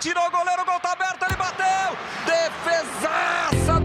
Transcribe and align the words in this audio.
Tirou 0.00 0.24
o 0.28 0.30
goleiro, 0.30 0.62
o 0.62 0.64
gol 0.64 0.78
tá 0.78 0.92
aberto, 0.92 1.24
ele 1.24 1.34
bateu! 1.34 1.66
Defesaça! 2.24 3.82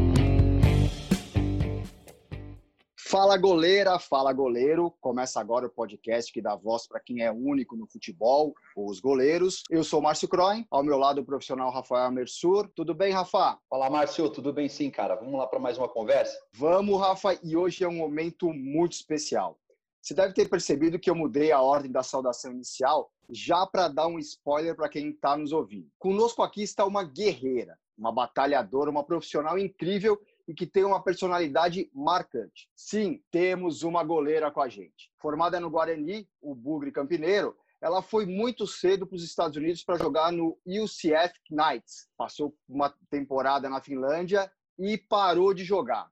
Fala 2.96 3.36
goleira, 3.36 3.97
fala 3.97 4.31
goleiro. 4.31 4.94
Começa 5.02 5.41
agora 5.41 5.65
o 5.65 5.71
podcast 5.71 6.31
que 6.31 6.39
dá 6.39 6.55
voz 6.55 6.88
para 6.88 6.99
quem 6.99 7.23
é 7.23 7.31
único 7.31 7.76
no 7.76 7.88
futebol, 7.88 8.54
os 8.78 8.99
goleiros. 8.99 9.63
Eu 9.71 9.84
sou 9.84 10.04
Márcio 10.04 10.28
Croin, 10.28 10.68
ao 10.70 10.84
meu 10.84 10.99
lado 10.99 11.21
o 11.21 11.26
profissional 11.26 11.71
Rafael 11.71 12.12
Mersur. 12.12 12.70
Tudo 12.75 12.93
bem, 12.93 13.11
Rafa? 13.11 13.57
Fala, 13.68 13.89
Márcio, 13.89 14.30
tudo 14.30 14.54
bem 14.54 14.70
sim, 14.70 14.91
cara. 14.91 15.16
Vamos 15.16 15.34
lá 15.34 15.48
para 15.48 15.57
mais 15.57 15.80
uma 15.80 15.89
conversa? 15.89 16.38
Vamos, 16.54 17.00
Rafa, 17.00 17.39
e 17.43 17.57
hoje 17.57 17.84
é 17.84 17.88
um 17.88 17.98
momento 17.98 18.54
muito 18.54 18.91
especial. 18.91 19.57
Você 20.00 20.14
deve 20.14 20.34
ter 20.36 20.48
percebido 20.48 21.00
que 21.00 21.09
eu 21.09 21.16
mudei 21.16 21.52
a 21.52 21.59
ordem 21.59 21.91
da 21.91 22.04
saudação 22.04 22.52
inicial 22.52 23.09
já 23.30 23.66
para 23.66 23.88
dar 23.88 24.08
um 24.08 24.20
spoiler 24.20 24.76
para 24.76 24.90
quem 24.90 25.10
está 25.10 25.38
nos 25.38 25.52
ouvindo. 25.52 25.90
Conosco 26.00 26.42
aqui 26.42 26.64
está 26.64 26.86
uma 26.86 27.04
guerreira, 27.04 27.78
uma 27.98 28.12
batalhadora, 28.12 28.90
uma 28.90 29.04
profissional 29.04 29.58
incrível 29.58 30.20
e 30.48 30.54
que 30.54 30.66
tem 30.66 30.84
uma 30.84 31.02
personalidade 31.02 31.90
marcante. 31.94 32.70
Sim, 32.76 33.22
temos 33.31 33.84
uma 33.84 34.04
goleira 34.04 34.52
com 34.52 34.62
a 34.62 34.67
gente. 34.67 35.12
Formada 35.20 35.59
no 35.59 35.70
Guarani, 35.70 36.28
o 36.41 36.54
Bugre 36.54 36.91
Campineiro, 36.91 37.55
ela 37.81 38.02
foi 38.02 38.26
muito 38.26 38.66
cedo 38.66 39.05
para 39.05 39.16
os 39.16 39.23
Estados 39.23 39.58
Unidos 39.58 39.84
para 39.84 39.98
jogar 39.98 40.31
no 40.31 40.58
UCF 40.66 41.34
Knights. 41.50 42.08
Passou 42.17 42.55
uma 42.67 42.94
temporada 43.09 43.70
na 43.70 43.81
Finlândia 43.81 44.52
e 44.78 44.98
parou 44.98 45.53
de 45.53 45.64
jogar 45.64 46.09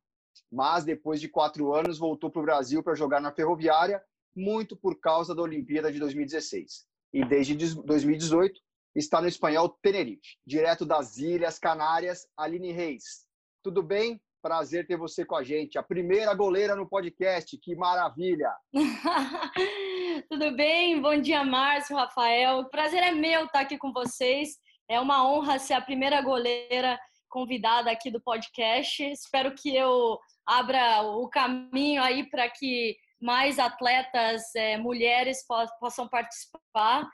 mas 0.51 0.83
depois 0.83 1.21
de 1.21 1.29
quatro 1.29 1.73
anos 1.73 1.97
voltou 1.97 2.29
para 2.29 2.41
o 2.41 2.45
Brasil 2.45 2.83
para 2.83 2.93
jogar 2.93 3.21
na 3.21 3.31
Ferroviária, 3.31 4.03
muito 4.35 4.75
por 4.75 4.99
causa 4.99 5.33
da 5.33 5.41
Olimpíada 5.41 5.91
de 5.91 5.99
2016. 5.99 6.85
E 7.13 7.25
desde 7.25 7.55
2018 7.55 8.59
está 8.95 9.21
no 9.21 9.27
espanhol 9.27 9.69
Tenerife, 9.81 10.37
direto 10.45 10.85
das 10.85 11.17
Ilhas 11.17 11.59
Canárias, 11.59 12.27
Aline 12.37 12.71
Reis. 12.71 13.25
Tudo 13.63 13.83
bem? 13.83 14.21
Prazer 14.41 14.87
ter 14.87 14.97
você 14.97 15.23
com 15.23 15.35
a 15.35 15.43
gente. 15.43 15.77
A 15.77 15.83
primeira 15.83 16.33
goleira 16.33 16.75
no 16.75 16.89
podcast, 16.89 17.55
que 17.57 17.75
maravilha! 17.75 18.51
Tudo 20.29 20.55
bem? 20.55 20.99
Bom 20.99 21.19
dia, 21.21 21.43
Márcio, 21.43 21.95
Rafael. 21.95 22.59
O 22.59 22.69
prazer 22.69 23.03
é 23.03 23.11
meu 23.11 23.45
estar 23.45 23.61
aqui 23.61 23.77
com 23.77 23.93
vocês. 23.93 24.57
É 24.89 24.99
uma 24.99 25.29
honra 25.29 25.59
ser 25.59 25.73
a 25.73 25.81
primeira 25.81 26.21
goleira 26.21 26.99
convidada 27.29 27.91
aqui 27.91 28.09
do 28.09 28.21
podcast. 28.21 29.03
Espero 29.03 29.53
que 29.53 29.75
eu 29.75 30.17
abra 30.45 31.03
o 31.03 31.29
caminho 31.29 32.01
aí 32.01 32.29
para 32.29 32.49
que 32.49 32.97
mais 33.21 33.59
atletas 33.59 34.43
é, 34.55 34.77
mulheres 34.77 35.45
possam 35.79 36.07
participar. 36.07 37.07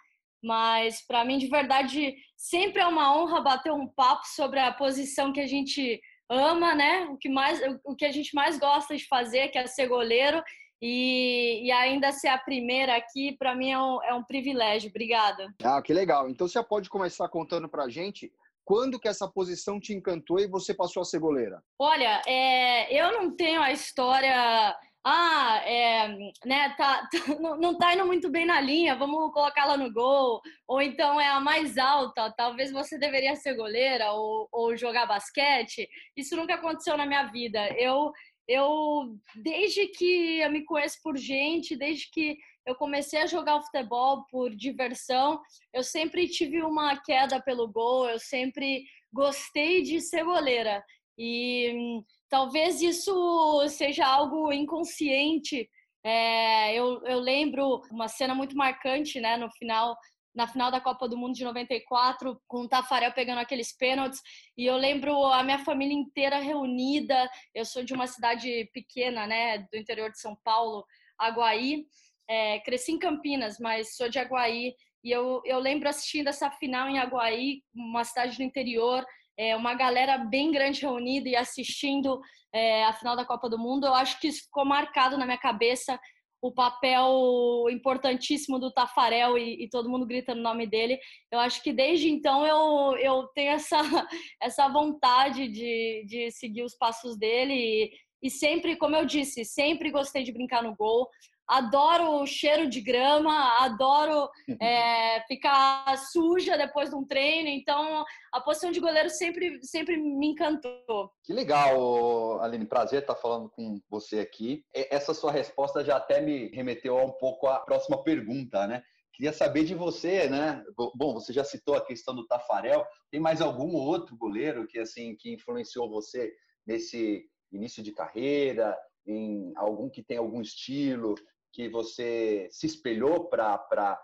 Mas 0.44 1.06
para 1.06 1.26
mim, 1.26 1.38
de 1.38 1.48
verdade, 1.48 2.16
sempre 2.36 2.82
é 2.82 2.88
uma 2.88 3.16
honra 3.16 3.42
bater 3.42 3.72
um 3.72 3.88
papo 3.88 4.26
sobre 4.28 4.60
a 4.60 4.72
posição 4.72 5.34
que 5.34 5.42
a 5.42 5.48
gente 5.48 6.00
ama, 6.30 6.76
né? 6.76 7.06
O 7.06 7.18
que 7.18 7.30
mais, 7.30 7.60
o 7.84 7.96
que 7.96 8.06
a 8.06 8.12
gente 8.12 8.34
mais 8.36 8.58
gosta 8.58 8.96
de 8.96 9.06
fazer, 9.08 9.50
que 9.50 9.58
é 9.58 9.68
ser 9.68 9.88
goleiro. 9.88 10.42
E, 10.80 11.66
e 11.66 11.72
ainda 11.72 12.12
ser 12.12 12.28
a 12.28 12.38
primeira 12.38 12.96
aqui, 12.96 13.36
para 13.36 13.56
mim 13.56 13.72
é 13.72 13.80
um, 13.80 14.04
é 14.04 14.14
um 14.14 14.24
privilégio. 14.24 14.90
Obrigada. 14.90 15.52
Ah, 15.64 15.82
que 15.82 15.92
legal. 15.92 16.30
Então 16.30 16.48
você 16.48 16.64
pode 16.64 16.88
começar 16.88 17.28
contando 17.30 17.68
para 17.68 17.86
a 17.86 17.90
gente 17.90 18.32
quando 18.64 19.00
que 19.00 19.08
essa 19.08 19.28
posição 19.28 19.80
te 19.80 19.94
encantou 19.94 20.40
e 20.40 20.48
você 20.48 20.74
passou 20.74 21.02
a 21.02 21.06
ser 21.06 21.20
goleira? 21.20 21.64
Olha, 21.80 22.22
é, 22.28 22.94
eu 22.94 23.14
não 23.14 23.36
tenho 23.36 23.62
a 23.62 23.72
história 23.72 24.78
ah, 25.10 25.62
é, 25.66 26.10
né, 26.46 26.76
tá, 26.78 27.08
tá, 27.08 27.08
não 27.60 27.78
tá 27.78 27.94
indo 27.94 28.06
muito 28.06 28.30
bem 28.30 28.46
na 28.46 28.60
linha, 28.60 28.94
vamos 28.94 29.32
colocá-la 29.32 29.78
no 29.78 29.92
gol, 29.92 30.42
ou 30.68 30.82
então 30.82 31.20
é 31.20 31.30
a 31.30 31.40
mais 31.40 31.78
alta, 31.78 32.30
talvez 32.36 32.74
você 32.74 33.00
deveria 33.00 33.34
ser 33.38 33.56
goleira 33.56 34.12
ou, 34.12 34.50
ou 34.52 34.76
jogar 34.76 35.06
basquete. 35.06 35.88
Isso 36.16 36.36
nunca 36.36 36.56
aconteceu 36.56 36.98
na 36.98 37.06
minha 37.06 37.24
vida. 37.28 37.70
Eu, 37.78 38.12
eu, 38.46 39.18
desde 39.42 39.88
que 39.88 40.40
eu 40.42 40.52
me 40.52 40.66
conheço 40.66 40.98
por 41.02 41.16
gente, 41.16 41.78
desde 41.78 42.12
que 42.12 42.38
eu 42.66 42.76
comecei 42.76 43.22
a 43.22 43.28
jogar 43.28 43.62
futebol 43.62 44.26
por 44.30 44.54
diversão. 44.54 45.40
Eu 45.74 45.84
sempre 45.84 46.28
tive 46.28 46.62
uma 46.62 47.02
queda 47.02 47.42
pelo 47.42 47.72
gol, 47.72 48.10
eu 48.10 48.20
sempre 48.20 48.84
gostei 49.14 49.84
de 49.84 50.02
ser 50.02 50.26
goleira. 50.26 50.84
E 51.18 52.04
talvez 52.30 52.82
isso 52.82 53.68
seja 53.70 54.06
algo 54.06 54.52
inconsciente. 54.52 55.70
É, 56.04 56.74
eu, 56.76 57.02
eu 57.06 57.20
lembro 57.20 57.82
uma 57.92 58.08
cena 58.08 58.34
muito 58.34 58.56
marcante, 58.56 59.20
né, 59.20 59.38
no 59.38 59.50
final 59.52 59.96
na 60.38 60.46
final 60.48 60.70
da 60.70 60.80
Copa 60.80 61.10
do 61.10 61.18
Mundo 61.18 61.34
de 61.34 61.44
94, 61.44 62.40
com 62.48 62.62
o 62.62 62.70
Tafarel 62.70 63.12
pegando 63.12 63.40
aqueles 63.40 63.76
pênaltis. 63.76 64.22
E 64.56 64.68
eu 64.68 64.78
lembro 64.78 65.26
a 65.26 65.42
minha 65.42 65.58
família 65.58 65.96
inteira 65.96 66.38
reunida. 66.38 67.28
Eu 67.56 67.66
sou 67.66 67.84
de 67.84 67.92
uma 67.92 68.06
cidade 68.06 68.70
pequena, 68.72 69.26
né, 69.26 69.58
do 69.58 69.76
interior 69.76 70.12
de 70.12 70.22
São 70.22 70.38
Paulo, 70.44 70.86
Aguaí. 71.18 71.88
É, 72.30 72.60
cresci 72.60 72.92
em 72.92 73.00
Campinas, 73.00 73.58
mas 73.60 73.96
sou 73.96 74.10
de 74.10 74.20
Aguaí. 74.20 74.76
E 75.04 75.10
eu, 75.10 75.42
eu 75.44 75.58
lembro 75.58 75.90
assistindo 75.90 76.28
essa 76.28 76.52
final 76.52 76.88
em 76.88 77.00
Aguaí, 77.00 77.64
uma 77.74 78.04
cidade 78.04 78.38
do 78.38 78.44
interior, 78.44 79.04
é, 79.38 79.56
uma 79.56 79.74
galera 79.74 80.18
bem 80.18 80.52
grande 80.52 80.82
reunida 80.82 81.30
e 81.30 81.36
assistindo 81.36 82.20
é, 82.54 82.84
a 82.86 82.94
final 82.94 83.16
da 83.16 83.26
Copa 83.26 83.50
do 83.50 83.58
Mundo. 83.58 83.86
Eu 83.86 83.94
acho 83.94 84.20
que 84.20 84.28
isso 84.28 84.44
ficou 84.44 84.66
marcado 84.66 85.18
na 85.18 85.26
minha 85.26 85.38
cabeça 85.38 86.00
o 86.42 86.52
papel 86.52 87.66
importantíssimo 87.70 88.60
do 88.60 88.72
Tafarel 88.72 89.38
e, 89.38 89.64
e, 89.64 89.70
todo 89.70 89.90
mundo 89.90 90.06
gritando 90.06 90.40
o 90.40 90.44
nome 90.44 90.68
dele. 90.68 91.00
Eu 91.32 91.40
acho 91.40 91.64
que 91.64 91.74
desde 91.74 92.10
então 92.10 92.46
eu, 92.46 92.98
eu 92.98 93.28
tenho 93.34 93.52
essa, 93.52 93.78
essa 94.42 94.68
vontade 94.68 95.48
de, 95.48 96.06
de 96.08 96.32
seguir 96.32 96.64
os 96.64 96.76
passos 96.76 97.18
dele 97.18 97.54
e, 97.54 97.92
e 98.22 98.30
sempre, 98.30 98.76
como 98.76 98.96
eu 98.96 99.06
disse, 99.06 99.44
sempre 99.46 99.92
gostei 99.92 100.24
de 100.24 100.32
brincar 100.32 100.62
no 100.64 100.76
gol 100.76 101.08
adoro 101.48 102.22
o 102.22 102.28
cheiro 102.28 102.70
de 102.70 102.82
grama, 102.82 103.58
adoro 103.60 104.30
é, 104.62 105.22
ficar 105.28 105.98
suja 106.12 106.58
depois 106.58 106.90
de 106.90 106.96
um 106.96 107.06
treino. 107.06 107.48
Então, 107.48 108.04
a 108.34 108.42
posição 108.42 108.72
de 108.72 108.80
goleiro 108.80 109.10
sempre, 109.10 109.64
sempre 109.64 109.98
me 109.98 110.28
encantou. 110.28 111.12
Que 111.24 111.34
legal, 111.34 112.42
Aline. 112.42 112.66
Prazer 112.66 113.02
estar 113.02 113.16
falando 113.16 113.50
com 113.50 113.80
você 113.90 114.20
aqui. 114.20 114.64
Essa 114.74 115.14
sua 115.14 115.32
resposta 115.32 115.84
já 115.84 115.96
até 115.98 116.22
me 116.22 116.50
remeteu 116.50 116.98
um 116.98 117.12
pouco 117.12 117.48
à 117.48 117.60
próxima 117.60 118.04
pergunta, 118.04 118.68
né? 118.68 118.84
Queria 119.14 119.34
saber 119.34 119.64
de 119.64 119.74
você, 119.74 120.30
né? 120.30 120.64
Bom, 120.96 121.14
você 121.14 121.34
já 121.34 121.44
citou 121.44 121.76
a 121.76 121.84
questão 121.84 122.14
do 122.14 122.28
Tafarel. 122.28 122.86
Tem 123.10 123.20
mais 123.20 123.42
algum 123.42 123.74
outro 123.74 124.16
goleiro 124.16 124.68
que 124.68 124.78
assim 124.78 125.16
que 125.18 125.34
influenciou 125.34 125.90
você 125.90 126.32
nesse 126.68 127.26
início 127.52 127.82
de 127.82 127.92
carreira? 127.94 128.78
Em 129.08 129.54
algum 129.56 129.90
que 129.90 130.04
tem 130.04 130.18
algum 130.18 130.40
estilo 130.40 131.16
que 131.58 131.68
você 131.68 132.48
se 132.52 132.68
espelhou 132.68 133.28
para 133.28 133.98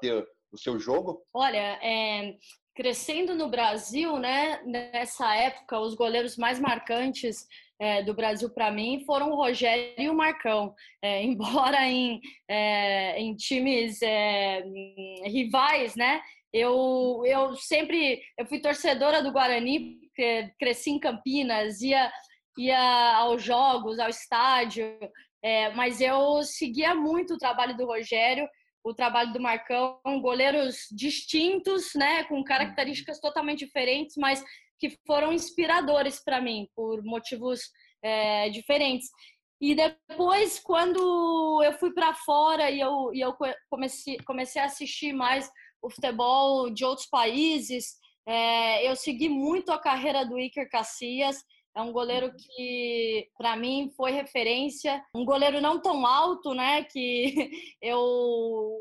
ter 0.00 0.26
o 0.50 0.58
seu 0.58 0.76
jogo? 0.76 1.24
Olha, 1.32 1.78
é, 1.80 2.34
crescendo 2.74 3.32
no 3.36 3.48
Brasil, 3.48 4.18
né, 4.18 4.60
nessa 4.64 5.32
época, 5.36 5.78
os 5.78 5.94
goleiros 5.94 6.36
mais 6.36 6.58
marcantes 6.58 7.46
é, 7.78 8.02
do 8.02 8.12
Brasil 8.12 8.50
para 8.50 8.72
mim 8.72 9.04
foram 9.06 9.30
o 9.30 9.36
Rogério 9.36 9.94
e 9.96 10.10
o 10.10 10.16
Marcão. 10.16 10.74
É, 11.00 11.22
embora 11.70 11.86
em, 11.86 12.20
é, 12.48 13.20
em 13.20 13.36
times 13.36 14.02
é, 14.02 14.64
rivais, 15.26 15.94
né? 15.94 16.20
Eu, 16.52 17.22
eu 17.24 17.54
sempre 17.54 18.20
eu 18.36 18.46
fui 18.46 18.58
torcedora 18.58 19.22
do 19.22 19.30
Guarani, 19.30 20.00
cresci 20.58 20.90
em 20.90 20.98
Campinas, 20.98 21.82
ia, 21.82 22.10
ia 22.58 23.16
aos 23.18 23.44
jogos, 23.44 24.00
ao 24.00 24.08
estádio. 24.08 24.98
É, 25.42 25.70
mas 25.74 26.00
eu 26.00 26.42
seguia 26.42 26.94
muito 26.94 27.34
o 27.34 27.38
trabalho 27.38 27.76
do 27.76 27.86
Rogério, 27.86 28.48
o 28.82 28.94
trabalho 28.94 29.32
do 29.32 29.40
Marcão, 29.40 29.98
goleiros 30.20 30.86
distintos, 30.92 31.92
né, 31.94 32.24
com 32.24 32.42
características 32.44 33.20
totalmente 33.20 33.64
diferentes, 33.64 34.16
mas 34.16 34.44
que 34.78 34.96
foram 35.06 35.32
inspiradores 35.32 36.22
para 36.22 36.40
mim 36.40 36.68
por 36.74 37.02
motivos 37.02 37.60
é, 38.02 38.48
diferentes. 38.50 39.08
E 39.60 39.74
depois, 39.74 40.60
quando 40.60 41.62
eu 41.64 41.72
fui 41.72 41.92
para 41.92 42.14
fora 42.14 42.70
e 42.70 42.78
eu, 42.78 43.12
e 43.12 43.20
eu 43.20 43.34
comecei, 43.70 44.18
comecei 44.18 44.60
a 44.60 44.66
assistir 44.66 45.12
mais 45.12 45.50
o 45.82 45.90
futebol 45.90 46.70
de 46.70 46.84
outros 46.84 47.08
países, 47.08 47.96
é, 48.26 48.88
eu 48.88 48.94
segui 48.94 49.28
muito 49.28 49.72
a 49.72 49.80
carreira 49.80 50.24
do 50.24 50.38
Iker 50.38 50.68
Casillas 50.68 51.42
é 51.76 51.82
um 51.82 51.92
goleiro 51.92 52.28
uhum. 52.28 52.36
que, 52.38 53.28
para 53.36 53.54
mim, 53.54 53.92
foi 53.94 54.10
referência. 54.10 55.04
Um 55.14 55.26
goleiro 55.26 55.60
não 55.60 55.78
tão 55.78 56.06
alto, 56.06 56.54
né? 56.54 56.82
Que 56.84 57.50
eu 57.82 57.98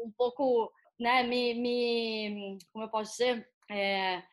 um 0.05 0.11
pouco, 0.17 0.71
né? 0.97 1.21
Me, 1.23 1.53
me 1.55 2.57
como 2.71 2.85
eu 2.85 2.89
posso 2.89 3.11
dizer? 3.11 3.45
É, 3.69 4.23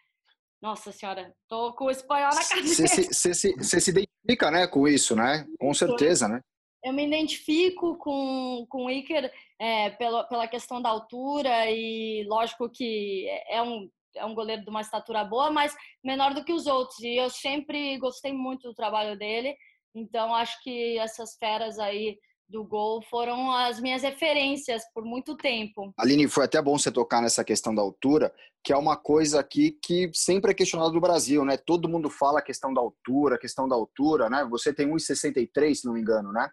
nossa 0.63 0.93
senhora, 0.93 1.35
tô 1.49 1.73
com 1.73 1.87
o 1.87 1.91
espanhol 1.91 2.31
na 2.33 2.45
cabeça. 2.45 2.87
Você 2.87 3.05
se, 3.13 3.35
se, 3.35 3.81
se 3.81 3.91
identifica, 3.91 4.49
né, 4.49 4.69
com 4.69 4.87
isso, 4.87 5.17
né? 5.17 5.45
Com 5.59 5.75
certeza, 5.75 6.29
né? 6.29 6.41
Eu 6.85 6.93
me 6.93 7.05
identifico 7.05 7.97
com, 7.97 8.65
com 8.69 8.85
o 8.85 8.91
Iker 8.91 9.33
é, 9.59 9.91
pela, 9.91 10.23
pela 10.25 10.47
questão 10.47 10.81
da 10.81 10.89
altura 10.89 11.69
e 11.69 12.25
lógico 12.29 12.69
que 12.69 13.27
é 13.49 13.61
um 13.61 13.89
é 14.17 14.25
um 14.25 14.35
goleiro 14.35 14.63
de 14.63 14.71
uma 14.71 14.81
estatura 14.81 15.25
boa, 15.25 15.51
mas 15.51 15.75
menor 16.03 16.35
do 16.35 16.45
que 16.45 16.53
os 16.53 16.67
outros. 16.67 16.99
E 17.01 17.17
eu 17.17 17.31
sempre 17.31 17.99
gostei 17.99 18.33
muito 18.33 18.69
do 18.69 18.75
trabalho 18.75 19.19
dele. 19.19 19.57
Então 19.95 20.35
acho 20.35 20.63
que 20.63 20.99
essas 20.99 21.37
feras 21.39 21.79
aí 21.79 22.17
do 22.49 22.65
gol 22.65 23.03
foram 23.03 23.51
as 23.51 23.81
minhas 23.81 24.03
referências 24.03 24.83
por 24.95 25.05
muito 25.05 25.37
tempo. 25.37 25.93
Aline, 25.97 26.29
foi 26.29 26.45
até 26.45 26.61
bom 26.61 26.77
você 26.77 26.93
tocar 26.93 27.23
nessa 27.23 27.43
questão 27.43 27.75
da 27.75 27.81
altura, 27.81 28.33
que 28.63 28.73
é 28.73 28.77
uma 28.77 28.97
coisa 28.97 29.41
aqui 29.41 29.79
que 29.83 30.11
sempre 30.13 30.51
é 30.51 30.55
questionada 30.55 30.93
no 30.93 31.01
Brasil, 31.01 31.45
né? 31.45 31.57
Todo 31.57 31.89
mundo 31.89 32.11
fala 32.11 32.41
a 32.41 32.43
questão 32.43 32.73
da 32.73 32.81
altura, 32.81 33.37
a 33.37 33.39
questão 33.39 33.67
da 33.67 33.75
altura, 33.75 34.29
né? 34.29 34.47
Você 34.51 34.73
tem 34.73 34.87
1,63, 34.87 35.75
se 35.75 35.87
não 35.87 35.95
me 35.95 36.01
engano, 36.01 36.31
né? 36.31 36.49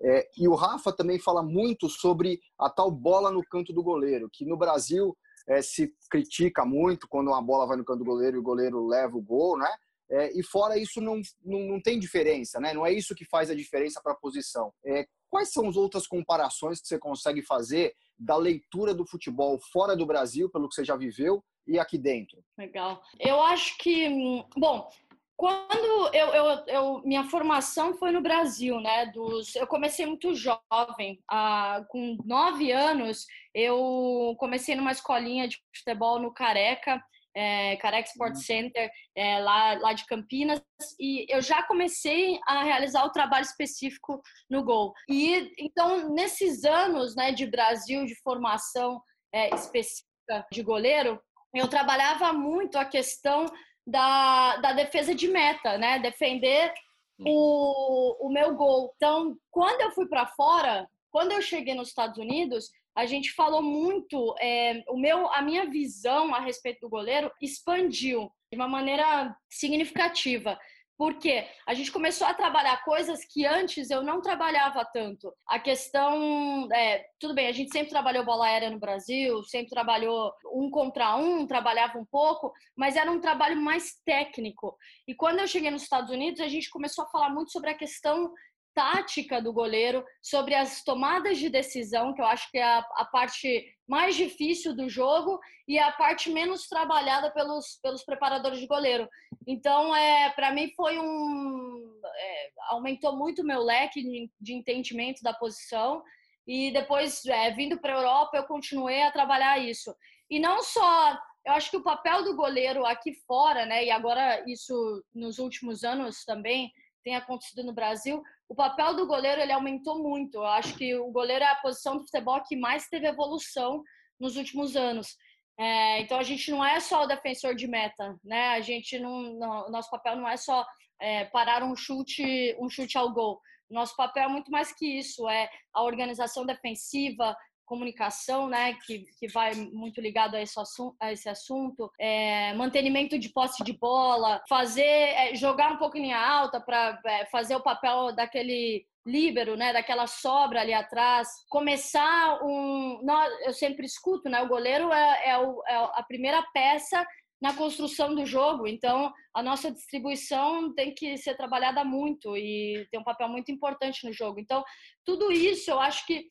É, 0.00 0.28
e 0.36 0.46
o 0.46 0.54
Rafa 0.54 0.92
também 0.92 1.18
fala 1.18 1.42
muito 1.42 1.88
sobre 1.88 2.38
a 2.58 2.70
tal 2.70 2.90
bola 2.90 3.32
no 3.32 3.42
canto 3.42 3.72
do 3.72 3.82
goleiro, 3.82 4.28
que 4.32 4.44
no 4.44 4.56
Brasil 4.56 5.16
é, 5.48 5.62
se 5.62 5.92
critica 6.10 6.64
muito 6.64 7.08
quando 7.08 7.28
uma 7.28 7.42
bola 7.42 7.66
vai 7.66 7.76
no 7.76 7.84
canto 7.84 8.00
do 8.00 8.04
goleiro 8.04 8.36
e 8.36 8.40
o 8.40 8.42
goleiro 8.42 8.86
leva 8.86 9.16
o 9.16 9.22
gol, 9.22 9.58
né? 9.58 9.70
É, 10.10 10.38
e 10.38 10.42
fora 10.42 10.78
isso 10.78 11.00
não, 11.00 11.20
não, 11.44 11.60
não, 11.60 11.82
tem 11.82 11.98
diferença, 11.98 12.58
né? 12.58 12.72
Não 12.72 12.86
é 12.86 12.92
isso 12.92 13.14
que 13.14 13.26
faz 13.26 13.50
a 13.50 13.54
diferença 13.54 14.00
para 14.02 14.12
a 14.12 14.16
posição. 14.16 14.72
É, 14.84 15.06
quais 15.28 15.52
são 15.52 15.68
as 15.68 15.76
outras 15.76 16.06
comparações 16.06 16.80
que 16.80 16.88
você 16.88 16.98
consegue 16.98 17.42
fazer 17.42 17.94
da 18.18 18.36
leitura 18.36 18.94
do 18.94 19.06
futebol 19.06 19.58
fora 19.70 19.94
do 19.94 20.06
Brasil, 20.06 20.48
pelo 20.48 20.68
que 20.68 20.74
você 20.74 20.84
já 20.84 20.96
viveu, 20.96 21.44
e 21.66 21.78
aqui 21.78 21.98
dentro? 21.98 22.42
Legal. 22.56 23.02
Eu 23.20 23.40
acho 23.42 23.76
que, 23.76 24.08
bom, 24.56 24.88
quando 25.38 26.14
eu, 26.14 26.26
eu, 26.34 26.64
eu, 26.66 27.02
minha 27.04 27.24
formação 27.24 27.94
foi 27.94 28.10
no 28.10 28.20
Brasil, 28.20 28.80
né? 28.80 29.06
Dos, 29.06 29.54
eu 29.54 29.66
comecei 29.66 30.04
muito 30.04 30.34
jovem, 30.34 31.22
ah, 31.30 31.84
com 31.88 32.18
nove 32.24 32.72
anos 32.72 33.24
eu 33.54 34.34
comecei 34.38 34.74
numa 34.74 34.92
escolinha 34.92 35.48
de 35.48 35.56
futebol 35.74 36.18
no 36.18 36.34
Careca 36.34 37.00
é, 37.38 37.76
Carex 37.76 38.10
Sport 38.10 38.34
uhum. 38.34 38.40
Center, 38.40 38.90
é, 39.14 39.38
lá, 39.38 39.74
lá 39.74 39.92
de 39.92 40.04
Campinas, 40.06 40.60
e 40.98 41.24
eu 41.28 41.40
já 41.40 41.62
comecei 41.62 42.36
a 42.48 42.64
realizar 42.64 43.04
o 43.04 43.12
trabalho 43.12 43.44
específico 43.44 44.20
no 44.50 44.64
Gol. 44.64 44.92
E 45.08 45.52
então, 45.56 46.12
nesses 46.12 46.64
anos 46.64 47.14
né, 47.14 47.30
de 47.30 47.46
Brasil, 47.46 48.04
de 48.06 48.20
formação 48.22 49.00
é, 49.32 49.54
específica 49.54 50.46
de 50.52 50.62
goleiro, 50.64 51.20
eu 51.54 51.68
trabalhava 51.68 52.32
muito 52.32 52.76
a 52.76 52.84
questão 52.84 53.46
da, 53.88 54.56
da 54.58 54.72
defesa 54.72 55.14
de 55.14 55.26
meta, 55.28 55.78
né? 55.78 55.98
Defender 55.98 56.72
o, 57.20 58.26
o 58.26 58.30
meu 58.30 58.54
gol. 58.54 58.92
Então, 58.96 59.36
quando 59.50 59.80
eu 59.80 59.90
fui 59.92 60.06
para 60.06 60.26
fora, 60.26 60.86
quando 61.10 61.32
eu 61.32 61.40
cheguei 61.40 61.74
nos 61.74 61.88
Estados 61.88 62.18
Unidos, 62.18 62.70
a 62.94 63.06
gente 63.06 63.32
falou 63.32 63.62
muito, 63.62 64.34
é, 64.40 64.82
o 64.88 64.98
meu, 64.98 65.32
a 65.32 65.40
minha 65.40 65.70
visão 65.70 66.34
a 66.34 66.40
respeito 66.40 66.80
do 66.80 66.88
goleiro 66.88 67.30
expandiu 67.40 68.30
de 68.52 68.58
uma 68.58 68.68
maneira 68.68 69.34
significativa. 69.48 70.58
Porque 70.98 71.46
a 71.64 71.74
gente 71.74 71.92
começou 71.92 72.26
a 72.26 72.34
trabalhar 72.34 72.84
coisas 72.84 73.24
que 73.24 73.46
antes 73.46 73.88
eu 73.88 74.02
não 74.02 74.20
trabalhava 74.20 74.84
tanto. 74.84 75.32
A 75.46 75.60
questão, 75.60 76.68
é, 76.72 77.06
tudo 77.20 77.34
bem, 77.34 77.46
a 77.46 77.52
gente 77.52 77.70
sempre 77.70 77.90
trabalhou 77.90 78.24
bola 78.24 78.46
aérea 78.46 78.68
no 78.68 78.80
Brasil, 78.80 79.44
sempre 79.44 79.70
trabalhou 79.70 80.32
um 80.52 80.68
contra 80.68 81.16
um, 81.16 81.46
trabalhava 81.46 81.98
um 81.98 82.04
pouco, 82.04 82.52
mas 82.76 82.96
era 82.96 83.12
um 83.12 83.20
trabalho 83.20 83.56
mais 83.60 83.94
técnico. 84.04 84.76
E 85.06 85.14
quando 85.14 85.38
eu 85.38 85.46
cheguei 85.46 85.70
nos 85.70 85.84
Estados 85.84 86.10
Unidos, 86.10 86.40
a 86.40 86.48
gente 86.48 86.68
começou 86.68 87.04
a 87.04 87.08
falar 87.08 87.30
muito 87.30 87.52
sobre 87.52 87.70
a 87.70 87.78
questão 87.78 88.34
tática 88.78 89.42
do 89.42 89.52
goleiro, 89.52 90.04
sobre 90.22 90.54
as 90.54 90.84
tomadas 90.84 91.36
de 91.36 91.48
decisão, 91.48 92.14
que 92.14 92.20
eu 92.20 92.26
acho 92.26 92.48
que 92.48 92.58
é 92.58 92.62
a, 92.62 92.78
a 92.94 93.04
parte 93.06 93.66
mais 93.88 94.14
difícil 94.14 94.72
do 94.72 94.88
jogo 94.88 95.40
e 95.66 95.80
a 95.80 95.90
parte 95.90 96.30
menos 96.30 96.68
trabalhada 96.68 97.28
pelos, 97.32 97.80
pelos 97.82 98.04
preparadores 98.04 98.60
de 98.60 98.68
goleiro. 98.68 99.08
Então, 99.48 99.96
é, 99.96 100.30
para 100.30 100.52
mim 100.52 100.70
foi 100.76 100.96
um 100.96 102.00
é, 102.04 102.50
aumentou 102.68 103.16
muito 103.16 103.42
meu 103.42 103.64
leque 103.64 104.00
de, 104.00 104.30
de 104.40 104.54
entendimento 104.54 105.24
da 105.24 105.34
posição 105.34 106.00
e 106.46 106.70
depois 106.70 107.26
é, 107.26 107.50
vindo 107.50 107.80
para 107.80 107.94
a 107.94 107.98
Europa 107.98 108.36
eu 108.36 108.44
continuei 108.44 109.02
a 109.02 109.10
trabalhar 109.10 109.58
isso. 109.58 109.92
E 110.30 110.38
não 110.38 110.62
só 110.62 111.18
eu 111.44 111.52
acho 111.54 111.68
que 111.70 111.78
o 111.78 111.82
papel 111.82 112.22
do 112.22 112.36
goleiro 112.36 112.86
aqui 112.86 113.12
fora, 113.26 113.66
né, 113.66 113.86
e 113.86 113.90
agora 113.90 114.44
isso 114.48 115.02
nos 115.12 115.40
últimos 115.40 115.82
anos 115.82 116.24
também 116.24 116.70
tem 117.02 117.16
acontecido 117.16 117.64
no 117.64 117.72
Brasil, 117.72 118.22
o 118.48 118.54
papel 118.54 118.96
do 118.96 119.06
goleiro 119.06 119.40
ele 119.40 119.52
aumentou 119.52 120.02
muito. 120.02 120.36
Eu 120.36 120.46
acho 120.46 120.74
que 120.74 120.94
o 120.94 121.10
goleiro 121.10 121.44
é 121.44 121.48
a 121.48 121.56
posição 121.56 121.96
do 121.96 122.04
futebol 122.04 122.42
que 122.42 122.56
mais 122.56 122.88
teve 122.88 123.06
evolução 123.06 123.82
nos 124.18 124.36
últimos 124.36 124.76
anos. 124.76 125.16
É, 125.58 126.00
então 126.00 126.18
a 126.18 126.22
gente 126.22 126.50
não 126.50 126.64
é 126.64 126.80
só 126.80 127.02
o 127.02 127.06
defensor 127.06 127.54
de 127.54 127.66
meta, 127.66 128.16
né? 128.24 128.50
A 128.50 128.60
gente 128.60 128.98
não, 128.98 129.34
não 129.34 129.70
nosso 129.70 129.90
papel 129.90 130.16
não 130.16 130.28
é 130.28 130.36
só 130.36 130.64
é, 131.00 131.24
parar 131.26 131.62
um 131.62 131.76
chute, 131.76 132.56
um 132.60 132.70
chute 132.70 132.96
ao 132.96 133.12
gol. 133.12 133.40
Nosso 133.70 133.94
papel 133.96 134.24
é 134.24 134.28
muito 134.28 134.50
mais 134.50 134.72
que 134.72 134.86
isso, 134.86 135.28
é 135.28 135.50
a 135.74 135.82
organização 135.82 136.46
defensiva, 136.46 137.36
comunicação, 137.68 138.48
né, 138.48 138.74
que, 138.84 139.04
que 139.18 139.28
vai 139.28 139.54
muito 139.54 140.00
ligado 140.00 140.34
a 140.34 140.40
esse 140.40 140.58
assunto, 140.58 140.96
a 140.98 141.12
esse 141.12 141.28
assunto 141.28 141.90
é, 142.00 142.54
mantenimento 142.54 143.18
de 143.18 143.28
posse 143.28 143.62
de 143.62 143.74
bola, 143.74 144.42
fazer, 144.48 144.82
é, 144.82 145.34
jogar 145.34 145.72
um 145.72 145.76
pouco 145.76 145.98
em 145.98 146.02
linha 146.02 146.18
alta 146.18 146.60
para 146.60 146.98
é, 147.04 147.26
fazer 147.26 147.54
o 147.54 147.62
papel 147.62 148.12
daquele 148.14 148.86
líbero, 149.06 149.56
né, 149.56 149.72
daquela 149.72 150.06
sobra 150.06 150.60
ali 150.60 150.72
atrás, 150.72 151.28
começar 151.48 152.40
um, 152.42 153.00
eu 153.44 153.52
sempre 153.52 153.86
escuto, 153.86 154.28
né, 154.28 154.42
o 154.42 154.48
goleiro 154.48 154.92
é, 154.92 155.28
é, 155.30 155.38
o, 155.38 155.62
é 155.66 155.76
a 155.76 156.02
primeira 156.02 156.42
peça 156.52 157.06
na 157.40 157.54
construção 157.54 158.14
do 158.14 158.26
jogo. 158.26 158.66
Então, 158.66 159.12
a 159.32 159.42
nossa 159.42 159.70
distribuição 159.70 160.74
tem 160.74 160.92
que 160.92 161.16
ser 161.16 161.36
trabalhada 161.36 161.84
muito 161.84 162.36
e 162.36 162.86
tem 162.90 163.00
um 163.00 163.04
papel 163.04 163.28
muito 163.28 163.52
importante 163.52 164.04
no 164.04 164.12
jogo. 164.12 164.40
Então, 164.40 164.64
tudo 165.04 165.30
isso 165.30 165.70
eu 165.70 165.78
acho 165.78 166.04
que 166.04 166.26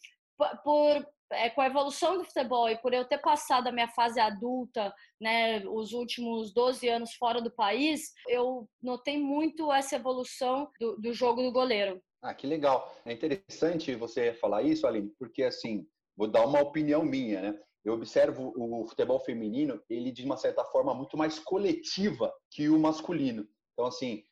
por, 0.64 1.08
é, 1.32 1.50
com 1.50 1.62
a 1.62 1.68
evolução 1.68 2.18
do 2.18 2.24
futebol 2.24 2.70
e 2.70 2.78
por 2.78 2.94
eu 2.94 3.06
ter 3.06 3.18
passado 3.20 3.68
a 3.68 3.72
minha 3.72 3.88
fase 3.90 4.20
adulta, 4.20 4.94
né, 5.20 5.66
os 5.68 5.94
últimos 5.94 6.54
12 6.54 6.88
anos 6.88 7.14
fora 7.14 7.42
do 7.42 7.52
país, 7.52 8.14
eu 8.28 8.68
notei 8.82 9.18
muito 9.18 9.72
essa 9.72 9.96
evolução 9.96 10.70
do, 10.80 10.98
do 10.98 11.14
jogo 11.14 11.42
do 11.42 11.52
goleiro. 11.52 12.02
Ah, 12.22 12.34
que 12.34 12.48
legal. 12.48 12.94
É 13.06 13.14
interessante 13.14 13.94
você 13.96 14.34
falar 14.34 14.64
isso, 14.64 14.88
Aline, 14.88 15.12
porque 15.20 15.44
assim, 15.44 15.86
vou 16.16 16.28
dar 16.28 16.46
uma 16.46 16.62
opinião 16.62 17.04
minha, 17.04 17.42
né? 17.42 17.60
Eu 17.86 17.94
observo 17.94 18.54
o 18.58 18.86
futebol 18.86 19.20
feminino, 19.20 19.82
ele 19.90 20.12
de 20.12 20.26
uma 20.26 20.36
certa 20.36 20.66
forma 20.66 20.94
muito 20.94 21.16
mais 21.16 21.40
coletiva 21.40 22.34
que 22.52 22.68
o 22.68 22.78
masculino. 22.78 23.48
Então, 23.72 23.86
assim, 23.86 24.24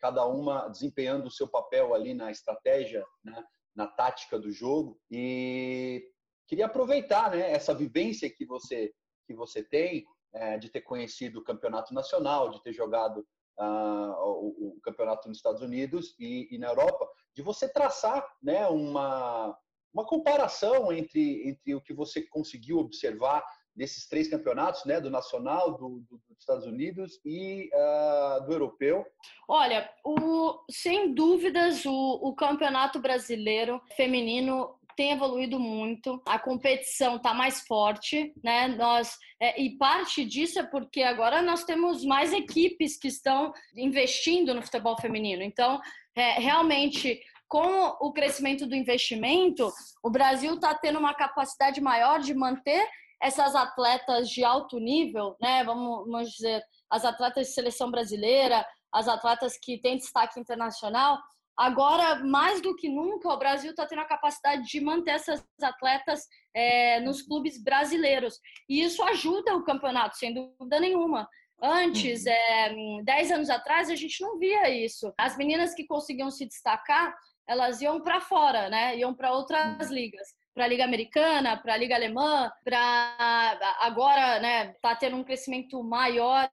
cada 0.00 0.24
uma 0.26 0.68
desempenhando 0.68 1.26
o 1.26 1.30
seu 1.30 1.48
papel 1.48 1.94
ali 1.94 2.14
na 2.14 2.30
estratégia, 2.30 3.04
né? 3.24 3.44
Na 3.74 3.86
tática 3.86 4.38
do 4.38 4.50
jogo. 4.50 4.98
E 5.10 6.10
queria 6.46 6.66
aproveitar 6.66 7.30
né, 7.30 7.50
essa 7.50 7.74
vivência 7.74 8.30
que 8.30 8.44
você 8.44 8.92
que 9.26 9.32
você 9.32 9.62
tem 9.62 10.04
é, 10.34 10.58
de 10.58 10.68
ter 10.68 10.82
conhecido 10.82 11.38
o 11.38 11.44
campeonato 11.44 11.94
nacional, 11.94 12.50
de 12.50 12.62
ter 12.62 12.74
jogado 12.74 13.26
uh, 13.58 14.12
o, 14.22 14.76
o, 14.76 14.80
campeonato 14.82 15.28
nos 15.28 15.38
Estados 15.38 15.62
Unidos 15.62 16.14
e, 16.18 16.54
e, 16.54 16.58
na 16.58 16.66
Europa, 16.66 17.08
de 17.34 17.40
você 17.40 17.66
traçar 17.66 18.24
né, 18.42 18.66
uma 18.68 19.56
uma 19.94 20.04
comparação 20.04 20.92
entre 20.92 21.48
entre 21.48 21.74
o 21.74 21.80
que 21.80 21.94
você 21.94 22.20
conseguiu 22.22 22.78
observar 22.78 23.44
desses 23.74 24.06
três 24.06 24.28
campeonatos, 24.28 24.84
né, 24.84 25.00
do 25.00 25.10
nacional, 25.10 25.72
do, 25.72 26.04
do 26.08 26.20
dos 26.34 26.38
Estados 26.38 26.66
Unidos 26.66 27.20
e 27.24 27.70
uh, 27.72 28.44
do 28.46 28.52
europeu? 28.52 29.04
Olha, 29.48 29.88
o, 30.04 30.58
sem 30.70 31.14
dúvidas, 31.14 31.84
o, 31.86 32.20
o 32.22 32.34
campeonato 32.34 32.98
brasileiro 33.00 33.80
feminino 33.96 34.74
tem 34.96 35.10
evoluído 35.10 35.58
muito, 35.58 36.22
a 36.24 36.38
competição 36.38 37.16
está 37.16 37.34
mais 37.34 37.62
forte, 37.66 38.32
né? 38.44 38.68
Nós 38.68 39.18
é, 39.40 39.60
e 39.60 39.76
parte 39.76 40.24
disso 40.24 40.60
é 40.60 40.62
porque 40.62 41.02
agora 41.02 41.42
nós 41.42 41.64
temos 41.64 42.04
mais 42.04 42.32
equipes 42.32 42.96
que 42.96 43.08
estão 43.08 43.52
investindo 43.76 44.54
no 44.54 44.62
futebol 44.62 44.96
feminino. 45.00 45.42
Então, 45.42 45.80
é, 46.14 46.34
realmente 46.34 47.20
com 47.48 47.96
o 48.00 48.12
crescimento 48.12 48.66
do 48.66 48.74
investimento, 48.74 49.70
o 50.02 50.10
Brasil 50.10 50.54
está 50.54 50.74
tendo 50.74 50.98
uma 50.98 51.14
capacidade 51.14 51.80
maior 51.80 52.20
de 52.20 52.34
manter 52.34 52.84
essas 53.22 53.54
atletas 53.54 54.28
de 54.28 54.44
alto 54.44 54.78
nível, 54.78 55.36
né? 55.40 55.64
Vamos, 55.64 56.06
vamos 56.10 56.30
dizer, 56.30 56.62
as 56.90 57.04
atletas 57.04 57.48
de 57.48 57.54
seleção 57.54 57.90
brasileira, 57.90 58.66
as 58.92 59.08
atletas 59.08 59.58
que 59.58 59.80
têm 59.80 59.96
destaque 59.96 60.38
internacional. 60.38 61.18
Agora, 61.56 62.16
mais 62.16 62.60
do 62.60 62.74
que 62.74 62.88
nunca, 62.88 63.28
o 63.28 63.38
Brasil 63.38 63.70
está 63.70 63.86
tendo 63.86 64.00
a 64.00 64.06
capacidade 64.06 64.64
de 64.64 64.80
manter 64.80 65.12
essas 65.12 65.44
atletas 65.62 66.26
é, 66.52 67.00
nos 67.00 67.22
clubes 67.22 67.62
brasileiros. 67.62 68.40
E 68.68 68.82
isso 68.82 69.02
ajuda 69.04 69.56
o 69.56 69.62
campeonato, 69.62 70.16
sem 70.16 70.34
dúvida 70.34 70.80
nenhuma. 70.80 71.28
Antes, 71.62 72.26
é, 72.26 72.74
dez 73.04 73.30
anos 73.30 73.48
atrás, 73.50 73.88
a 73.88 73.94
gente 73.94 74.20
não 74.20 74.38
via 74.38 74.68
isso. 74.68 75.12
As 75.16 75.36
meninas 75.36 75.74
que 75.74 75.86
conseguiam 75.86 76.30
se 76.30 76.44
destacar, 76.44 77.14
elas 77.46 77.80
iam 77.80 78.02
para 78.02 78.20
fora, 78.20 78.68
né? 78.68 78.96
Iam 78.98 79.14
para 79.14 79.32
outras 79.32 79.90
ligas. 79.90 80.28
Para 80.54 80.64
a 80.64 80.68
Liga 80.68 80.84
Americana, 80.84 81.56
para 81.56 81.74
a 81.74 81.76
Liga 81.76 81.94
Alemã, 81.96 82.50
para 82.62 83.76
agora, 83.80 84.38
né, 84.40 84.72
tá 84.80 84.94
tendo 84.94 85.16
um 85.16 85.24
crescimento 85.24 85.82
maior 85.82 86.48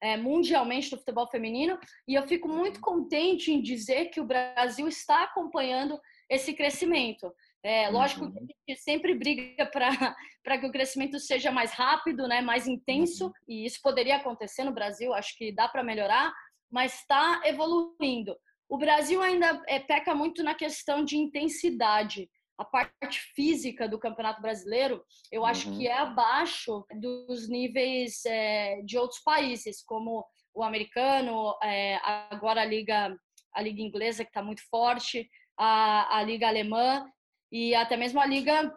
é, 0.00 0.16
mundialmente 0.16 0.90
do 0.90 0.98
futebol 0.98 1.28
feminino. 1.30 1.78
E 2.06 2.14
eu 2.14 2.26
fico 2.26 2.48
muito 2.48 2.80
contente 2.80 3.52
em 3.52 3.62
dizer 3.62 4.06
que 4.06 4.20
o 4.20 4.26
Brasil 4.26 4.88
está 4.88 5.22
acompanhando 5.22 5.98
esse 6.28 6.52
crescimento. 6.52 7.32
É, 7.62 7.88
lógico 7.88 8.30
que 8.30 8.38
a 8.38 8.42
gente 8.42 8.82
sempre 8.82 9.14
briga 9.14 9.64
para 9.64 10.14
que 10.60 10.66
o 10.66 10.72
crescimento 10.72 11.18
seja 11.18 11.50
mais 11.50 11.72
rápido, 11.72 12.28
né, 12.28 12.42
mais 12.42 12.66
intenso, 12.66 13.32
e 13.48 13.64
isso 13.64 13.80
poderia 13.82 14.16
acontecer 14.16 14.64
no 14.64 14.74
Brasil, 14.74 15.14
acho 15.14 15.34
que 15.38 15.50
dá 15.50 15.66
para 15.66 15.82
melhorar, 15.82 16.30
mas 16.70 16.94
está 16.94 17.40
evoluindo. 17.44 18.36
O 18.68 18.76
Brasil 18.76 19.22
ainda 19.22 19.62
é, 19.66 19.78
peca 19.78 20.14
muito 20.14 20.42
na 20.42 20.54
questão 20.54 21.02
de 21.02 21.16
intensidade. 21.16 22.28
A 22.56 22.64
parte 22.64 23.18
física 23.34 23.88
do 23.88 23.98
Campeonato 23.98 24.40
Brasileiro, 24.40 25.04
eu 25.30 25.44
acho 25.44 25.68
uhum. 25.68 25.78
que 25.78 25.88
é 25.88 25.98
abaixo 25.98 26.84
dos 27.00 27.48
níveis 27.48 28.24
é, 28.24 28.80
de 28.82 28.96
outros 28.96 29.20
países, 29.22 29.82
como 29.84 30.24
o 30.54 30.62
americano, 30.62 31.54
é, 31.62 31.98
agora 32.30 32.62
a 32.62 32.64
liga, 32.64 33.16
a 33.52 33.60
liga 33.60 33.82
inglesa 33.82 34.24
que 34.24 34.30
está 34.30 34.42
muito 34.42 34.62
forte, 34.70 35.28
a, 35.58 36.18
a 36.18 36.22
liga 36.22 36.46
alemã 36.46 37.04
e 37.50 37.74
até 37.74 37.96
mesmo 37.96 38.20
a 38.20 38.26
liga 38.26 38.72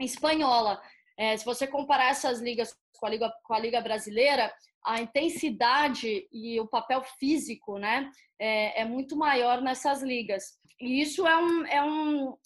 espanhola. 0.00 0.82
É, 1.16 1.36
se 1.36 1.44
você 1.44 1.66
comparar 1.66 2.10
essas 2.10 2.40
ligas 2.40 2.74
com 2.98 3.06
a 3.06 3.10
liga, 3.10 3.32
com 3.44 3.54
a 3.54 3.58
liga 3.58 3.80
brasileira, 3.80 4.52
a 4.84 5.00
intensidade 5.00 6.26
e 6.32 6.60
o 6.60 6.66
papel 6.66 7.02
físico, 7.18 7.78
né, 7.78 8.10
é, 8.38 8.82
é, 8.82 8.84
muito 8.84 9.16
maior 9.16 9.60
nessas 9.60 10.02
ligas. 10.02 10.58
E 10.80 11.00
isso 11.00 11.26
é, 11.26 11.36
um, 11.36 11.66
é, 11.66 11.82
um, 11.82 12.36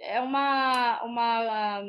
é 0.00 0.20
uma, 0.20 1.02
uma 1.04 1.82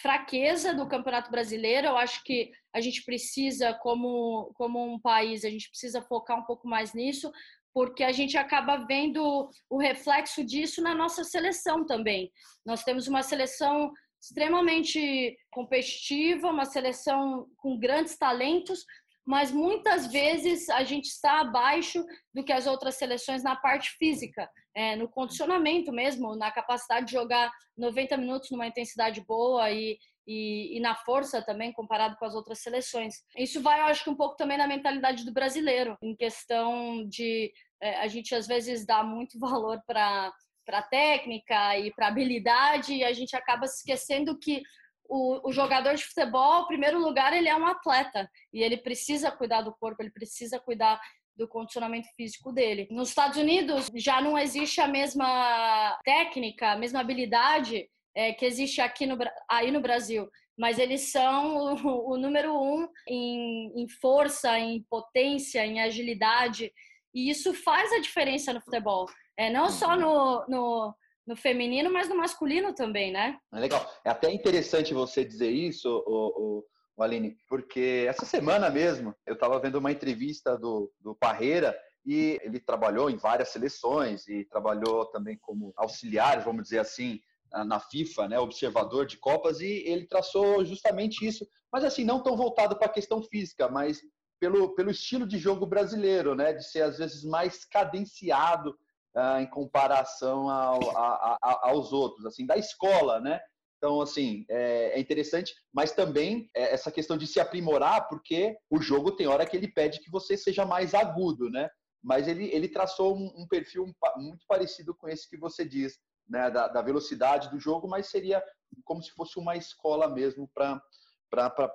fraqueza 0.00 0.74
do 0.74 0.88
Campeonato 0.88 1.30
Brasileiro. 1.30 1.88
Eu 1.88 1.96
acho 1.96 2.22
que 2.24 2.50
a 2.72 2.80
gente 2.80 3.04
precisa, 3.04 3.74
como, 3.74 4.52
como 4.54 4.82
um 4.82 4.98
país, 4.98 5.44
a 5.44 5.50
gente 5.50 5.68
precisa 5.68 6.02
focar 6.02 6.38
um 6.38 6.44
pouco 6.44 6.66
mais 6.66 6.94
nisso, 6.94 7.30
porque 7.72 8.02
a 8.02 8.12
gente 8.12 8.36
acaba 8.36 8.84
vendo 8.86 9.48
o 9.68 9.78
reflexo 9.78 10.44
disso 10.44 10.82
na 10.82 10.94
nossa 10.94 11.22
seleção 11.22 11.84
também. 11.84 12.30
Nós 12.64 12.82
temos 12.82 13.06
uma 13.06 13.22
seleção 13.22 13.92
extremamente 14.20 15.36
competitiva, 15.50 16.50
uma 16.50 16.66
seleção 16.66 17.46
com 17.56 17.78
grandes 17.78 18.18
talentos, 18.18 18.84
mas 19.30 19.52
muitas 19.52 20.08
vezes 20.08 20.68
a 20.70 20.82
gente 20.82 21.04
está 21.04 21.40
abaixo 21.40 22.04
do 22.34 22.42
que 22.42 22.52
as 22.52 22.66
outras 22.66 22.96
seleções 22.96 23.44
na 23.44 23.54
parte 23.54 23.90
física, 23.90 24.50
é, 24.74 24.96
no 24.96 25.08
condicionamento 25.08 25.92
mesmo, 25.92 26.34
na 26.34 26.50
capacidade 26.50 27.06
de 27.06 27.12
jogar 27.12 27.48
90 27.78 28.16
minutos 28.16 28.50
numa 28.50 28.66
intensidade 28.66 29.24
boa 29.24 29.70
e, 29.70 29.96
e, 30.26 30.76
e, 30.76 30.80
na 30.80 30.96
força 30.96 31.40
também, 31.40 31.72
comparado 31.72 32.16
com 32.16 32.24
as 32.24 32.34
outras 32.34 32.58
seleções. 32.58 33.22
Isso 33.38 33.62
vai, 33.62 33.78
eu 33.78 33.84
acho 33.84 34.02
que 34.02 34.10
um 34.10 34.16
pouco 34.16 34.34
também 34.34 34.58
na 34.58 34.66
mentalidade 34.66 35.24
do 35.24 35.32
brasileiro, 35.32 35.96
em 36.02 36.16
questão 36.16 37.06
de 37.08 37.52
é, 37.80 38.00
a 38.00 38.08
gente 38.08 38.34
às 38.34 38.48
vezes 38.48 38.84
dá 38.84 39.04
muito 39.04 39.38
valor 39.38 39.80
para 39.86 40.32
para 40.66 40.82
técnica 40.82 41.78
e 41.78 41.92
para 41.92 42.06
habilidade 42.08 42.94
e 42.94 43.02
a 43.02 43.12
gente 43.12 43.34
acaba 43.34 43.66
se 43.66 43.78
esquecendo 43.78 44.38
que 44.38 44.62
o, 45.10 45.48
o, 45.48 45.52
jogador 45.52 45.94
de 45.94 46.04
futebol, 46.04 46.62
em 46.62 46.66
primeiro 46.66 46.98
lugar, 46.98 47.32
ele 47.32 47.48
é 47.48 47.56
um 47.56 47.66
atleta 47.66 48.30
e 48.52 48.62
ele 48.62 48.76
precisa 48.76 49.30
cuidar 49.30 49.62
do 49.62 49.74
corpo, 49.74 50.02
ele 50.02 50.10
precisa 50.10 50.58
cuidar 50.60 51.00
do 51.36 51.48
condicionamento 51.48 52.08
físico 52.16 52.52
dele. 52.52 52.86
Nos 52.90 53.08
Estados 53.08 53.36
Unidos 53.36 53.90
já 53.94 54.20
não 54.20 54.38
existe 54.38 54.80
a 54.80 54.86
mesma 54.86 55.98
técnica, 56.04 56.72
a 56.72 56.76
mesma 56.76 57.00
habilidade 57.00 57.88
é, 58.14 58.32
que 58.32 58.46
existe 58.46 58.80
aqui 58.80 59.06
no, 59.06 59.18
aí 59.48 59.70
no 59.70 59.80
Brasil, 59.80 60.28
mas 60.56 60.78
eles 60.78 61.10
são 61.10 61.74
o, 61.84 62.12
o 62.12 62.16
número 62.16 62.54
um 62.54 62.88
em, 63.08 63.82
em 63.82 63.88
força, 63.88 64.58
em 64.58 64.82
potência, 64.88 65.66
em 65.66 65.80
agilidade 65.80 66.72
e 67.14 67.30
isso 67.30 67.52
faz 67.52 67.92
a 67.92 68.00
diferença 68.00 68.52
no 68.52 68.60
futebol. 68.60 69.06
É, 69.36 69.50
não 69.50 69.68
só 69.68 69.94
uhum. 69.94 70.00
no, 70.00 70.46
no 70.48 70.94
no 71.30 71.36
feminino, 71.36 71.92
mas 71.92 72.08
no 72.08 72.16
masculino 72.16 72.74
também, 72.74 73.12
né? 73.12 73.38
É 73.54 73.60
legal. 73.60 73.88
É 74.04 74.10
até 74.10 74.32
interessante 74.32 74.92
você 74.92 75.24
dizer 75.24 75.48
isso, 75.48 75.88
o, 76.04 76.64
o, 76.96 77.02
Aline, 77.02 77.38
porque 77.48 78.04
essa 78.06 78.26
semana 78.26 78.68
mesmo 78.68 79.14
eu 79.24 79.34
estava 79.34 79.58
vendo 79.60 79.76
uma 79.76 79.92
entrevista 79.92 80.58
do, 80.58 80.92
do 81.00 81.14
Parreira 81.14 81.74
e 82.04 82.38
ele 82.42 82.58
trabalhou 82.58 83.08
em 83.08 83.16
várias 83.16 83.50
seleções 83.50 84.26
e 84.26 84.44
trabalhou 84.44 85.06
também 85.06 85.38
como 85.40 85.72
auxiliar, 85.76 86.42
vamos 86.42 86.64
dizer 86.64 86.80
assim, 86.80 87.20
na 87.64 87.78
FIFA, 87.80 88.28
né, 88.28 88.38
observador 88.38 89.06
de 89.06 89.16
Copas, 89.16 89.60
e 89.60 89.84
ele 89.86 90.06
traçou 90.06 90.64
justamente 90.64 91.26
isso, 91.26 91.46
mas 91.72 91.84
assim, 91.84 92.04
não 92.04 92.22
tão 92.22 92.36
voltado 92.36 92.76
para 92.76 92.86
a 92.86 92.92
questão 92.92 93.22
física, 93.22 93.68
mas 93.68 94.00
pelo, 94.38 94.74
pelo 94.74 94.90
estilo 94.90 95.26
de 95.26 95.38
jogo 95.38 95.64
brasileiro, 95.64 96.34
né, 96.34 96.52
de 96.52 96.68
ser 96.68 96.82
às 96.82 96.98
vezes 96.98 97.24
mais 97.24 97.64
cadenciado, 97.64 98.76
uh, 99.16 99.40
em 99.40 99.46
comparação 99.46 100.48
ao, 100.48 100.96
a, 100.96 101.38
a, 101.42 101.68
aos 101.68 101.92
outros, 101.92 102.26
assim, 102.26 102.46
da 102.46 102.56
escola, 102.56 103.20
né? 103.20 103.40
Então, 103.78 104.00
assim, 104.02 104.44
é, 104.50 104.98
é 104.98 105.00
interessante, 105.00 105.54
mas 105.72 105.92
também 105.92 106.50
é 106.54 106.74
essa 106.74 106.92
questão 106.92 107.16
de 107.16 107.26
se 107.26 107.40
aprimorar, 107.40 108.08
porque 108.08 108.54
o 108.68 108.78
jogo 108.80 109.12
tem 109.12 109.26
hora 109.26 109.46
que 109.46 109.56
ele 109.56 109.72
pede 109.72 110.00
que 110.00 110.10
você 110.10 110.36
seja 110.36 110.66
mais 110.66 110.92
agudo, 110.92 111.48
né? 111.48 111.68
Mas 112.02 112.28
ele, 112.28 112.46
ele 112.52 112.68
traçou 112.68 113.16
um, 113.16 113.32
um 113.36 113.48
perfil 113.48 113.90
muito 114.16 114.44
parecido 114.46 114.94
com 114.94 115.08
esse 115.08 115.28
que 115.28 115.38
você 115.38 115.64
diz, 115.64 115.98
né? 116.28 116.50
Da, 116.50 116.68
da 116.68 116.82
velocidade 116.82 117.50
do 117.50 117.58
jogo, 117.58 117.88
mas 117.88 118.10
seria 118.10 118.44
como 118.84 119.02
se 119.02 119.10
fosse 119.12 119.38
uma 119.38 119.56
escola 119.56 120.08
mesmo 120.08 120.48
para 120.54 120.78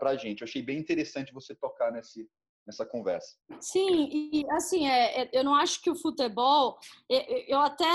a 0.02 0.16
gente. 0.16 0.42
Eu 0.42 0.46
achei 0.46 0.62
bem 0.62 0.78
interessante 0.78 1.34
você 1.34 1.56
tocar 1.56 1.92
nesse, 1.92 2.30
nessa 2.66 2.86
conversa. 2.86 3.36
Sim, 3.62 4.10
e 4.12 4.44
assim, 4.52 4.88
é, 4.88 5.22
é, 5.22 5.30
eu 5.34 5.44
não 5.44 5.56
acho 5.56 5.82
que 5.82 5.90
o 5.90 5.96
futebol, 5.96 6.78
eu 7.48 7.60
até 7.60 7.86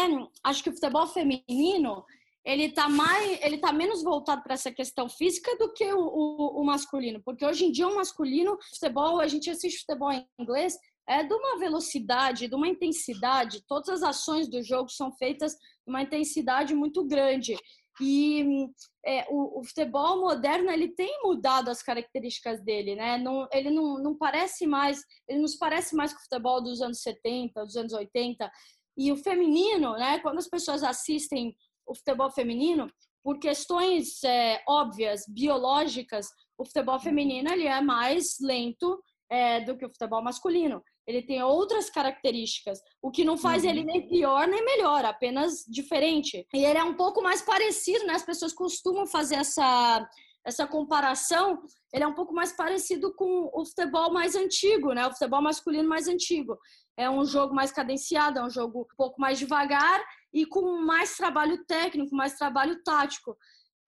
acho 0.45 0.63
que 0.63 0.71
o 0.71 0.75
futebol 0.75 1.07
feminino 1.07 2.05
ele 2.45 2.65
está 2.65 2.89
mais, 2.89 3.39
ele 3.43 3.59
tá 3.59 3.73
menos 3.73 4.03
voltado 4.03 4.43
para 4.43 4.55
essa 4.55 4.73
questão 4.73 5.09
física 5.09 5.55
do 5.59 5.73
que 5.73 5.93
o, 5.93 6.01
o, 6.01 6.61
o, 6.61 6.65
masculino, 6.65 7.21
porque 7.23 7.45
hoje 7.45 7.67
em 7.67 7.73
dia 7.73 7.87
o 7.87 7.95
masculino, 7.95 8.57
futebol, 8.73 9.21
a 9.21 9.29
gente 9.29 9.51
assiste 9.51 9.81
futebol 9.81 10.11
em 10.11 10.27
inglês, 10.39 10.75
é 11.07 11.23
de 11.23 11.35
uma 11.35 11.59
velocidade, 11.59 12.49
de 12.49 12.55
uma 12.55 12.69
intensidade, 12.69 13.65
todas 13.67 13.89
as 13.89 14.03
ações 14.03 14.49
do 14.49 14.63
jogo 14.63 14.89
são 14.89 15.13
feitas 15.13 15.53
de 15.53 15.89
uma 15.89 16.03
intensidade 16.03 16.75
muito 16.75 17.05
grande. 17.05 17.57
E 18.01 18.69
é, 19.05 19.27
o, 19.29 19.61
o, 19.61 19.65
futebol 19.65 20.21
moderno 20.21 20.71
ele 20.71 20.89
tem 20.89 21.21
mudado 21.23 21.69
as 21.69 21.83
características 21.83 22.63
dele, 22.63 22.95
né? 22.95 23.19
Não, 23.19 23.47
ele 23.53 23.71
não, 23.71 23.99
não 23.99 24.17
parece 24.17 24.67
mais, 24.67 25.03
ele 25.29 25.41
nos 25.41 25.57
parece 25.57 25.95
mais 25.95 26.13
com 26.13 26.19
o 26.19 26.23
futebol 26.23 26.63
dos 26.63 26.81
anos 26.81 27.03
70, 27.03 27.65
dos 27.65 27.77
anos 27.77 27.93
80. 27.93 28.51
E 28.97 29.13
o 29.13 29.17
feminino, 29.17 29.93
né? 29.95 30.19
Quando 30.21 30.39
as 30.39 30.49
pessoas 30.49 30.83
assistem 30.83 31.55
o 31.87 31.95
futebol 31.95 32.31
feminino, 32.31 32.91
por 33.23 33.39
questões 33.39 34.23
é, 34.25 34.63
óbvias, 34.67 35.25
biológicas, 35.29 36.27
o 36.57 36.65
futebol 36.65 36.99
feminino 36.99 37.51
ele 37.51 37.67
é 37.67 37.81
mais 37.81 38.37
lento 38.41 39.03
é, 39.31 39.61
do 39.61 39.77
que 39.77 39.85
o 39.85 39.91
futebol 39.91 40.23
masculino 40.23 40.83
ele 41.07 41.23
tem 41.23 41.43
outras 41.43 41.91
características, 41.91 42.81
o 43.03 43.11
que 43.11 43.25
não 43.25 43.37
faz 43.37 43.65
uhum. 43.65 43.71
ele 43.71 43.85
nem 43.85 44.09
pior 44.09 44.47
nem 44.47 44.65
melhor, 44.65 45.05
apenas 45.05 45.65
diferente. 45.69 46.47
E 46.55 46.65
ele 46.65 46.79
é 46.79 46.85
um 46.85 46.95
pouco 46.95 47.23
mais 47.23 47.43
parecido, 47.43 48.07
né? 48.07 48.15
As 48.15 48.25
pessoas 48.25 48.53
costumam 48.53 49.07
fazer 49.07 49.37
essa 49.37 50.09
essa 50.45 50.67
comparação, 50.67 51.63
ele 51.93 52.05
é 52.05 52.07
um 52.07 52.15
pouco 52.15 52.33
mais 52.33 52.53
parecido 52.53 53.13
com 53.15 53.51
o 53.53 53.65
futebol 53.65 54.11
mais 54.13 54.35
antigo, 54.35 54.93
né? 54.93 55.07
O 55.07 55.13
futebol 55.13 55.43
masculino 55.43 55.89
mais 55.89 56.09
antigo. 56.09 56.59
É 56.97 57.11
um 57.11 57.25
jogo 57.25 57.55
mais 57.55 57.71
cadenciado, 57.71 58.39
é 58.39 58.45
um 58.45 58.51
jogo 58.51 58.81
um 58.81 58.97
pouco 58.97 59.21
mais 59.21 59.39
devagar 59.39 60.03
e 60.33 60.47
com 60.47 60.81
mais 60.83 61.17
trabalho 61.17 61.65
técnico, 61.67 62.15
mais 62.15 62.35
trabalho 62.37 62.83
tático. 62.83 63.37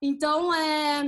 Então, 0.05 0.53
é, 0.53 1.05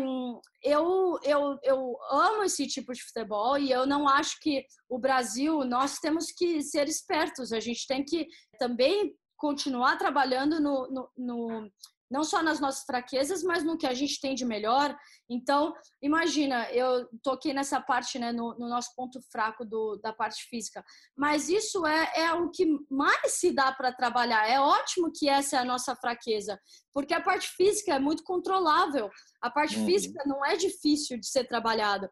eu, 0.63 1.19
eu, 1.25 1.59
eu 1.65 1.97
amo 2.13 2.45
esse 2.45 2.65
tipo 2.69 2.93
de 2.93 3.03
futebol 3.03 3.59
e 3.59 3.73
eu 3.73 3.85
não 3.85 4.09
acho 4.09 4.39
que 4.41 4.65
o 4.89 5.01
Brasil, 5.01 5.65
nós 5.65 5.99
temos 5.99 6.27
que 6.31 6.63
ser 6.63 6.87
espertos, 6.87 7.53
a 7.53 7.59
gente 7.59 7.89
tem 7.89 8.05
que 8.05 8.29
também 8.57 9.13
continuar 9.37 9.99
trabalhando 9.99 10.61
no, 10.61 10.89
no, 10.89 11.11
no 11.17 11.71
não 12.11 12.23
só 12.23 12.43
nas 12.43 12.61
nossas 12.61 12.85
fraquezas, 12.85 13.43
mas 13.43 13.65
no 13.65 13.79
que 13.79 13.87
a 13.87 13.95
gente 13.95 14.21
tem 14.21 14.35
de 14.35 14.45
melhor. 14.45 14.97
Então, 15.29 15.73
imagina, 16.03 16.71
eu 16.71 17.09
toquei 17.23 17.53
nessa 17.53 17.81
parte, 17.81 18.19
né, 18.19 18.33
no, 18.33 18.55
no 18.59 18.69
nosso 18.69 18.95
ponto 18.95 19.21
fraco 19.33 19.65
do, 19.65 19.97
da 20.03 20.13
parte 20.13 20.45
física, 20.49 20.85
mas 21.17 21.49
isso 21.49 21.87
é, 21.87 22.13
é 22.17 22.33
o 22.33 22.51
que 22.51 22.67
mais 22.91 23.33
se 23.33 23.53
dá 23.53 23.73
para 23.73 23.93
trabalhar. 23.93 24.49
É 24.49 24.61
ótimo 24.61 25.11
que 25.13 25.29
essa 25.29 25.57
é 25.57 25.59
a 25.61 25.65
nossa 25.65 25.97
fraqueza, 25.97 26.59
porque 26.93 27.15
a 27.15 27.21
parte 27.21 27.49
física 27.49 27.95
é 27.95 27.99
muito 27.99 28.23
controlável, 28.23 29.11
a 29.43 29.51
parte 29.51 29.79
uhum. 29.79 29.87
física 29.87 30.23
não 30.27 30.45
é 30.45 30.57
difícil 30.57 31.19
de 31.19 31.27
ser 31.27 31.45
trabalhado. 31.45 32.09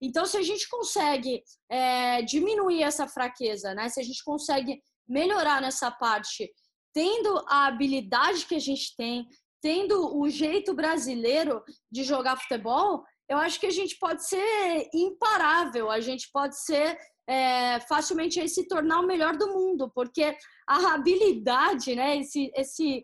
Então, 0.00 0.26
se 0.26 0.36
a 0.36 0.42
gente 0.42 0.68
consegue 0.68 1.42
é, 1.70 2.20
diminuir 2.22 2.82
essa 2.82 3.08
fraqueza, 3.08 3.74
né, 3.74 3.88
se 3.88 4.00
a 4.00 4.04
gente 4.04 4.22
consegue 4.24 4.82
melhorar 5.08 5.62
nessa 5.62 5.90
parte 5.90 6.50
tendo 6.96 7.44
a 7.46 7.66
habilidade 7.66 8.46
que 8.46 8.54
a 8.54 8.58
gente 8.58 8.96
tem, 8.96 9.28
tendo 9.60 10.18
o 10.18 10.30
jeito 10.30 10.72
brasileiro 10.72 11.62
de 11.92 12.02
jogar 12.02 12.40
futebol, 12.40 13.04
eu 13.28 13.36
acho 13.36 13.60
que 13.60 13.66
a 13.66 13.70
gente 13.70 13.98
pode 13.98 14.26
ser 14.26 14.88
imparável, 14.94 15.90
a 15.90 16.00
gente 16.00 16.30
pode 16.32 16.58
ser 16.58 16.96
é, 17.28 17.78
facilmente 17.80 18.40
aí, 18.40 18.48
se 18.48 18.66
tornar 18.66 19.00
o 19.00 19.06
melhor 19.06 19.36
do 19.36 19.52
mundo, 19.52 19.92
porque 19.94 20.34
a 20.66 20.94
habilidade, 20.94 21.94
né, 21.94 22.16
esse, 22.16 22.50
esse 22.56 23.02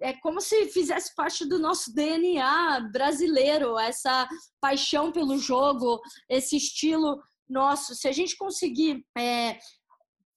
é 0.00 0.14
como 0.14 0.40
se 0.40 0.66
fizesse 0.66 1.14
parte 1.14 1.46
do 1.46 1.60
nosso 1.60 1.94
DNA 1.94 2.88
brasileiro, 2.92 3.78
essa 3.78 4.28
paixão 4.60 5.12
pelo 5.12 5.38
jogo, 5.38 6.00
esse 6.28 6.56
estilo 6.56 7.22
nosso. 7.48 7.94
Se 7.94 8.08
a 8.08 8.12
gente 8.12 8.36
conseguir 8.36 9.06
é, 9.16 9.60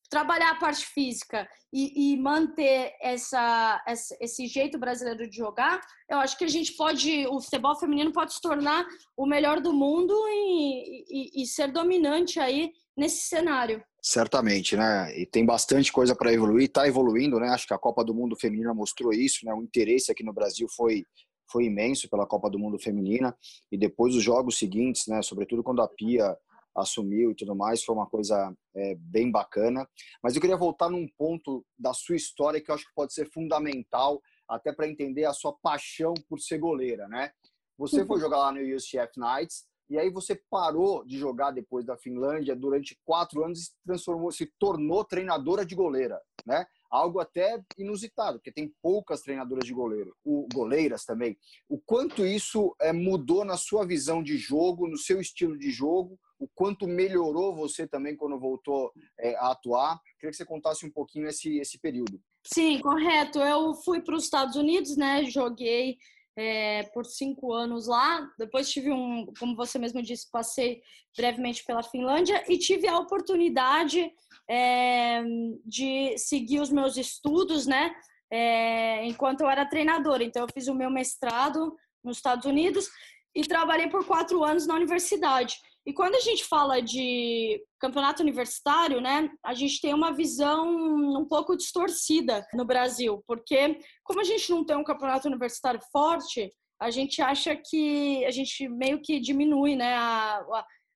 trabalhar 0.10 0.52
a 0.52 0.60
parte 0.60 0.86
física 0.86 1.48
e, 1.74 2.14
e 2.14 2.18
manter 2.18 2.94
essa, 3.02 3.84
essa, 3.88 4.16
esse 4.22 4.48
jeito 4.48 4.78
brasileiro 4.78 5.30
de 5.30 5.36
jogar, 5.36 5.82
eu 6.10 6.18
acho 6.18 6.38
que 6.38 6.44
a 6.44 6.50
gente 6.50 6.74
pode, 6.74 7.28
o 7.28 7.42
futebol 7.42 7.76
feminino 7.78 8.12
pode 8.12 8.34
se 8.34 8.42
tornar 8.42 8.86
o 9.18 9.26
melhor 9.26 9.60
do 9.60 9.74
mundo 9.74 10.14
e, 10.28 11.04
e, 11.10 11.44
e 11.44 11.46
ser 11.46 11.72
dominante 11.72 12.40
aí 12.40 12.72
nesse 12.96 13.28
cenário. 13.28 13.84
Certamente, 14.02 14.78
né? 14.78 15.20
E 15.20 15.26
tem 15.26 15.46
bastante 15.46 15.92
coisa 15.92 16.16
para 16.16 16.32
evoluir, 16.32 16.68
está 16.68 16.88
evoluindo, 16.88 17.40
né? 17.40 17.50
Acho 17.50 17.68
que 17.68 17.74
a 17.74 17.80
Copa 17.80 18.04
do 18.04 18.14
Mundo 18.14 18.36
Feminina 18.36 18.74
mostrou 18.74 19.12
isso, 19.12 19.46
né? 19.46 19.54
O 19.54 19.64
interesse 19.64 20.12
aqui 20.12 20.24
no 20.24 20.34
Brasil 20.34 20.68
foi 20.70 21.04
foi 21.52 21.66
imenso 21.66 22.10
pela 22.10 22.26
Copa 22.26 22.50
do 22.50 22.58
Mundo 22.58 22.80
Feminina 22.80 23.36
e 23.72 23.78
depois 23.78 24.16
os 24.16 24.24
jogos 24.24 24.58
seguintes, 24.58 25.08
né? 25.08 25.22
Sobretudo 25.22 25.64
quando 25.64 25.82
a 25.82 25.88
Pia 25.88 26.36
assumiu 26.76 27.32
e 27.32 27.36
tudo 27.36 27.56
mais, 27.56 27.84
foi 27.84 27.96
uma 27.96 28.08
coisa 28.08 28.54
é, 28.76 28.96
bem 28.96 29.32
bacana. 29.32 29.88
Mas 30.22 30.36
eu 30.36 30.42
queria 30.42 30.58
voltar 30.58 30.90
num 30.90 31.08
ponto 31.18 31.66
da 31.78 31.94
sua 31.94 32.16
história 32.16 32.62
que 32.62 32.70
eu 32.70 32.76
acho 32.76 32.86
que 32.86 32.96
pode 32.96 33.14
ser 33.14 33.32
fundamental 33.32 34.22
até 34.48 34.74
para 34.74 34.88
entender 34.88 35.26
a 35.26 35.34
sua 35.34 35.54
paixão 35.54 36.14
por 36.30 36.40
ser 36.40 36.60
goleira, 36.60 37.08
né? 37.08 37.32
Você 37.78 38.06
foi 38.06 38.20
jogar 38.20 38.38
lá 38.38 38.52
no 38.52 38.60
UCF 38.60 39.18
Knights 39.18 39.66
e 39.90 40.00
aí 40.00 40.10
você 40.10 40.42
parou 40.50 41.06
de 41.06 41.18
jogar 41.18 41.52
depois 41.52 41.86
da 41.86 41.98
Finlândia 41.98 42.56
durante 42.56 43.00
quatro 43.06 43.44
anos 43.44 43.60
e 43.60 43.64
se 43.66 43.72
transformou, 43.86 44.32
se 44.32 44.52
tornou 44.58 45.04
treinadora 45.04 45.66
de 45.66 45.76
goleira, 45.76 46.20
né? 46.46 46.66
Algo 46.90 47.20
até 47.20 47.62
inusitado, 47.78 48.40
porque 48.40 48.52
tem 48.52 48.74
poucas 48.82 49.22
treinadoras 49.22 49.66
de 49.66 49.74
goleiro, 49.74 50.16
o 50.24 50.48
goleiras 50.54 51.04
também. 51.04 51.38
O 51.70 51.80
quanto 51.80 52.26
isso 52.26 52.76
é, 52.80 52.92
mudou 52.94 53.46
na 53.46 53.58
sua 53.58 53.86
visão 53.86 54.24
de 54.24 54.38
jogo, 54.38 54.88
no 54.88 54.98
seu 54.98 55.20
estilo 55.20 55.58
de 55.58 55.70
jogo, 55.70 56.18
o 56.40 56.48
quanto 56.54 56.88
melhorou 56.88 57.56
você 57.56 57.88
também 57.88 58.16
quando 58.16 58.40
voltou 58.40 58.92
é, 59.20 59.36
a 59.36 59.52
atuar. 59.52 60.00
Queria 60.20 60.32
que 60.32 60.38
você 60.38 60.46
contasse 60.46 60.86
um 60.86 60.92
pouquinho 60.92 61.28
esse, 61.28 61.58
esse 61.58 61.80
período. 61.80 62.22
Sim, 62.44 62.80
correto. 62.80 63.40
Eu 63.40 63.74
fui 63.74 64.02
para 64.02 64.16
os 64.16 64.26
Estados 64.26 64.56
Unidos, 64.56 64.96
né? 64.98 65.24
Joguei 65.26 65.98
é, 66.38 66.84
por 66.94 67.06
cinco 67.06 67.54
anos 67.54 67.88
lá. 67.88 68.30
Depois 68.38 68.70
tive 68.70 68.92
um, 68.92 69.26
como 69.40 69.56
você 69.56 69.80
mesmo 69.80 70.02
disse, 70.02 70.30
passei 70.30 70.82
brevemente 71.18 71.64
pela 71.64 71.82
Finlândia 71.82 72.44
e 72.48 72.58
tive 72.58 72.88
a 72.88 73.00
oportunidade 73.00 74.12
é, 74.50 75.24
de 75.66 76.18
seguir 76.18 76.60
os 76.60 76.70
meus 76.70 76.98
estudos, 76.98 77.66
né? 77.66 77.96
É, 78.30 79.06
enquanto 79.06 79.42
eu 79.42 79.50
era 79.50 79.66
treinadora. 79.66 80.24
Então, 80.24 80.44
eu 80.44 80.50
fiz 80.54 80.68
o 80.68 80.76
meu 80.76 80.90
mestrado 80.90 81.76
nos 82.04 82.18
Estados 82.18 82.46
Unidos 82.46 82.90
e 83.34 83.42
trabalhei 83.42 83.90
por 83.90 84.06
quatro 84.06 84.44
anos 84.44 84.68
na 84.68 84.76
universidade. 84.76 85.58
E 85.86 85.94
quando 85.94 86.16
a 86.16 86.20
gente 86.20 86.44
fala 86.44 86.82
de 86.82 87.64
campeonato 87.80 88.24
universitário, 88.24 89.00
né, 89.00 89.30
a 89.44 89.54
gente 89.54 89.80
tem 89.80 89.94
uma 89.94 90.12
visão 90.12 90.68
um 90.68 91.26
pouco 91.26 91.56
distorcida 91.56 92.46
no 92.54 92.66
Brasil, 92.66 93.24
porque 93.28 93.80
como 94.04 94.20
a 94.20 94.24
gente 94.24 94.50
não 94.50 94.66
tem 94.66 94.76
um 94.76 94.84
campeonato 94.84 95.28
universitário 95.28 95.80
forte, 95.92 96.52
a 96.82 96.90
gente 96.90 97.22
acha 97.22 97.56
que 97.56 98.26
a 98.26 98.32
gente 98.32 98.68
meio 98.68 99.00
que 99.02 99.20
diminui, 99.20 99.76
né, 99.76 99.94
a, 99.96 100.44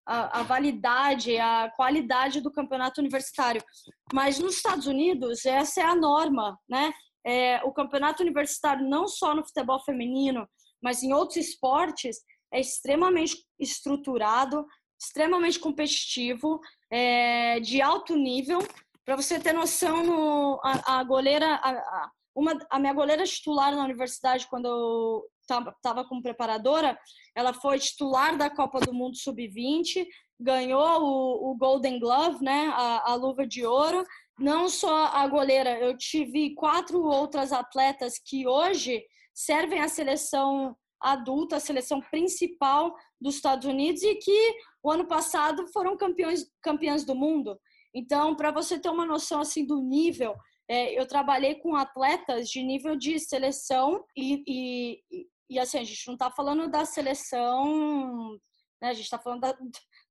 a, 0.07 0.39
a 0.39 0.43
validade, 0.43 1.37
a 1.37 1.71
qualidade 1.75 2.41
do 2.41 2.51
campeonato 2.51 2.99
universitário. 2.99 3.63
Mas 4.11 4.39
nos 4.39 4.55
Estados 4.55 4.87
Unidos 4.87 5.45
essa 5.45 5.81
é 5.81 5.83
a 5.83 5.95
norma, 5.95 6.57
né? 6.67 6.91
É, 7.23 7.61
o 7.63 7.71
campeonato 7.71 8.23
universitário 8.23 8.87
não 8.87 9.07
só 9.07 9.35
no 9.35 9.45
futebol 9.45 9.79
feminino, 9.83 10.49
mas 10.81 11.03
em 11.03 11.13
outros 11.13 11.37
esportes 11.37 12.17
é 12.51 12.59
extremamente 12.59 13.45
estruturado, 13.59 14.65
extremamente 14.99 15.59
competitivo, 15.59 16.59
é, 16.91 17.59
de 17.59 17.81
alto 17.81 18.15
nível. 18.15 18.59
Para 19.05 19.15
você 19.15 19.39
ter 19.39 19.53
noção, 19.53 20.03
no, 20.03 20.59
a, 20.63 20.99
a 20.99 21.03
goleira, 21.03 21.55
a, 21.55 21.69
a, 21.71 22.11
uma, 22.35 22.57
a 22.69 22.79
minha 22.79 22.93
goleira 22.93 23.23
titular 23.23 23.75
na 23.75 23.83
universidade, 23.83 24.47
quando 24.47 24.67
eu 24.67 25.23
estava 25.41 26.03
como 26.05 26.21
preparadora, 26.21 26.97
ela 27.35 27.53
foi 27.53 27.79
titular 27.79 28.37
da 28.37 28.49
Copa 28.49 28.79
do 28.79 28.93
Mundo 28.93 29.17
Sub-20, 29.17 30.05
ganhou 30.39 31.01
o, 31.01 31.51
o, 31.51 31.55
Golden 31.57 31.99
Glove, 31.99 32.43
né, 32.43 32.71
a, 32.73 33.11
a 33.11 33.15
luva 33.15 33.47
de 33.47 33.65
ouro. 33.65 34.05
Não 34.37 34.69
só 34.69 35.07
a 35.07 35.27
goleira, 35.27 35.77
eu 35.79 35.97
tive 35.97 36.53
quatro 36.53 37.03
outras 37.03 37.51
atletas 37.51 38.19
que 38.23 38.47
hoje 38.47 39.03
servem 39.33 39.81
à 39.81 39.87
seleção 39.87 40.75
adulta, 41.01 41.55
a 41.55 41.59
seleção 41.59 42.01
principal 42.01 42.93
dos 43.19 43.35
Estados 43.35 43.67
Unidos 43.67 44.03
e 44.03 44.15
que 44.15 44.55
o 44.83 44.91
ano 44.91 45.07
passado 45.07 45.67
foram 45.67 45.97
campeões, 45.97 46.45
campeãs 46.61 47.03
do 47.03 47.15
mundo. 47.15 47.59
Então, 47.93 48.35
para 48.35 48.51
você 48.51 48.79
ter 48.79 48.89
uma 48.89 49.05
noção 49.05 49.41
assim 49.41 49.65
do 49.65 49.81
nível, 49.81 50.35
é, 50.69 50.99
eu 50.99 51.07
trabalhei 51.07 51.55
com 51.55 51.75
atletas 51.75 52.47
de 52.49 52.61
nível 52.63 52.95
de 52.95 53.19
seleção 53.19 54.03
e, 54.15 54.43
e, 54.47 55.27
e 55.49 55.59
assim, 55.59 55.79
a 55.79 55.83
gente 55.83 56.07
não 56.07 56.13
está 56.13 56.29
falando 56.29 56.69
da 56.69 56.85
seleção, 56.85 58.37
né, 58.81 58.89
a 58.89 58.93
gente 58.93 59.05
está 59.05 59.17
falando 59.17 59.41
da, 59.41 59.57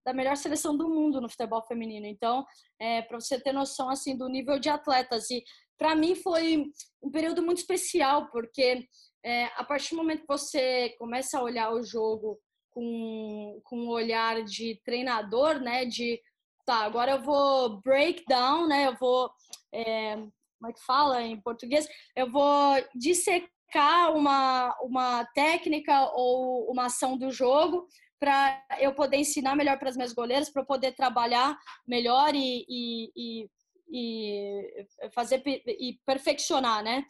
da 0.05 0.13
melhor 0.13 0.37
seleção 0.37 0.77
do 0.77 0.89
mundo 0.89 1.21
no 1.21 1.29
futebol 1.29 1.63
feminino. 1.63 2.07
Então, 2.07 2.45
é, 2.81 3.03
para 3.03 3.21
você 3.21 3.41
ter 3.41 3.53
noção 3.53 3.89
assim 3.89 4.17
do 4.17 4.29
nível 4.29 4.59
de 4.59 4.69
atletas 4.69 5.31
e 5.31 5.43
para 5.79 5.95
mim 5.95 6.17
foi 6.17 6.65
um 7.01 7.11
período 7.11 7.41
muito 7.41 7.59
especial 7.59 8.29
porque 8.31 8.85
é, 9.25 9.45
a 9.57 9.65
partir 9.65 9.91
do 9.91 9.99
momento 9.99 10.23
que 10.23 10.29
você 10.29 10.91
começa 10.99 11.39
a 11.39 11.43
olhar 11.43 11.73
o 11.73 11.85
jogo 11.85 12.39
com, 12.79 13.61
com 13.65 13.77
um 13.77 13.89
olhar 13.89 14.45
de 14.45 14.81
treinador, 14.85 15.59
né? 15.59 15.85
De 15.85 16.23
tá, 16.65 16.85
agora 16.85 17.11
eu 17.11 17.21
vou 17.21 17.81
break 17.81 18.25
down, 18.29 18.69
né? 18.69 18.87
Eu 18.87 18.95
vou. 18.95 19.29
É, 19.75 20.15
como 20.15 20.71
é 20.71 20.73
que 20.73 20.85
fala 20.85 21.21
em 21.21 21.41
português? 21.41 21.89
Eu 22.15 22.31
vou 22.31 22.77
dissecar 22.95 24.15
uma, 24.15 24.77
uma 24.81 25.25
técnica 25.35 26.09
ou 26.15 26.71
uma 26.71 26.87
ação 26.87 27.19
do 27.19 27.33
jogo 27.33 27.89
para 28.21 28.65
eu 28.81 28.95
poder 28.95 29.17
ensinar 29.17 29.57
melhor 29.57 29.77
para 29.77 29.89
as 29.89 29.97
minhas 29.97 30.13
goleiras, 30.13 30.49
para 30.49 30.63
eu 30.63 30.67
poder 30.67 30.93
trabalhar 30.93 31.59
melhor 31.87 32.33
e, 32.33 32.65
e, 32.69 33.11
e, 33.17 33.49
e 33.91 34.87
fazer 35.13 35.43
e 35.47 35.99
perfeccionar, 36.07 36.85
né? 36.85 37.05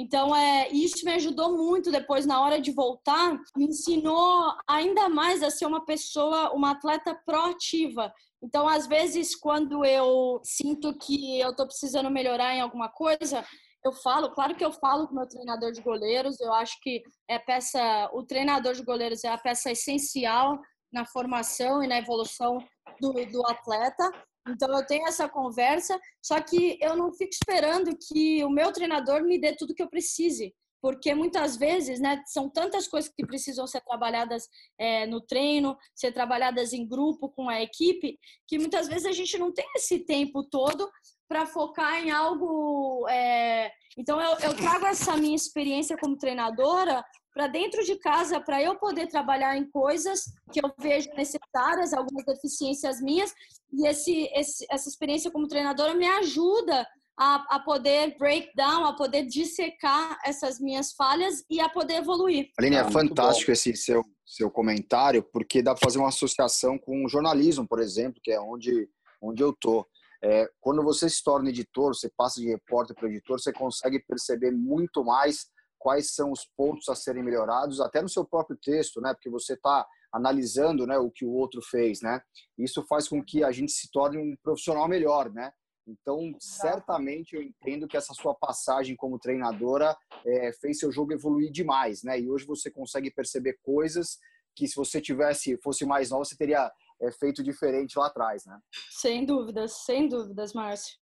Então, 0.00 0.34
é, 0.34 0.70
isso 0.70 1.04
me 1.04 1.12
ajudou 1.12 1.58
muito 1.58 1.92
depois, 1.92 2.24
na 2.24 2.40
hora 2.40 2.58
de 2.58 2.72
voltar, 2.72 3.38
me 3.54 3.66
ensinou 3.66 4.50
ainda 4.66 5.10
mais 5.10 5.42
a 5.42 5.50
ser 5.50 5.66
uma 5.66 5.84
pessoa, 5.84 6.54
uma 6.54 6.70
atleta 6.70 7.14
proativa. 7.26 8.10
Então, 8.42 8.66
às 8.66 8.86
vezes, 8.86 9.36
quando 9.36 9.84
eu 9.84 10.40
sinto 10.42 10.96
que 10.96 11.38
eu 11.38 11.50
estou 11.50 11.66
precisando 11.66 12.10
melhorar 12.10 12.54
em 12.54 12.62
alguma 12.62 12.88
coisa, 12.88 13.44
eu 13.84 13.92
falo, 13.92 14.30
claro 14.30 14.54
que 14.56 14.64
eu 14.64 14.72
falo 14.72 15.06
com 15.06 15.12
o 15.12 15.16
meu 15.16 15.28
treinador 15.28 15.70
de 15.70 15.82
goleiros, 15.82 16.40
eu 16.40 16.54
acho 16.54 16.80
que 16.80 17.02
é 17.28 17.38
peça, 17.38 18.08
o 18.14 18.22
treinador 18.22 18.72
de 18.72 18.82
goleiros 18.82 19.22
é 19.22 19.28
a 19.28 19.36
peça 19.36 19.70
essencial 19.70 20.58
na 20.90 21.04
formação 21.04 21.84
e 21.84 21.86
na 21.86 21.98
evolução 21.98 22.56
do, 22.98 23.12
do 23.26 23.46
atleta. 23.46 24.10
Então 24.48 24.72
eu 24.76 24.86
tenho 24.86 25.06
essa 25.06 25.28
conversa, 25.28 25.98
só 26.22 26.40
que 26.40 26.78
eu 26.80 26.96
não 26.96 27.12
fico 27.12 27.30
esperando 27.32 27.96
que 27.96 28.42
o 28.44 28.50
meu 28.50 28.72
treinador 28.72 29.22
me 29.22 29.38
dê 29.38 29.54
tudo 29.54 29.74
que 29.74 29.82
eu 29.82 29.90
precise, 29.90 30.54
porque 30.80 31.14
muitas 31.14 31.56
vezes, 31.56 32.00
né, 32.00 32.22
são 32.26 32.48
tantas 32.48 32.88
coisas 32.88 33.12
que 33.14 33.26
precisam 33.26 33.66
ser 33.66 33.82
trabalhadas 33.82 34.48
é, 34.78 35.06
no 35.06 35.20
treino, 35.20 35.76
ser 35.94 36.12
trabalhadas 36.12 36.72
em 36.72 36.86
grupo 36.86 37.28
com 37.28 37.48
a 37.48 37.60
equipe, 37.60 38.18
que 38.46 38.58
muitas 38.58 38.88
vezes 38.88 39.04
a 39.04 39.12
gente 39.12 39.36
não 39.38 39.52
tem 39.52 39.66
esse 39.76 39.98
tempo 40.00 40.42
todo 40.42 40.90
para 41.30 41.46
focar 41.46 42.04
em 42.04 42.10
algo. 42.10 43.06
É... 43.08 43.70
Então 43.96 44.20
eu, 44.20 44.36
eu 44.40 44.56
trago 44.56 44.84
essa 44.86 45.16
minha 45.16 45.36
experiência 45.36 45.96
como 45.96 46.18
treinadora 46.18 47.04
para 47.32 47.46
dentro 47.46 47.84
de 47.84 47.96
casa 47.96 48.40
para 48.40 48.60
eu 48.60 48.74
poder 48.76 49.06
trabalhar 49.06 49.56
em 49.56 49.70
coisas 49.70 50.24
que 50.52 50.58
eu 50.60 50.74
vejo 50.76 51.08
necessárias, 51.14 51.92
algumas 51.92 52.24
deficiências 52.24 53.00
minhas, 53.00 53.32
e 53.72 53.86
esse, 53.86 54.28
esse 54.34 54.66
essa 54.68 54.88
experiência 54.88 55.30
como 55.30 55.46
treinadora 55.46 55.94
me 55.94 56.08
ajuda 56.08 56.84
a, 57.16 57.56
a, 57.56 57.60
poder 57.60 58.16
break 58.18 58.50
down, 58.56 58.84
a 58.84 58.96
poder 58.96 59.26
dissecar 59.26 60.18
essas 60.24 60.58
minhas 60.58 60.92
falhas 60.92 61.44
e 61.48 61.60
a 61.60 61.68
poder 61.68 61.98
evoluir. 61.98 62.50
Aline, 62.58 62.76
é 62.76 62.80
ah, 62.80 62.90
fantástico 62.90 63.52
esse 63.52 63.76
seu, 63.76 64.02
seu 64.26 64.50
comentário, 64.50 65.22
porque 65.22 65.62
dá 65.62 65.74
para 65.74 65.84
fazer 65.84 65.98
uma 65.98 66.08
associação 66.08 66.76
com 66.76 67.04
o 67.04 67.08
jornalismo, 67.08 67.68
por 67.68 67.78
exemplo, 67.78 68.20
que 68.24 68.32
é 68.32 68.40
onde, 68.40 68.88
onde 69.22 69.42
eu 69.42 69.52
tô. 69.52 69.86
É, 70.22 70.50
quando 70.60 70.82
você 70.82 71.08
se 71.08 71.22
torna 71.22 71.48
editor, 71.48 71.94
você 71.94 72.10
passa 72.16 72.40
de 72.40 72.48
repórter 72.48 72.94
para 72.94 73.08
editor, 73.08 73.40
você 73.40 73.52
consegue 73.52 73.98
perceber 74.00 74.50
muito 74.50 75.04
mais 75.04 75.46
quais 75.78 76.14
são 76.14 76.30
os 76.30 76.44
pontos 76.56 76.88
a 76.90 76.94
serem 76.94 77.22
melhorados, 77.22 77.80
até 77.80 78.02
no 78.02 78.08
seu 78.08 78.24
próprio 78.24 78.56
texto, 78.56 79.00
né? 79.00 79.14
Porque 79.14 79.30
você 79.30 79.54
está 79.54 79.86
analisando, 80.12 80.86
né, 80.86 80.98
o 80.98 81.10
que 81.10 81.24
o 81.24 81.32
outro 81.32 81.62
fez, 81.62 82.02
né? 82.02 82.20
Isso 82.58 82.82
faz 82.82 83.08
com 83.08 83.24
que 83.24 83.42
a 83.42 83.50
gente 83.50 83.72
se 83.72 83.90
torne 83.90 84.18
um 84.18 84.36
profissional 84.42 84.86
melhor, 84.86 85.32
né? 85.32 85.52
Então, 85.86 86.34
certamente 86.38 87.34
eu 87.34 87.42
entendo 87.42 87.88
que 87.88 87.96
essa 87.96 88.12
sua 88.12 88.34
passagem 88.34 88.94
como 88.94 89.18
treinadora 89.18 89.96
é, 90.26 90.52
fez 90.52 90.78
seu 90.78 90.92
jogo 90.92 91.12
evoluir 91.12 91.50
demais, 91.50 92.02
né? 92.02 92.20
E 92.20 92.30
hoje 92.30 92.44
você 92.44 92.70
consegue 92.70 93.10
perceber 93.10 93.58
coisas 93.62 94.18
que 94.54 94.68
se 94.68 94.76
você 94.76 95.00
tivesse 95.00 95.56
fosse 95.62 95.86
mais 95.86 96.10
nova 96.10 96.24
você 96.24 96.36
teria 96.36 96.70
é, 97.02 97.12
feito 97.12 97.42
diferente 97.42 97.98
lá 97.98 98.06
atrás, 98.06 98.44
né? 98.46 98.58
Sem 98.90 99.24
dúvidas, 99.24 99.84
sem 99.84 100.08
dúvidas, 100.08 100.52
Márcio. 100.52 101.00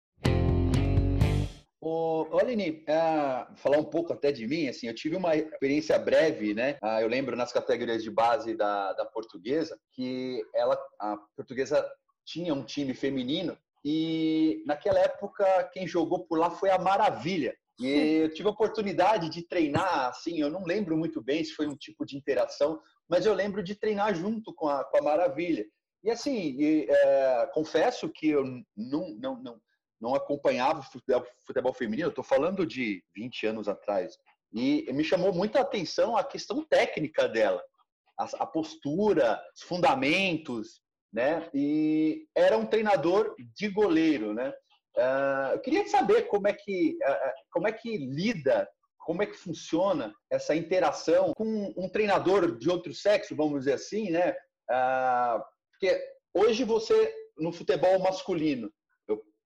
Ô, 1.80 2.26
Aline, 2.38 2.84
uh, 2.88 3.56
falar 3.56 3.78
um 3.78 3.84
pouco 3.84 4.12
até 4.12 4.32
de 4.32 4.46
mim, 4.48 4.68
assim, 4.68 4.88
eu 4.88 4.94
tive 4.94 5.14
uma 5.14 5.36
experiência 5.36 5.96
breve, 5.96 6.52
né? 6.52 6.76
Uh, 6.82 7.00
eu 7.00 7.08
lembro 7.08 7.36
nas 7.36 7.52
categorias 7.52 8.02
de 8.02 8.10
base 8.10 8.54
da, 8.54 8.92
da 8.94 9.06
portuguesa 9.06 9.78
que 9.92 10.42
ela, 10.54 10.76
a 10.98 11.16
portuguesa 11.36 11.88
tinha 12.26 12.52
um 12.52 12.64
time 12.64 12.94
feminino 12.94 13.56
e 13.84 14.62
naquela 14.66 14.98
época 14.98 15.70
quem 15.72 15.86
jogou 15.86 16.26
por 16.26 16.38
lá 16.38 16.50
foi 16.50 16.68
a 16.70 16.78
Maravilha. 16.78 17.56
E 17.78 17.86
eu 18.26 18.34
tive 18.34 18.48
a 18.48 18.52
oportunidade 18.52 19.30
de 19.30 19.46
treinar, 19.46 20.08
assim, 20.08 20.40
eu 20.40 20.50
não 20.50 20.64
lembro 20.64 20.96
muito 20.96 21.22
bem 21.22 21.44
se 21.44 21.54
foi 21.54 21.68
um 21.68 21.76
tipo 21.76 22.04
de 22.04 22.16
interação, 22.16 22.80
mas 23.08 23.24
eu 23.24 23.32
lembro 23.32 23.62
de 23.62 23.76
treinar 23.76 24.14
junto 24.16 24.52
com 24.52 24.68
a, 24.68 24.84
com 24.84 24.98
a 24.98 25.02
Maravilha. 25.02 25.64
E 26.04 26.10
assim, 26.10 26.56
e, 26.58 26.86
é, 26.88 27.50
confesso 27.52 28.08
que 28.08 28.28
eu 28.28 28.44
não, 28.76 29.16
não, 29.18 29.42
não, 29.42 29.60
não 30.00 30.14
acompanhava 30.14 30.82
futebol, 30.82 31.26
futebol 31.46 31.72
feminino, 31.72 32.08
estou 32.08 32.24
falando 32.24 32.66
de 32.66 33.02
20 33.14 33.46
anos 33.46 33.68
atrás. 33.68 34.16
E 34.52 34.90
me 34.92 35.04
chamou 35.04 35.32
muita 35.32 35.60
atenção 35.60 36.16
a 36.16 36.24
questão 36.24 36.64
técnica 36.64 37.28
dela, 37.28 37.62
a, 38.18 38.24
a 38.40 38.46
postura, 38.46 39.40
os 39.54 39.62
fundamentos, 39.62 40.80
né? 41.12 41.48
E 41.52 42.26
era 42.34 42.56
um 42.56 42.66
treinador 42.66 43.34
de 43.54 43.68
goleiro, 43.68 44.32
né? 44.32 44.52
Uh, 44.96 45.52
eu 45.52 45.60
queria 45.60 45.86
saber 45.86 46.22
como 46.22 46.48
é 46.48 46.52
que 46.52 46.96
uh, 47.02 47.32
como 47.52 47.68
é 47.68 47.72
que 47.72 47.96
lida, 47.98 48.68
como 48.98 49.22
é 49.22 49.26
que 49.26 49.36
funciona 49.36 50.12
essa 50.30 50.54
interação 50.54 51.32
com 51.34 51.72
um 51.76 51.88
treinador 51.88 52.58
de 52.58 52.68
outro 52.68 52.92
sexo, 52.92 53.36
vamos 53.36 53.60
dizer 53.60 53.74
assim, 53.74 54.10
né? 54.10 54.32
Uh, 54.70 55.42
porque 55.78 55.96
hoje 56.34 56.64
você 56.64 57.14
no 57.38 57.52
futebol 57.52 58.00
masculino 58.00 58.70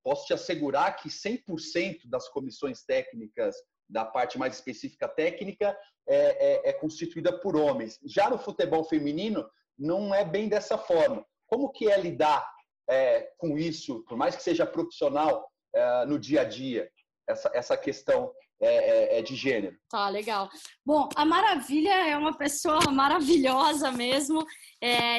posso 0.02 0.26
te 0.26 0.32
assegurar 0.32 0.96
que 0.96 1.08
100% 1.08 2.08
das 2.08 2.28
comissões 2.28 2.82
técnicas 2.84 3.54
da 3.88 4.04
parte 4.04 4.38
mais 4.38 4.54
específica 4.54 5.06
técnica 5.06 5.78
é, 6.08 6.16
é, 6.16 6.70
é, 6.70 6.72
constituída 6.72 7.38
por 7.38 7.54
homens. 7.54 8.00
Já 8.04 8.30
no 8.30 8.38
futebol 8.38 8.82
feminino, 8.82 9.48
não 9.78 10.14
é 10.14 10.24
bem 10.24 10.48
dessa 10.48 10.78
forma. 10.78 11.24
Como 11.46 11.70
que 11.70 11.88
é 11.88 12.00
lidar 12.00 12.44
é, 12.88 13.30
com 13.38 13.56
isso, 13.58 14.02
por 14.08 14.16
mais 14.16 14.34
que 14.34 14.42
seja 14.42 14.66
profissional 14.66 15.46
é, 15.74 16.06
no 16.06 16.18
dia 16.18 16.40
a 16.40 16.44
dia, 16.44 16.90
essa, 17.28 17.50
essa 17.54 17.76
questão 17.76 18.32
é, 18.60 19.16
é, 19.16 19.18
é, 19.18 19.22
de 19.22 19.34
gênero? 19.34 19.76
Tá, 19.88 20.08
legal. 20.08 20.48
Bom, 20.84 21.08
a 21.16 21.24
Maravilha 21.24 21.92
é 21.92 22.16
uma 22.16 22.36
pessoa 22.36 22.80
maravilhosa 22.92 23.90
mesmo. 23.90 24.44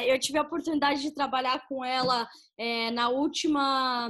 eu 0.06 0.18
tive 0.18 0.38
a 0.38 0.42
oportunidade 0.42 1.02
de 1.02 1.14
trabalhar 1.14 1.66
com 1.68 1.84
ela 1.84 2.26
na 2.92 3.08
última 3.08 4.08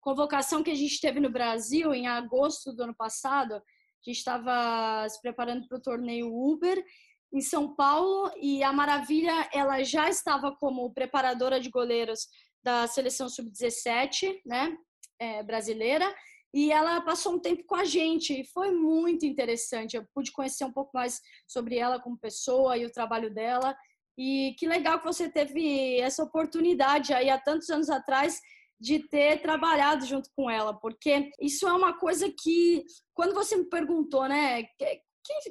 convocação 0.00 0.62
que 0.62 0.70
a 0.70 0.74
gente 0.74 1.00
teve 1.00 1.18
no 1.18 1.28
Brasil 1.30 1.92
em 1.92 2.06
agosto 2.06 2.72
do 2.72 2.84
ano 2.84 2.94
passado. 2.94 3.54
A 3.54 3.60
gente 4.06 4.18
estava 4.18 5.08
se 5.08 5.20
preparando 5.20 5.66
para 5.66 5.78
o 5.78 5.82
torneio 5.82 6.32
Uber 6.32 6.80
em 7.32 7.40
São 7.40 7.74
Paulo 7.74 8.30
e 8.40 8.62
a 8.62 8.72
Maravilha 8.72 9.48
ela 9.52 9.82
já 9.82 10.08
estava 10.08 10.54
como 10.54 10.92
preparadora 10.92 11.58
de 11.58 11.70
goleiros 11.70 12.28
da 12.62 12.86
seleção 12.86 13.28
sub-17, 13.28 14.40
né, 14.44 14.76
é, 15.18 15.42
brasileira. 15.42 16.12
E 16.56 16.72
ela 16.72 17.02
passou 17.02 17.34
um 17.34 17.38
tempo 17.38 17.64
com 17.66 17.74
a 17.74 17.84
gente 17.84 18.40
e 18.40 18.42
foi 18.46 18.70
muito 18.70 19.26
interessante. 19.26 19.94
Eu 19.94 20.06
pude 20.14 20.32
conhecer 20.32 20.64
um 20.64 20.72
pouco 20.72 20.90
mais 20.94 21.20
sobre 21.46 21.76
ela 21.76 22.00
como 22.00 22.16
pessoa 22.16 22.78
e 22.78 22.86
o 22.86 22.90
trabalho 22.90 23.28
dela. 23.30 23.76
E 24.16 24.54
que 24.58 24.66
legal 24.66 24.98
que 24.98 25.04
você 25.04 25.28
teve 25.28 26.00
essa 26.00 26.22
oportunidade 26.22 27.12
aí 27.12 27.28
há 27.28 27.38
tantos 27.38 27.68
anos 27.68 27.90
atrás 27.90 28.40
de 28.80 29.06
ter 29.06 29.42
trabalhado 29.42 30.06
junto 30.06 30.30
com 30.34 30.48
ela, 30.48 30.72
porque 30.72 31.30
isso 31.42 31.68
é 31.68 31.72
uma 31.74 31.92
coisa 31.98 32.26
que, 32.30 32.86
quando 33.12 33.34
você 33.34 33.54
me 33.56 33.68
perguntou, 33.68 34.26
né, 34.26 34.62
que, 34.62 35.02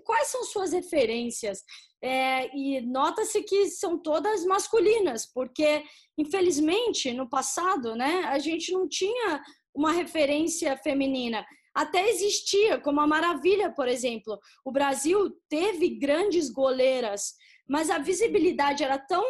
quais 0.04 0.30
são 0.30 0.44
suas 0.44 0.74
referências? 0.74 1.64
É, 2.02 2.56
e 2.56 2.82
nota-se 2.82 3.44
que 3.44 3.68
são 3.68 3.98
todas 4.00 4.44
masculinas, 4.44 5.28
porque, 5.32 5.84
infelizmente, 6.18 7.14
no 7.14 7.30
passado, 7.30 7.96
né, 7.96 8.24
a 8.26 8.40
gente 8.40 8.72
não 8.72 8.88
tinha 8.88 9.44
uma 9.76 9.92
referência 9.92 10.78
feminina. 10.78 11.46
Até 11.74 12.10
existia, 12.10 12.80
como 12.80 13.02
a 13.02 13.08
Maravilha, 13.08 13.70
por 13.72 13.88
exemplo. 13.88 14.40
O 14.64 14.72
Brasil 14.72 15.30
teve 15.50 16.00
grandes 16.00 16.50
goleiras, 16.50 17.34
mas 17.68 17.90
a 17.90 17.98
visibilidade 17.98 18.84
era 18.84 18.98
tão 18.98 19.24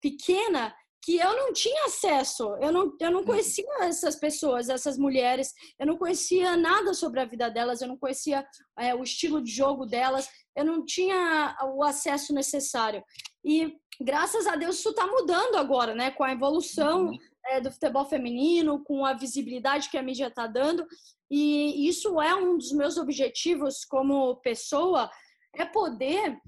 pequena 0.00 0.72
que 1.02 1.16
eu 1.16 1.36
não 1.36 1.52
tinha 1.52 1.86
acesso, 1.86 2.54
eu 2.60 2.72
não, 2.72 2.94
eu 3.00 3.10
não 3.10 3.24
conhecia 3.24 3.64
essas 3.80 4.16
pessoas, 4.16 4.68
essas 4.68 4.98
mulheres, 4.98 5.54
eu 5.78 5.86
não 5.86 5.96
conhecia 5.96 6.56
nada 6.56 6.92
sobre 6.92 7.20
a 7.20 7.24
vida 7.24 7.48
delas, 7.48 7.80
eu 7.80 7.88
não 7.88 7.96
conhecia 7.96 8.44
é, 8.78 8.94
o 8.94 9.02
estilo 9.02 9.42
de 9.42 9.50
jogo 9.50 9.86
delas, 9.86 10.28
eu 10.56 10.64
não 10.64 10.84
tinha 10.84 11.56
o 11.74 11.82
acesso 11.84 12.34
necessário. 12.34 13.02
E 13.44 13.74
graças 14.00 14.46
a 14.46 14.56
Deus 14.56 14.78
isso 14.78 14.90
está 14.90 15.06
mudando 15.06 15.56
agora, 15.56 15.94
né? 15.94 16.10
Com 16.10 16.24
a 16.24 16.32
evolução 16.32 17.06
uhum. 17.06 17.18
É, 17.48 17.60
do 17.60 17.70
futebol 17.70 18.04
feminino, 18.04 18.82
com 18.84 19.04
a 19.04 19.14
visibilidade 19.14 19.90
que 19.90 19.98
a 19.98 20.02
mídia 20.02 20.28
está 20.28 20.46
dando. 20.46 20.86
E 21.30 21.88
isso 21.88 22.20
é 22.20 22.34
um 22.34 22.56
dos 22.56 22.72
meus 22.72 22.96
objetivos 22.96 23.84
como 23.84 24.36
pessoa, 24.36 25.10
é 25.54 25.64
poder. 25.64 26.38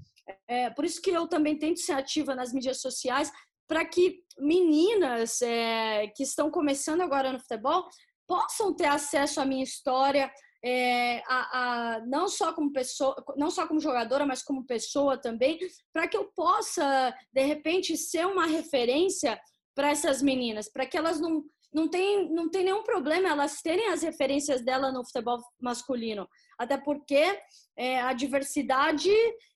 É, 0.47 0.69
por 0.69 0.85
isso 0.85 1.01
que 1.01 1.11
eu 1.11 1.27
também 1.27 1.57
tento 1.57 1.79
ser 1.79 1.93
ativa 1.93 2.35
nas 2.35 2.53
mídias 2.53 2.81
sociais, 2.81 3.31
para 3.67 3.85
que 3.85 4.23
meninas 4.37 5.41
é, 5.41 6.07
que 6.15 6.23
estão 6.23 6.51
começando 6.51 7.01
agora 7.01 7.31
no 7.31 7.39
futebol 7.39 7.87
possam 8.27 8.73
ter 8.73 8.85
acesso 8.85 9.41
à 9.41 9.45
minha 9.45 9.63
história, 9.63 10.31
é, 10.63 11.23
a, 11.27 11.95
a, 11.95 11.99
não 12.05 12.27
só 12.27 12.53
como 12.53 12.71
pessoa, 12.71 13.15
não 13.35 13.49
só 13.49 13.67
como 13.67 13.79
jogadora, 13.79 14.25
mas 14.25 14.43
como 14.43 14.65
pessoa 14.65 15.17
também, 15.17 15.59
para 15.91 16.07
que 16.07 16.15
eu 16.15 16.25
possa 16.35 17.13
de 17.33 17.43
repente 17.43 17.97
ser 17.97 18.27
uma 18.27 18.45
referência 18.45 19.39
para 19.75 19.89
essas 19.89 20.21
meninas, 20.21 20.69
para 20.69 20.85
que 20.85 20.97
elas 20.97 21.19
não 21.19 21.43
não 21.73 21.87
tem, 21.87 22.29
não 22.29 22.49
tem 22.49 22.65
nenhum 22.65 22.83
problema 22.83 23.29
elas 23.29 23.61
terem 23.61 23.87
as 23.87 24.01
referências 24.03 24.61
dela 24.61 24.91
no 24.91 25.05
futebol 25.05 25.39
masculino, 25.59 26.27
até 26.57 26.77
porque 26.77 27.39
é, 27.77 28.01
a 28.01 28.13
diversidade 28.13 29.09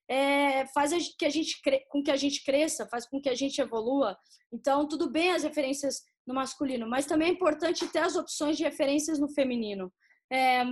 é, 0.08 0.66
faz 0.68 0.94
a, 0.94 0.98
que 1.18 1.26
a 1.26 1.30
gente 1.30 1.60
com 1.90 2.02
que 2.02 2.12
a 2.12 2.16
gente 2.16 2.44
cresça, 2.44 2.88
faz 2.88 3.06
com 3.06 3.20
que 3.20 3.30
a 3.30 3.36
gente 3.36 3.60
evolua. 3.60 4.18
Então, 4.52 4.88
tudo 4.88 5.10
bem 5.10 5.32
as 5.32 5.44
referências 5.44 6.04
no 6.26 6.34
masculino, 6.34 6.88
mas 6.88 7.06
também 7.06 7.28
é 7.28 7.32
importante 7.32 7.88
ter 7.88 8.00
as 8.00 8.16
opções 8.16 8.58
de 8.58 8.64
referências 8.64 9.20
no 9.20 9.28
feminino. 9.28 9.92
É, 10.32 10.64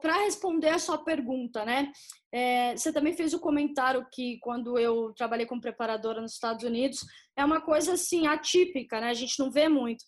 para 0.00 0.24
responder 0.24 0.70
a 0.70 0.78
sua 0.78 0.98
pergunta, 0.98 1.64
né? 1.64 1.90
É, 2.32 2.76
você 2.76 2.92
também 2.92 3.14
fez 3.14 3.32
o 3.34 3.40
comentário 3.40 4.06
que 4.12 4.38
quando 4.40 4.78
eu 4.78 5.12
trabalhei 5.14 5.46
como 5.46 5.60
preparadora 5.60 6.20
nos 6.20 6.34
Estados 6.34 6.64
Unidos 6.64 7.00
é 7.36 7.44
uma 7.44 7.60
coisa 7.60 7.94
assim 7.94 8.26
atípica, 8.26 9.00
né? 9.00 9.10
A 9.10 9.14
gente 9.14 9.38
não 9.38 9.50
vê 9.50 9.68
muito. 9.68 10.04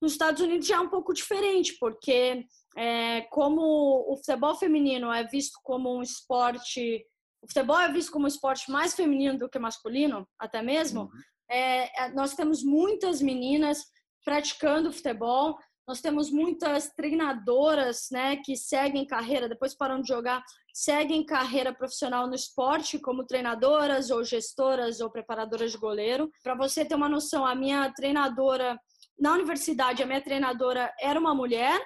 Nos 0.00 0.12
Estados 0.12 0.42
Unidos 0.42 0.66
já 0.66 0.76
é 0.76 0.80
um 0.80 0.90
pouco 0.90 1.12
diferente, 1.12 1.76
porque 1.78 2.44
é, 2.76 3.22
como 3.30 4.04
o 4.08 4.16
futebol 4.16 4.54
feminino 4.54 5.12
é 5.12 5.24
visto 5.24 5.58
como 5.62 5.96
um 5.96 6.02
esporte 6.02 7.04
o 7.42 7.48
futebol 7.48 7.78
é 7.80 7.92
visto 7.92 8.12
como 8.12 8.24
um 8.24 8.28
esporte 8.28 8.70
mais 8.70 8.94
feminino 8.94 9.36
do 9.36 9.48
que 9.48 9.58
masculino, 9.58 10.26
até 10.38 10.62
mesmo, 10.62 11.02
uhum. 11.02 11.10
é, 11.50 12.04
é, 12.04 12.08
nós 12.12 12.34
temos 12.34 12.62
muitas 12.62 13.20
meninas 13.20 13.84
praticando 14.24 14.92
futebol, 14.92 15.58
nós 15.86 16.00
temos 16.00 16.30
muitas 16.30 16.88
treinadoras 16.90 18.08
né, 18.10 18.36
que 18.36 18.56
seguem 18.56 19.06
carreira, 19.06 19.48
depois 19.48 19.74
param 19.74 20.00
de 20.00 20.08
jogar, 20.08 20.42
seguem 20.72 21.24
carreira 21.24 21.74
profissional 21.74 22.26
no 22.26 22.34
esporte, 22.34 22.98
como 22.98 23.26
treinadoras 23.26 24.10
ou 24.10 24.24
gestoras 24.24 25.00
ou 25.00 25.10
preparadoras 25.10 25.72
de 25.72 25.78
goleiro. 25.78 26.30
Para 26.42 26.54
você 26.54 26.84
ter 26.84 26.94
uma 26.94 27.08
noção, 27.08 27.44
a 27.44 27.54
minha 27.54 27.92
treinadora 27.92 28.78
na 29.18 29.32
universidade, 29.32 30.02
a 30.02 30.06
minha 30.06 30.20
treinadora 30.20 30.92
era 31.00 31.18
uma 31.18 31.34
mulher, 31.34 31.80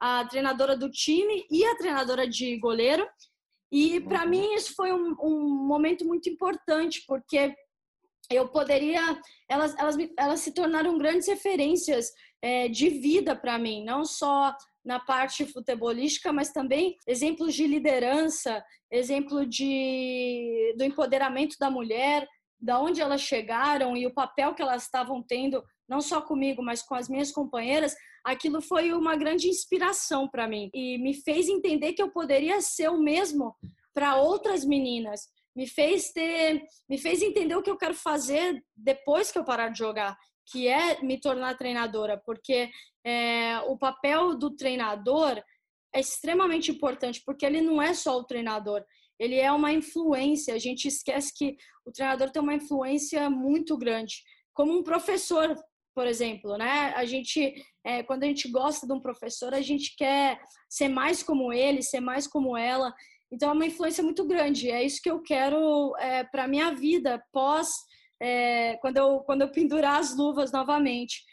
a 0.00 0.24
treinadora 0.26 0.76
do 0.76 0.90
time 0.90 1.46
e 1.50 1.64
a 1.64 1.76
treinadora 1.76 2.28
de 2.28 2.58
goleiro. 2.58 3.06
E 3.70 4.00
para 4.00 4.24
uhum. 4.24 4.28
mim 4.28 4.54
isso 4.54 4.74
foi 4.74 4.92
um, 4.92 5.14
um, 5.22 5.66
momento 5.66 6.04
muito 6.04 6.28
importante, 6.28 7.02
porque 7.06 7.54
eu 8.30 8.48
poderia, 8.48 9.00
elas, 9.48 9.74
elas, 9.78 9.96
elas 10.18 10.40
se 10.40 10.52
tornaram 10.52 10.98
grandes 10.98 11.28
referências 11.28 12.10
é, 12.42 12.68
de 12.68 12.88
vida 12.88 13.36
para 13.36 13.56
mim, 13.56 13.84
não 13.84 14.04
só 14.04 14.54
na 14.84 14.98
parte 14.98 15.46
futebolística, 15.46 16.32
mas 16.32 16.50
também 16.50 16.96
exemplos 17.06 17.54
de 17.54 17.66
liderança, 17.66 18.62
exemplo 18.90 19.46
de, 19.46 20.74
do 20.76 20.84
empoderamento 20.84 21.56
da 21.58 21.70
mulher, 21.70 22.28
da 22.60 22.80
onde 22.80 23.00
elas 23.00 23.20
chegaram 23.20 23.96
e 23.96 24.06
o 24.06 24.14
papel 24.14 24.54
que 24.54 24.62
elas 24.62 24.82
estavam 24.82 25.22
tendo, 25.22 25.62
não 25.88 26.00
só 26.00 26.20
comigo, 26.20 26.62
mas 26.62 26.82
com 26.82 26.94
as 26.94 27.08
minhas 27.08 27.30
companheiras, 27.30 27.94
aquilo 28.24 28.60
foi 28.60 28.92
uma 28.92 29.16
grande 29.16 29.48
inspiração 29.48 30.28
para 30.28 30.48
mim 30.48 30.68
e 30.74 30.98
me 30.98 31.14
fez 31.14 31.48
entender 31.48 31.92
que 31.92 32.02
eu 32.02 32.10
poderia 32.10 32.60
ser 32.60 32.88
o 32.88 33.00
mesmo 33.00 33.54
para 33.94 34.16
outras 34.16 34.64
meninas. 34.64 35.28
Me 35.54 35.66
fez 35.66 36.10
ter, 36.12 36.62
me 36.88 36.96
fez 36.98 37.20
entender 37.20 37.54
o 37.56 37.62
que 37.62 37.70
eu 37.70 37.76
quero 37.76 37.94
fazer 37.94 38.64
depois 38.76 39.30
que 39.30 39.38
eu 39.38 39.44
parar 39.44 39.68
de 39.68 39.78
jogar 39.78 40.16
que 40.46 40.68
é 40.68 41.00
me 41.02 41.20
tornar 41.20 41.56
treinadora, 41.56 42.20
porque 42.24 42.70
é, 43.04 43.58
o 43.66 43.76
papel 43.76 44.36
do 44.36 44.54
treinador 44.54 45.42
é 45.94 46.00
extremamente 46.00 46.70
importante, 46.70 47.22
porque 47.24 47.44
ele 47.44 47.60
não 47.60 47.80
é 47.80 47.94
só 47.94 48.18
o 48.18 48.24
treinador, 48.24 48.84
ele 49.18 49.36
é 49.36 49.52
uma 49.52 49.72
influência. 49.72 50.54
A 50.54 50.58
gente 50.58 50.88
esquece 50.88 51.32
que 51.34 51.56
o 51.86 51.92
treinador 51.92 52.30
tem 52.30 52.42
uma 52.42 52.54
influência 52.54 53.28
muito 53.28 53.76
grande, 53.76 54.16
como 54.54 54.76
um 54.76 54.82
professor, 54.82 55.54
por 55.94 56.06
exemplo, 56.06 56.56
né? 56.56 56.92
A 56.96 57.04
gente, 57.04 57.54
é, 57.84 58.02
quando 58.02 58.24
a 58.24 58.26
gente 58.26 58.50
gosta 58.50 58.86
de 58.86 58.92
um 58.92 59.00
professor, 59.00 59.54
a 59.54 59.60
gente 59.60 59.94
quer 59.96 60.40
ser 60.68 60.88
mais 60.88 61.22
como 61.22 61.52
ele, 61.52 61.82
ser 61.82 62.00
mais 62.00 62.26
como 62.26 62.56
ela. 62.56 62.92
Então 63.30 63.50
é 63.50 63.52
uma 63.52 63.66
influência 63.66 64.02
muito 64.02 64.26
grande. 64.26 64.70
É 64.70 64.82
isso 64.82 65.00
que 65.02 65.10
eu 65.10 65.22
quero 65.22 65.94
é, 65.98 66.24
para 66.24 66.48
minha 66.48 66.72
vida 66.72 67.22
pós 67.32 67.68
é, 68.22 68.76
quando, 68.76 68.98
eu, 68.98 69.18
quando 69.20 69.42
eu 69.42 69.50
pendurar 69.50 69.98
as 69.98 70.16
luvas 70.16 70.52
novamente. 70.52 71.24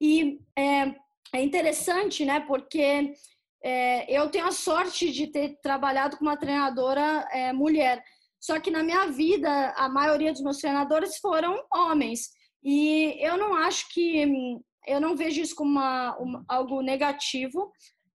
E 0.00 0.40
é, 0.58 0.92
é 1.32 1.40
interessante, 1.40 2.24
né? 2.24 2.40
Porque 2.40 3.14
é, 3.62 4.12
eu 4.12 4.28
tenho 4.28 4.46
a 4.46 4.50
sorte 4.50 5.12
de 5.12 5.28
ter 5.28 5.56
trabalhado 5.62 6.16
com 6.16 6.24
uma 6.24 6.36
treinadora 6.36 7.28
é, 7.30 7.52
mulher. 7.52 8.02
Só 8.40 8.58
que 8.58 8.72
na 8.72 8.82
minha 8.82 9.06
vida, 9.06 9.72
a 9.76 9.88
maioria 9.88 10.32
dos 10.32 10.42
meus 10.42 10.58
treinadores 10.58 11.18
foram 11.18 11.64
homens. 11.72 12.30
E 12.62 13.16
eu 13.20 13.36
não 13.36 13.54
acho 13.54 13.88
que. 13.92 14.24
Eu 14.84 15.00
não 15.00 15.16
vejo 15.16 15.40
isso 15.40 15.54
como 15.54 15.70
uma, 15.70 16.16
uma, 16.18 16.44
algo 16.48 16.82
negativo, 16.82 17.70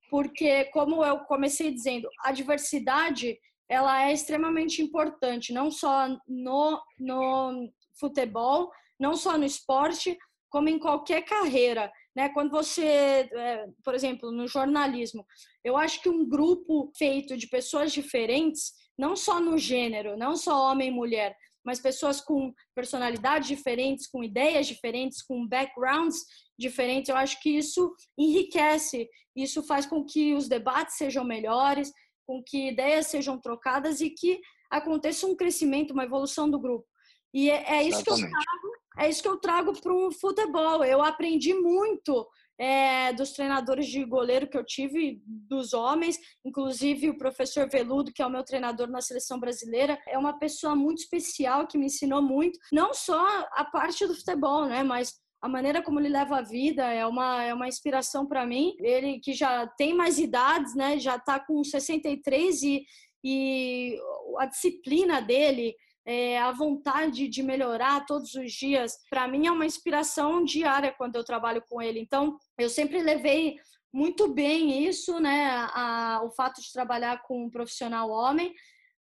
porque, 0.09 0.65
como 0.65 1.01
eu 1.01 1.19
comecei 1.19 1.71
dizendo, 1.71 2.09
a 2.25 2.33
diversidade 2.33 3.39
ela 3.69 4.07
é 4.07 4.13
extremamente 4.13 4.81
importante, 4.81 5.53
não 5.53 5.69
só 5.69 6.07
no, 6.27 6.81
no, 6.99 7.69
futebol, 7.99 8.71
não 8.99 9.15
só 9.15 9.37
no 9.37 9.45
esporte, 9.45 10.17
como 10.49 10.69
em 10.69 10.79
qualquer 10.79 11.23
carreira. 11.23 11.91
Né? 12.15 12.29
Quando 12.29 12.51
você, 12.51 13.29
é, 13.31 13.67
por 13.83 13.93
exemplo, 13.93 14.31
no 14.31 14.47
jornalismo, 14.47 15.25
eu 15.63 15.77
acho 15.77 16.01
que 16.01 16.09
um 16.09 16.27
grupo 16.27 16.91
feito 16.97 17.37
de 17.37 17.47
pessoas 17.47 17.91
diferentes, 17.91 18.73
não 18.97 19.15
só 19.15 19.39
no 19.39 19.57
gênero, 19.57 20.17
não 20.17 20.35
só 20.35 20.71
homem 20.71 20.87
e 20.87 20.91
mulher, 20.91 21.35
mas 21.63 21.81
pessoas 21.81 22.21
com 22.21 22.53
personalidades 22.73 23.49
diferentes, 23.49 24.07
com 24.07 24.23
ideias 24.23 24.67
diferentes, 24.67 25.21
com 25.21 25.45
backgrounds 25.45 26.17
diferentes, 26.57 27.09
eu 27.09 27.17
acho 27.17 27.41
que 27.41 27.49
isso 27.49 27.93
enriquece, 28.17 29.07
isso 29.35 29.61
faz 29.61 29.85
com 29.85 30.05
que 30.05 30.33
os 30.33 30.47
debates 30.47 30.95
sejam 30.95 31.25
melhores, 31.25 31.91
com 32.25 32.41
que 32.41 32.69
ideias 32.69 33.07
sejam 33.07 33.39
trocadas 33.39 33.99
e 34.01 34.09
que 34.09 34.39
aconteça 34.71 35.27
um 35.27 35.35
crescimento, 35.35 35.91
uma 35.91 36.05
evolução 36.05 36.49
do 36.49 36.59
grupo. 36.59 36.87
E 37.33 37.49
é, 37.49 37.77
é 37.77 37.83
isso 37.83 38.03
que 38.03 38.09
eu 38.09 38.17
trago, 38.17 38.71
é 38.99 39.09
isso 39.09 39.21
que 39.21 39.29
eu 39.29 39.37
trago 39.37 39.81
para 39.81 39.93
o 39.93 40.11
futebol. 40.11 40.83
Eu 40.83 41.01
aprendi 41.01 41.53
muito 41.53 42.27
é, 42.59 43.13
dos 43.13 43.31
treinadores 43.31 43.87
de 43.87 44.03
goleiro 44.03 44.47
que 44.47 44.57
eu 44.57 44.65
tive, 44.65 45.21
dos 45.25 45.73
homens, 45.73 46.17
inclusive 46.43 47.09
o 47.09 47.17
professor 47.17 47.69
Veludo, 47.69 48.11
que 48.11 48.21
é 48.21 48.25
o 48.25 48.29
meu 48.29 48.43
treinador 48.43 48.87
na 48.87 49.01
seleção 49.01 49.39
brasileira, 49.39 49.99
é 50.07 50.17
uma 50.17 50.39
pessoa 50.39 50.75
muito 50.75 50.99
especial 50.99 51.67
que 51.67 51.77
me 51.77 51.85
ensinou 51.85 52.21
muito, 52.21 52.57
não 52.71 52.93
só 52.93 53.23
a 53.51 53.63
parte 53.65 54.07
do 54.07 54.15
futebol, 54.15 54.65
né, 54.65 54.81
mas 54.81 55.13
a 55.39 55.47
maneira 55.47 55.83
como 55.83 55.99
ele 55.99 56.09
leva 56.09 56.39
a 56.39 56.41
vida 56.41 56.83
é 56.91 57.05
uma, 57.05 57.43
é 57.43 57.53
uma 57.53 57.67
inspiração 57.67 58.25
para 58.25 58.43
mim. 58.43 58.75
Ele 58.79 59.19
que 59.19 59.33
já 59.33 59.67
tem 59.67 59.93
mais 59.93 60.17
idades, 60.17 60.73
né, 60.73 60.97
já 60.97 61.15
está 61.15 61.39
com 61.39 61.63
63 61.63 62.63
e, 62.63 62.83
e 63.23 63.99
a 64.39 64.47
disciplina 64.47 65.21
dele, 65.21 65.75
é, 66.07 66.39
a 66.39 66.53
vontade 66.53 67.27
de 67.27 67.43
melhorar 67.43 68.05
todos 68.05 68.33
os 68.33 68.53
dias, 68.53 68.93
para 69.09 69.27
mim 69.27 69.45
é 69.45 69.51
uma 69.51 69.65
inspiração 69.65 70.41
diária 70.41 70.95
quando 70.97 71.17
eu 71.17 71.23
trabalho 71.23 71.61
com 71.67 71.81
ele. 71.81 71.99
Então, 71.99 72.37
eu 72.57 72.69
sempre 72.69 73.03
levei 73.03 73.57
muito 73.93 74.33
bem 74.33 74.87
isso, 74.87 75.19
né, 75.19 75.49
a, 75.73 76.21
o 76.23 76.31
fato 76.31 76.61
de 76.61 76.71
trabalhar 76.71 77.21
com 77.23 77.43
um 77.43 77.49
profissional 77.49 78.09
homem, 78.09 78.53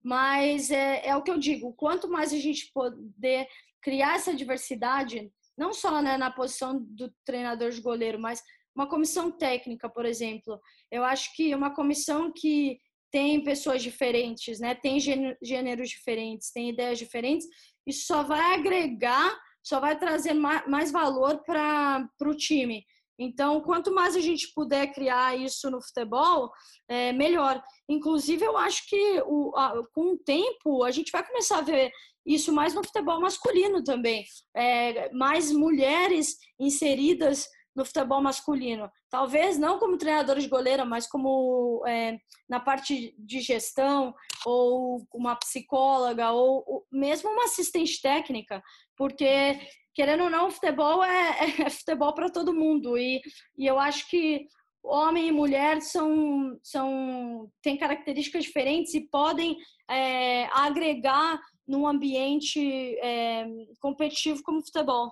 mas 0.04 0.72
é, 0.72 1.08
é 1.08 1.16
o 1.16 1.22
que 1.22 1.30
eu 1.30 1.38
digo, 1.38 1.74
quanto 1.74 2.10
mais 2.10 2.34
a 2.34 2.40
gente 2.40 2.72
poder 2.74 3.48
criar 3.84 4.16
essa 4.16 4.34
diversidade, 4.34 5.32
não 5.56 5.74
só 5.74 6.02
né, 6.02 6.18
na 6.18 6.32
posição 6.32 6.80
do 6.82 7.14
treinador 7.24 7.70
de 7.70 7.82
goleiro, 7.82 8.20
mas 8.20 8.42
uma 8.76 8.90
comissão 8.90 9.32
técnica, 9.32 9.88
por 9.88 10.06
exemplo. 10.06 10.60
Eu 10.92 11.04
acho 11.04 11.34
que 11.36 11.54
uma 11.54 11.74
comissão 11.74 12.32
que 12.36 12.80
tem 13.16 13.42
pessoas 13.42 13.82
diferentes, 13.82 14.60
né? 14.60 14.76
Tem 14.76 15.00
gêneros 15.00 15.90
diferentes, 15.90 16.52
tem 16.52 16.72
ideias 16.72 17.00
diferentes. 17.00 17.48
Isso 17.88 18.08
só 18.08 18.24
vai 18.24 18.56
agregar, 18.56 19.34
só 19.64 19.80
vai 19.80 19.98
trazer 19.98 20.34
mais 20.34 20.92
valor 20.92 21.42
para 21.46 22.10
o 22.26 22.36
time. 22.36 22.86
Então, 23.18 23.62
quanto 23.62 23.94
mais 23.94 24.18
a 24.18 24.20
gente 24.20 24.52
puder 24.54 24.92
criar 24.92 25.40
isso 25.40 25.72
no 25.72 25.82
futebol, 25.82 26.52
é 26.90 27.14
melhor. 27.14 27.64
Inclusive, 27.88 28.44
eu 28.44 28.58
acho 28.58 28.86
que 28.90 29.22
o, 29.26 29.56
a, 29.56 29.82
com 29.94 30.16
o 30.16 30.18
tempo 30.18 30.84
a 30.84 30.92
gente 30.92 31.10
vai 31.10 31.26
começar 31.26 31.60
a 31.60 31.62
ver 31.62 31.92
isso 32.26 32.52
mais 32.52 32.74
no 32.74 32.84
futebol 32.84 33.22
masculino 33.22 33.82
também. 33.82 34.26
É, 34.54 35.10
mais 35.14 35.54
mulheres 35.54 36.36
inseridas 36.60 37.48
no 37.76 37.84
futebol 37.84 38.22
masculino. 38.22 38.90
Talvez 39.10 39.58
não 39.58 39.78
como 39.78 39.98
treinador 39.98 40.40
de 40.40 40.48
goleira, 40.48 40.86
mas 40.86 41.06
como 41.08 41.84
é, 41.86 42.18
na 42.48 42.60
parte 42.60 43.14
de 43.18 43.42
gestão, 43.42 44.16
ou 44.46 45.06
uma 45.14 45.36
psicóloga, 45.36 46.32
ou, 46.32 46.64
ou, 46.66 46.86
mesmo 46.92 47.30
uma 47.30 47.46
assistente 47.46 48.02
técnica, 48.02 48.64
porque, 48.96 49.60
querendo 49.94 50.24
ou 50.24 50.30
não, 50.30 50.50
futebol 50.50 51.04
é, 51.04 51.62
é 51.62 51.70
futebol 51.70 52.14
para 52.14 52.30
todo 52.30 52.54
mundo. 52.54 52.98
E, 52.98 53.22
e 53.58 53.66
eu 53.66 53.78
acho 53.78 54.08
que 54.10 54.46
homem 54.82 55.28
e 55.28 55.32
mulher 55.32 55.82
são, 55.82 56.58
são 56.64 57.50
têm 57.62 57.78
características 57.78 58.46
diferentes 58.46 58.94
e 58.94 59.02
podem 59.02 59.58
é, 59.90 60.46
agregar 60.54 61.40
num 61.68 61.88
ambiente 61.88 62.60
é, 63.00 63.48
competitivo 63.80 64.42
como 64.44 64.64
futebol. 64.64 65.12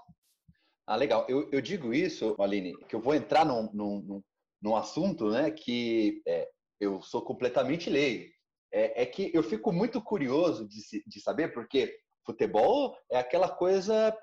Ah, 0.85 0.95
legal. 0.95 1.25
Eu, 1.29 1.49
eu 1.51 1.61
digo 1.61 1.93
isso, 1.93 2.35
Aline, 2.39 2.77
que 2.87 2.95
eu 2.95 2.99
vou 2.99 3.15
entrar 3.15 3.45
num, 3.45 3.71
num, 3.73 4.21
num 4.61 4.75
assunto 4.75 5.29
né, 5.29 5.49
que 5.49 6.21
é, 6.27 6.47
eu 6.79 7.01
sou 7.01 7.21
completamente 7.21 7.89
leigo. 7.89 8.31
É, 8.71 9.03
é, 9.03 9.05
que 9.05 9.29
eu 9.33 9.43
fico 9.43 9.71
muito 9.71 10.01
curioso 10.01 10.67
de, 10.67 11.03
de 11.05 11.21
saber, 11.21 11.53
porque 11.53 11.95
futebol 12.25 12.97
é 13.11 13.19
aquela 13.19 13.47
coisa 13.47 14.17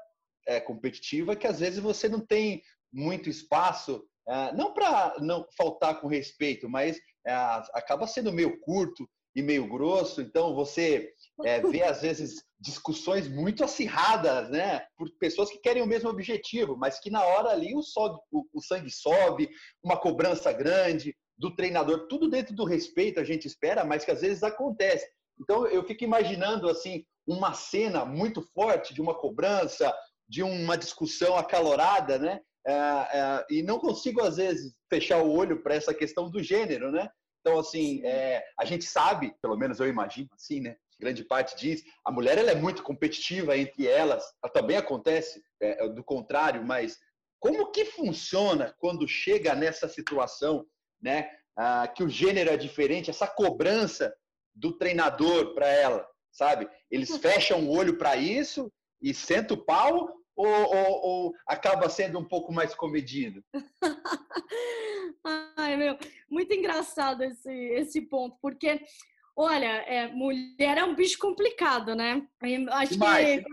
é, 0.47 0.61
competitiva 0.61 1.37
que 1.37 1.47
às 1.47 1.61
vezes 1.61 1.79
você 1.79 2.09
não 2.09 2.21
tem 2.21 2.61
muito 2.93 3.31
espaço, 3.31 4.05
é, 4.29 4.53
não 4.53 4.75
para 4.75 5.15
não 5.21 5.47
faltar 5.57 6.01
com 6.01 6.09
respeito, 6.09 6.69
mas 6.69 6.99
é, 7.25 7.33
acaba 7.75 8.07
sendo 8.07 8.33
meio 8.33 8.59
curto 8.61 9.09
e 9.37 9.43
meio 9.43 9.69
grosso, 9.69 10.21
então 10.21 10.55
você 10.55 11.13
é, 11.45 11.61
vê 11.61 11.83
às 11.83 12.03
vezes 12.03 12.45
discussões 12.61 13.27
muito 13.29 13.65
acirradas, 13.65 14.51
né, 14.51 14.85
por 14.97 15.09
pessoas 15.19 15.51
que 15.51 15.59
querem 15.59 15.83
o 15.83 15.87
mesmo 15.87 16.11
objetivo, 16.11 16.77
mas 16.77 17.01
que 17.01 17.11
na 17.11 17.25
hora 17.25 17.51
ali 17.51 17.75
o, 17.75 17.83
sobe, 17.83 18.19
o, 18.31 18.45
o 18.53 18.63
sangue 18.63 18.91
sobe, 18.91 19.49
uma 19.83 19.97
cobrança 19.97 20.53
grande 20.53 21.15
do 21.39 21.55
treinador, 21.55 22.07
tudo 22.07 22.29
dentro 22.29 22.55
do 22.55 22.65
respeito 22.65 23.19
a 23.19 23.25
gente 23.25 23.47
espera, 23.47 23.83
mas 23.83 24.05
que 24.05 24.11
às 24.11 24.21
vezes 24.21 24.43
acontece. 24.43 25.07
Então 25.41 25.67
eu 25.67 25.83
fico 25.83 26.05
imaginando 26.05 26.69
assim 26.69 27.05
uma 27.27 27.55
cena 27.55 28.05
muito 28.05 28.43
forte 28.53 28.93
de 28.93 29.01
uma 29.01 29.15
cobrança, 29.15 29.93
de 30.29 30.43
uma 30.43 30.77
discussão 30.77 31.37
acalorada, 31.37 32.19
né? 32.19 32.41
É, 32.67 32.73
é, 32.73 33.47
e 33.49 33.63
não 33.63 33.79
consigo 33.79 34.21
às 34.21 34.37
vezes 34.37 34.75
fechar 34.91 35.23
o 35.23 35.33
olho 35.33 35.63
para 35.63 35.75
essa 35.75 35.95
questão 35.95 36.31
do 36.31 36.43
gênero, 36.43 36.93
né? 36.93 37.09
Então 37.41 37.59
assim, 37.59 38.05
é, 38.05 38.45
a 38.59 38.67
gente 38.67 38.85
sabe, 38.85 39.35
pelo 39.41 39.57
menos 39.57 39.81
eu 39.81 39.89
imagino 39.89 40.29
assim, 40.35 40.61
né? 40.61 40.77
Grande 41.01 41.25
parte 41.25 41.57
diz. 41.57 41.83
A 42.05 42.13
mulher 42.13 42.39
ela 42.39 42.51
é 42.51 42.55
muito 42.55 42.83
competitiva 42.83 43.57
entre 43.57 43.87
elas, 43.87 44.25
também 44.53 44.77
acontece 44.77 45.43
é, 45.61 45.85
é, 45.85 45.89
do 45.89 46.05
contrário, 46.05 46.65
mas 46.65 46.99
como 47.41 47.73
que 47.73 47.87
funciona 47.87 48.75
quando 48.79 49.09
chega 49.09 49.55
nessa 49.55 49.89
situação, 49.89 50.67
né, 51.01 51.31
ah, 51.57 51.89
que 51.89 52.05
o 52.05 52.09
gênero 52.09 52.51
é 52.51 52.57
diferente, 52.57 53.11
essa 53.11 53.27
cobrança 53.27 54.15
do 54.55 54.77
treinador 54.77 55.55
para 55.55 55.67
ela, 55.67 56.07
sabe? 56.31 56.69
Eles 56.91 57.17
fecham 57.17 57.65
o 57.65 57.71
olho 57.71 57.97
para 57.97 58.17
isso 58.17 58.71
e 59.01 59.15
sentam 59.15 59.57
o 59.57 59.65
pau 59.65 60.15
ou, 60.37 60.47
ou, 60.47 61.03
ou 61.03 61.35
acaba 61.47 61.89
sendo 61.89 62.19
um 62.19 62.25
pouco 62.25 62.53
mais 62.53 62.75
comedido? 62.75 63.43
Ai, 65.57 65.77
meu, 65.77 65.99
muito 66.31 66.53
engraçado 66.55 67.23
esse, 67.23 67.51
esse 67.51 68.01
ponto, 68.01 68.39
porque, 68.41 68.81
olha, 69.37 69.85
é, 69.87 70.09
mulher 70.09 70.79
é 70.79 70.85
um 70.85 70.95
bicho 70.95 71.19
complicado, 71.19 71.95
né? 71.95 72.27
Acho 72.71 72.93
Demais. 72.93 73.43
que 73.43 73.51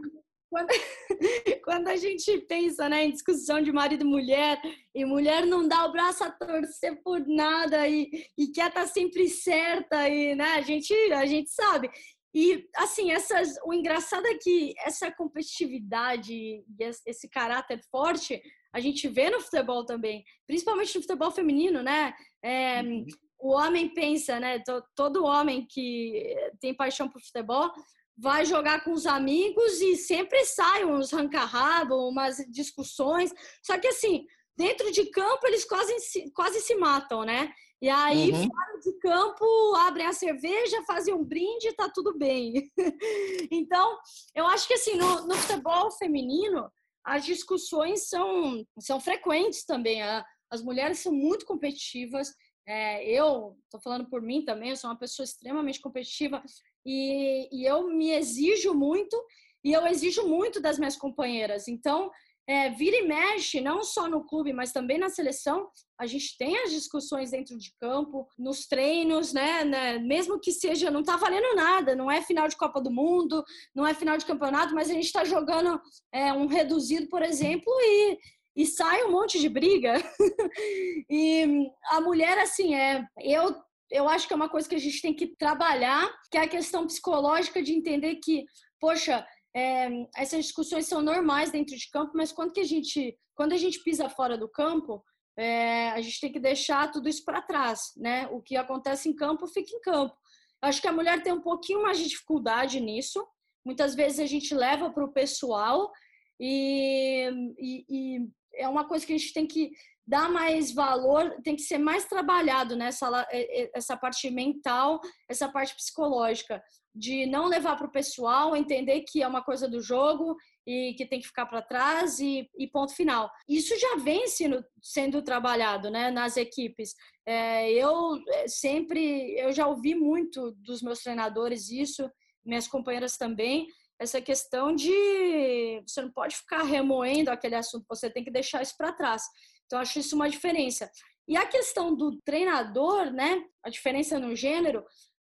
quando, 0.50 0.68
quando, 1.64 1.88
a 1.90 1.96
gente 1.96 2.38
pensa 2.42 2.88
né, 2.88 3.06
em 3.06 3.12
discussão 3.12 3.62
de 3.62 3.72
marido 3.72 4.04
e 4.04 4.08
mulher, 4.08 4.62
e 4.96 5.06
mulher 5.06 5.46
não 5.46 5.68
dá 5.68 5.86
o 5.86 5.92
braço 5.92 6.24
a 6.24 6.32
torcer 6.32 7.02
por 7.04 7.20
nada 7.28 7.88
e, 7.88 8.10
e 8.38 8.48
quer 8.48 8.70
estar 8.70 8.82
tá 8.82 8.88
sempre 8.88 9.28
certa, 9.28 10.08
e 10.10 10.36
né, 10.36 10.54
a, 10.54 10.62
gente, 10.62 10.94
a 11.12 11.26
gente 11.26 11.50
sabe. 11.50 11.90
E, 12.34 12.68
assim, 12.76 13.12
essas, 13.12 13.56
o 13.66 13.74
engraçado 13.74 14.26
é 14.28 14.36
que 14.36 14.74
essa 14.86 15.12
competitividade 15.12 16.34
e 16.34 16.64
esse 17.06 17.28
caráter 17.30 17.82
forte, 17.90 18.42
a 18.72 18.80
gente 18.80 19.08
vê 19.08 19.30
no 19.30 19.42
futebol 19.42 19.86
também, 19.86 20.24
principalmente 20.46 20.96
no 20.96 21.02
futebol 21.02 21.32
feminino, 21.32 21.82
né? 21.82 22.14
É, 22.44 22.82
uhum. 22.82 23.06
O 23.40 23.52
homem 23.52 23.94
pensa, 23.94 24.40
né? 24.40 24.62
Todo 24.96 25.26
homem 25.26 25.66
que 25.70 26.36
tem 26.60 26.74
paixão 26.74 27.08
por 27.08 27.22
futebol 27.22 27.72
vai 28.18 28.46
jogar 28.46 28.84
com 28.84 28.92
os 28.92 29.06
amigos 29.06 29.80
e 29.80 29.96
sempre 29.96 30.44
sai 30.46 30.84
uns 30.84 31.12
ranca-rabo, 31.12 32.10
umas 32.10 32.38
discussões. 32.50 33.32
Só 33.62 33.78
que, 33.78 33.88
assim, 33.88 34.26
dentro 34.58 34.92
de 34.92 35.06
campo 35.12 35.46
eles 35.46 35.64
quase, 35.66 36.32
quase 36.34 36.60
se 36.62 36.76
matam, 36.76 37.24
né? 37.24 37.54
E 37.80 37.90
aí, 37.90 38.32
uhum. 38.32 38.50
fora 38.50 38.80
de 38.80 38.94
campo, 38.94 39.46
abrem 39.76 40.08
a 40.08 40.14
cerveja, 40.14 40.84
fazem 40.86 41.14
um 41.14 41.24
brinde, 41.24 41.76
tá 41.76 41.88
tudo 41.88 42.18
bem. 42.18 42.72
então, 43.52 44.00
eu 44.34 44.48
acho 44.48 44.68
que 44.68 44.74
assim, 44.74 44.96
no, 44.96 45.28
no, 45.28 45.36
futebol 45.36 45.92
feminino, 45.92 46.68
as 47.06 47.24
discussões 47.24 48.10
são, 48.10 48.66
são 48.80 49.00
frequentes 49.00 49.64
também. 49.64 50.02
As 50.50 50.64
mulheres 50.64 51.00
são 51.00 51.12
muito 51.12 51.46
competitivas. 51.46 52.34
É, 52.68 53.10
eu, 53.10 53.58
tô 53.72 53.80
falando 53.80 54.10
por 54.10 54.22
mim 54.22 54.44
também, 54.44 54.72
eu 54.72 54.76
sou 54.76 54.90
uma 54.90 55.00
pessoa 55.00 55.24
extremamente 55.24 55.80
competitiva 55.80 56.44
e, 56.86 57.48
e 57.52 57.66
eu 57.66 57.88
me 57.88 58.12
exijo 58.12 58.74
muito 58.74 59.16
e 59.64 59.72
eu 59.72 59.88
exijo 59.88 60.28
muito 60.28 60.62
das 60.62 60.78
minhas 60.78 60.98
companheiras. 60.98 61.68
Então, 61.68 62.12
é, 62.50 62.70
vira 62.70 62.96
e 62.96 63.06
mexe, 63.06 63.60
não 63.60 63.84
só 63.84 64.08
no 64.08 64.26
clube, 64.26 64.54
mas 64.54 64.72
também 64.72 64.98
na 64.98 65.10
seleção, 65.10 65.70
a 66.00 66.06
gente 66.06 66.38
tem 66.38 66.58
as 66.60 66.72
discussões 66.72 67.32
dentro 67.32 67.58
de 67.58 67.74
campo, 67.78 68.26
nos 68.40 68.66
treinos, 68.66 69.34
né? 69.34 69.66
né? 69.66 70.00
Mesmo 70.00 70.40
que 70.40 70.54
seja, 70.54 70.90
não 70.90 71.04
tá 71.04 71.18
valendo 71.18 71.56
nada, 71.56 71.94
não 71.94 72.10
é 72.10 72.22
final 72.22 72.48
de 72.48 72.56
Copa 72.56 72.80
do 72.80 72.90
Mundo, 72.90 73.44
não 73.76 73.86
é 73.86 73.94
final 73.94 74.18
de 74.18 74.26
campeonato, 74.26 74.74
mas 74.74 74.90
a 74.90 74.94
gente 74.94 75.06
está 75.06 75.26
jogando 75.26 75.82
é, 76.14 76.32
um 76.32 76.48
reduzido, 76.48 77.10
por 77.10 77.22
exemplo, 77.22 77.70
e, 77.82 78.18
e 78.58 78.66
sai 78.66 79.04
um 79.04 79.12
monte 79.12 79.40
de 79.40 79.48
briga. 79.48 79.94
e 81.10 81.70
a 81.92 82.02
mulher, 82.02 82.38
assim, 82.40 82.76
é. 82.76 83.06
Eu 83.22 83.56
eu 83.90 84.08
acho 84.10 84.28
que 84.28 84.34
é 84.34 84.36
uma 84.36 84.50
coisa 84.50 84.68
que 84.68 84.76
a 84.76 84.80
gente 84.80 85.02
tem 85.02 85.14
que 85.14 85.28
trabalhar, 85.38 86.14
que 86.30 86.38
é 86.38 86.42
a 86.42 86.48
questão 86.48 86.86
psicológica 86.86 87.64
de 87.64 87.74
entender 87.74 88.16
que, 88.16 88.44
poxa, 88.82 89.26
é, 89.56 89.88
essas 90.16 90.46
discussões 90.46 90.88
são 90.88 91.02
normais 91.02 91.52
dentro 91.52 91.76
de 91.76 91.90
campo, 91.90 92.12
mas 92.14 92.34
quando 92.34 92.52
que 92.52 92.60
a 92.60 92.66
gente, 92.66 93.18
quando 93.34 93.54
a 93.54 93.58
gente 93.58 93.82
pisa 93.84 94.10
fora 94.10 94.38
do 94.38 94.50
campo, 94.50 95.02
é, 95.38 95.90
a 95.92 96.02
gente 96.02 96.20
tem 96.20 96.32
que 96.32 96.40
deixar 96.40 96.92
tudo 96.92 97.08
isso 97.08 97.24
para 97.24 97.42
trás, 97.42 97.94
né? 97.96 98.28
O 98.32 98.42
que 98.42 98.58
acontece 98.58 99.08
em 99.08 99.16
campo 99.16 99.48
fica 99.48 99.74
em 99.74 99.80
campo. 99.80 100.16
Acho 100.62 100.82
que 100.82 100.88
a 100.88 100.92
mulher 100.92 101.22
tem 101.24 101.32
um 101.32 101.42
pouquinho 101.42 101.84
mais 101.84 101.98
de 101.98 102.08
dificuldade 102.08 102.80
nisso. 102.82 103.26
Muitas 103.64 103.96
vezes 103.96 104.20
a 104.20 104.26
gente 104.26 104.54
leva 104.54 104.90
para 104.90 105.06
o 105.06 105.14
pessoal 105.14 105.92
e, 106.40 107.30
e, 107.58 107.86
e, 107.90 108.20
é 108.58 108.68
uma 108.68 108.88
coisa 108.88 109.06
que 109.06 109.14
a 109.14 109.18
gente 109.18 109.34
tem 109.34 109.46
que 109.46 109.72
dar 110.06 110.30
mais 110.30 110.72
valor, 110.72 111.36
tem 111.44 111.56
que 111.56 111.64
ser 111.64 111.78
mais 111.78 112.06
trabalhado 112.06 112.76
nessa 112.78 113.28
essa 113.74 113.98
parte 113.98 114.30
mental, 114.32 115.02
essa 115.30 115.50
parte 115.50 115.76
psicológica 115.76 116.64
de 116.98 117.26
não 117.28 117.46
levar 117.46 117.76
para 117.76 117.88
o 117.88 117.92
pessoal, 117.92 118.56
entender 118.56 119.02
que 119.02 119.22
é 119.22 119.28
uma 119.28 119.44
coisa 119.44 119.68
do 119.68 119.82
jogo 119.82 120.36
e 120.66 120.96
que 120.98 121.06
tem 121.06 121.20
que 121.20 121.28
ficar 121.28 121.46
para 121.46 121.62
trás 121.62 122.20
e, 122.20 122.50
e, 122.58 122.68
ponto 122.68 122.94
final. 122.94 123.30
Isso 123.48 123.78
já 123.80 123.98
vem 123.98 124.28
sendo, 124.28 124.64
sendo 124.82 125.22
trabalhado 125.22 125.92
né, 125.92 126.10
nas 126.10 126.36
equipes. 126.36 126.96
É, 127.26 127.72
eu 127.72 128.20
é, 128.30 128.48
sempre, 128.48 129.34
eu 129.40 129.52
já 129.54 129.68
ouvi 129.68 129.94
muito 129.94 130.52
dos 130.58 130.82
meus 130.82 131.00
treinadores 131.00 131.70
isso, 131.70 132.10
minhas 132.44 132.68
companheiras 132.68 133.16
também, 133.16 133.68
essa 134.00 134.22
questão 134.22 134.76
de 134.76 135.82
você 135.86 136.02
não 136.02 136.12
pode 136.12 136.36
ficar 136.36 136.64
remoendo 136.64 137.32
aquele 137.32 137.56
assunto, 137.56 137.86
você 137.90 138.10
tem 138.10 138.24
que 138.24 138.32
deixar 138.32 138.62
isso 138.62 138.76
para 138.78 138.94
trás. 138.94 139.24
Então, 139.66 139.80
acho 139.80 140.00
isso 140.00 140.16
uma 140.16 140.30
diferença. 140.30 140.90
E 141.28 141.36
a 141.36 141.46
questão 141.46 141.96
do 141.96 142.18
treinador, 142.22 143.12
né, 143.12 143.44
a 143.64 143.70
diferença 143.70 144.20
no 144.20 144.36
gênero, 144.36 144.86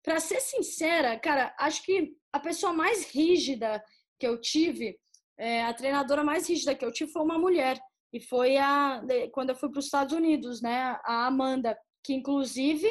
para 0.04 0.20
ser 0.20 0.40
sincera, 0.40 1.18
cara, 1.18 1.54
acho 1.58 1.82
que 1.82 2.12
a 2.32 2.38
pessoa 2.38 2.72
mais 2.72 3.10
rígida 3.10 3.82
que 4.18 4.26
eu 4.26 4.40
tive, 4.40 4.98
é, 5.38 5.64
a 5.64 5.72
treinadora 5.72 6.22
mais 6.22 6.48
rígida 6.48 6.74
que 6.74 6.84
eu 6.84 6.92
tive 6.92 7.12
foi 7.12 7.22
uma 7.22 7.38
mulher. 7.38 7.78
E 8.12 8.20
foi 8.20 8.56
a 8.56 9.02
quando 9.32 9.50
eu 9.50 9.56
fui 9.56 9.70
para 9.70 9.78
os 9.78 9.86
Estados 9.86 10.14
Unidos, 10.14 10.62
né? 10.62 10.98
A 11.04 11.26
Amanda, 11.26 11.76
que 12.04 12.14
inclusive 12.14 12.88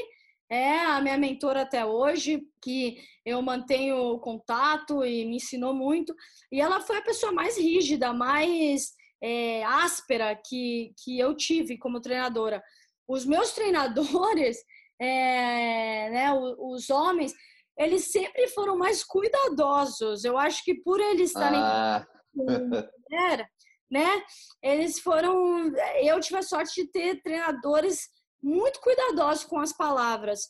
é 0.49 0.79
a 0.79 1.01
minha 1.01 1.17
mentora 1.17 1.61
até 1.61 1.85
hoje, 1.85 2.47
que 2.61 2.97
eu 3.25 3.41
mantenho 3.41 4.19
contato 4.19 5.03
e 5.03 5.25
me 5.25 5.37
ensinou 5.37 5.73
muito. 5.73 6.15
E 6.51 6.61
ela 6.61 6.81
foi 6.81 6.97
a 6.97 7.03
pessoa 7.03 7.31
mais 7.31 7.57
rígida, 7.57 8.13
mais 8.13 8.93
é, 9.21 9.63
áspera 9.63 10.39
que, 10.45 10.93
que 11.03 11.17
eu 11.19 11.35
tive 11.35 11.77
como 11.77 12.01
treinadora. 12.01 12.61
Os 13.07 13.25
meus 13.25 13.53
treinadores, 13.55 14.57
é, 15.01 16.09
né, 16.11 16.33
os 16.59 16.89
homens, 16.89 17.33
eles 17.77 18.11
sempre 18.11 18.47
foram 18.49 18.77
mais 18.77 19.03
cuidadosos. 19.03 20.23
Eu 20.23 20.37
acho 20.37 20.63
que 20.63 20.75
por 20.75 20.99
eles 20.99 21.29
estarem 21.31 21.59
ah. 21.59 22.05
mulher, 22.33 23.49
né, 23.89 24.23
eles 24.61 24.99
foram. 24.99 25.71
Eu 26.01 26.19
tive 26.19 26.37
a 26.37 26.43
sorte 26.43 26.83
de 26.83 26.91
ter 26.91 27.21
treinadores 27.21 28.07
muito 28.45 28.79
cuidadosos 28.79 29.43
com 29.43 29.59
as 29.59 29.73
palavras. 29.73 30.47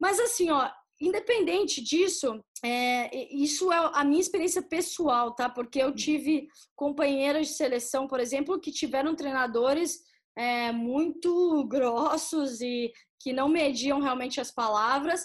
Mas 0.00 0.18
assim, 0.18 0.50
ó, 0.50 0.68
independente 1.00 1.80
disso, 1.80 2.42
é, 2.64 3.32
isso 3.32 3.72
é 3.72 3.90
a 3.94 4.02
minha 4.02 4.20
experiência 4.20 4.60
pessoal, 4.60 5.32
tá? 5.34 5.48
Porque 5.48 5.80
eu 5.80 5.94
tive 5.94 6.48
companheiras 6.74 7.46
de 7.46 7.54
seleção, 7.54 8.08
por 8.08 8.18
exemplo, 8.18 8.58
que 8.58 8.72
tiveram 8.72 9.14
treinadores 9.14 10.00
é, 10.36 10.72
muito 10.72 11.64
grossos 11.68 12.60
e 12.60 12.92
que 13.20 13.32
não 13.32 13.48
mediam 13.48 14.00
realmente 14.00 14.40
as 14.40 14.50
palavras. 14.50 15.24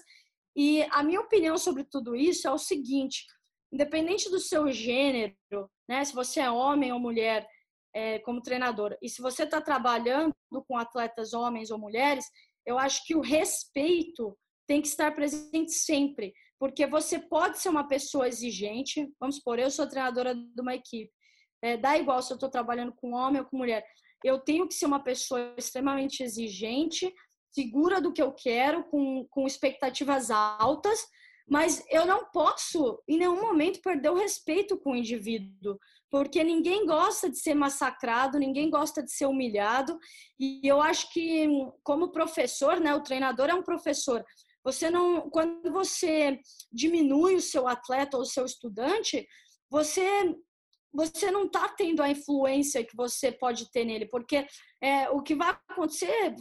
E 0.55 0.83
a 0.91 1.01
minha 1.01 1.19
opinião 1.19 1.57
sobre 1.57 1.83
tudo 1.83 2.15
isso 2.15 2.47
é 2.47 2.51
o 2.51 2.59
seguinte: 2.59 3.25
independente 3.71 4.29
do 4.29 4.39
seu 4.39 4.71
gênero, 4.71 5.35
né, 5.89 6.05
se 6.05 6.13
você 6.13 6.41
é 6.41 6.51
homem 6.51 6.91
ou 6.93 6.99
mulher, 6.99 7.47
é, 7.93 8.19
como 8.19 8.41
treinadora, 8.41 8.97
e 9.01 9.09
se 9.09 9.21
você 9.21 9.43
está 9.43 9.61
trabalhando 9.61 10.33
com 10.67 10.77
atletas 10.77 11.33
homens 11.33 11.69
ou 11.69 11.77
mulheres, 11.77 12.25
eu 12.65 12.77
acho 12.79 13.05
que 13.05 13.15
o 13.15 13.21
respeito 13.21 14.37
tem 14.67 14.81
que 14.81 14.87
estar 14.87 15.13
presente 15.13 15.71
sempre, 15.71 16.33
porque 16.59 16.87
você 16.87 17.19
pode 17.19 17.59
ser 17.59 17.69
uma 17.69 17.87
pessoa 17.87 18.27
exigente. 18.27 19.11
Vamos 19.19 19.35
supor, 19.37 19.59
eu 19.59 19.69
sou 19.69 19.87
treinadora 19.87 20.33
de 20.33 20.61
uma 20.61 20.73
equipe, 20.73 21.11
é, 21.61 21.77
dá 21.77 21.97
igual 21.97 22.21
se 22.21 22.31
eu 22.31 22.35
estou 22.35 22.49
trabalhando 22.49 22.93
com 22.93 23.13
homem 23.13 23.41
ou 23.41 23.47
com 23.47 23.57
mulher. 23.57 23.85
Eu 24.23 24.39
tenho 24.39 24.67
que 24.67 24.73
ser 24.73 24.85
uma 24.85 25.03
pessoa 25.03 25.53
extremamente 25.57 26.23
exigente, 26.23 27.13
segura 27.51 28.01
do 28.01 28.11
que 28.11 28.21
eu 28.21 28.31
quero, 28.31 28.83
com, 28.85 29.27
com 29.29 29.45
expectativas 29.45 30.31
altas, 30.31 31.05
mas 31.47 31.83
eu 31.89 32.05
não 32.05 32.25
posso, 32.31 33.01
em 33.07 33.17
nenhum 33.17 33.41
momento, 33.41 33.81
perder 33.81 34.09
o 34.09 34.15
respeito 34.15 34.77
com 34.77 34.91
o 34.91 34.95
indivíduo, 34.95 35.77
porque 36.13 36.43
ninguém 36.43 36.85
gosta 36.85 37.27
de 37.27 37.39
ser 37.39 37.55
massacrado, 37.55 38.37
ninguém 38.37 38.69
gosta 38.69 39.01
de 39.01 39.11
ser 39.11 39.25
humilhado, 39.25 39.97
e 40.39 40.61
eu 40.63 40.79
acho 40.79 41.11
que, 41.11 41.47
como 41.83 42.11
professor, 42.11 42.79
né, 42.79 42.93
o 42.93 43.01
treinador 43.01 43.49
é 43.49 43.55
um 43.55 43.63
professor, 43.63 44.23
você 44.63 44.91
não, 44.91 45.27
quando 45.31 45.71
você 45.71 46.39
diminui 46.71 47.33
o 47.33 47.41
seu 47.41 47.67
atleta 47.67 48.15
ou 48.15 48.21
o 48.21 48.27
seu 48.27 48.45
estudante, 48.45 49.27
você 49.71 50.35
você 50.93 51.31
não 51.31 51.45
está 51.45 51.67
tendo 51.69 52.03
a 52.03 52.09
influência 52.11 52.85
que 52.85 52.95
você 52.95 53.31
pode 53.31 53.71
ter 53.71 53.83
nele, 53.83 54.05
porque 54.05 54.45
é, 54.79 55.09
o 55.09 55.23
que 55.23 55.33
vai 55.33 55.57
acontecer 55.67 56.35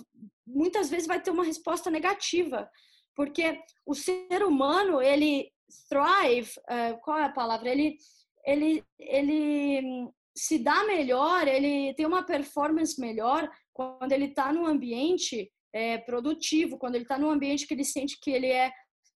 muitas 0.47 0.91
vezes 0.91 1.07
vai 1.07 1.23
ter 1.23 1.31
uma 1.31 1.47
resposta 1.47 1.91
negativa, 1.91 2.69
porque 3.17 3.59
o 3.87 3.95
ser 3.95 4.45
humano 4.45 5.01
ele 5.01 5.51
thrive, 5.89 6.51
uh, 6.69 7.01
qual 7.03 7.17
é 7.17 7.25
a 7.25 7.33
palavra? 7.33 7.71
Ele 7.71 7.97
ele 8.45 8.85
ele 8.99 10.09
se 10.37 10.59
dá 10.59 10.85
melhor, 10.85 11.47
ele 11.47 11.95
tem 11.95 12.07
uma 12.07 12.23
performance 12.23 12.99
melhor 13.01 13.51
quando 13.73 14.13
ele 14.13 14.27
está 14.27 14.53
num 14.53 14.67
ambiente 14.67 15.51
é, 15.73 15.99
produtivo, 15.99 16.79
quando 16.79 16.95
ele 16.95 17.05
está 17.05 17.19
num 17.19 17.31
ambiente 17.31 17.67
que 17.67 17.75
ele 17.75 17.85
sente 17.85 18.19
que 18.21 18.31
ele 18.31 18.47
é 18.47 18.73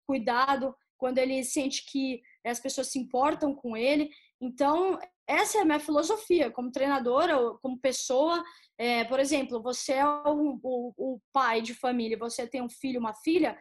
cuidado, 0.07 0.75
quando 0.99 1.19
ele 1.19 1.43
sente 1.45 1.85
que 1.91 2.23
as 2.45 2.61
pessoas 2.61 2.89
se 2.89 2.99
importam 2.99 3.55
com 3.55 3.77
ele. 3.77 4.11
Então, 4.41 4.99
essa 5.27 5.59
é 5.59 5.61
a 5.63 5.65
minha 5.65 5.81
filosofia 5.81 6.51
como 6.51 6.71
treinadora, 6.71 7.37
como 7.61 7.79
pessoa. 7.79 8.43
É, 8.79 9.05
por 9.05 9.19
exemplo, 9.19 9.63
você 9.63 9.95
é 9.95 10.07
o, 10.07 10.61
o, 10.63 10.93
o 10.97 11.21
pai 11.33 11.61
de 11.61 11.75
família, 11.75 12.19
você 12.19 12.47
tem 12.47 12.63
um 12.63 12.69
filho, 12.69 13.01
uma 13.01 13.15
filha, 13.15 13.59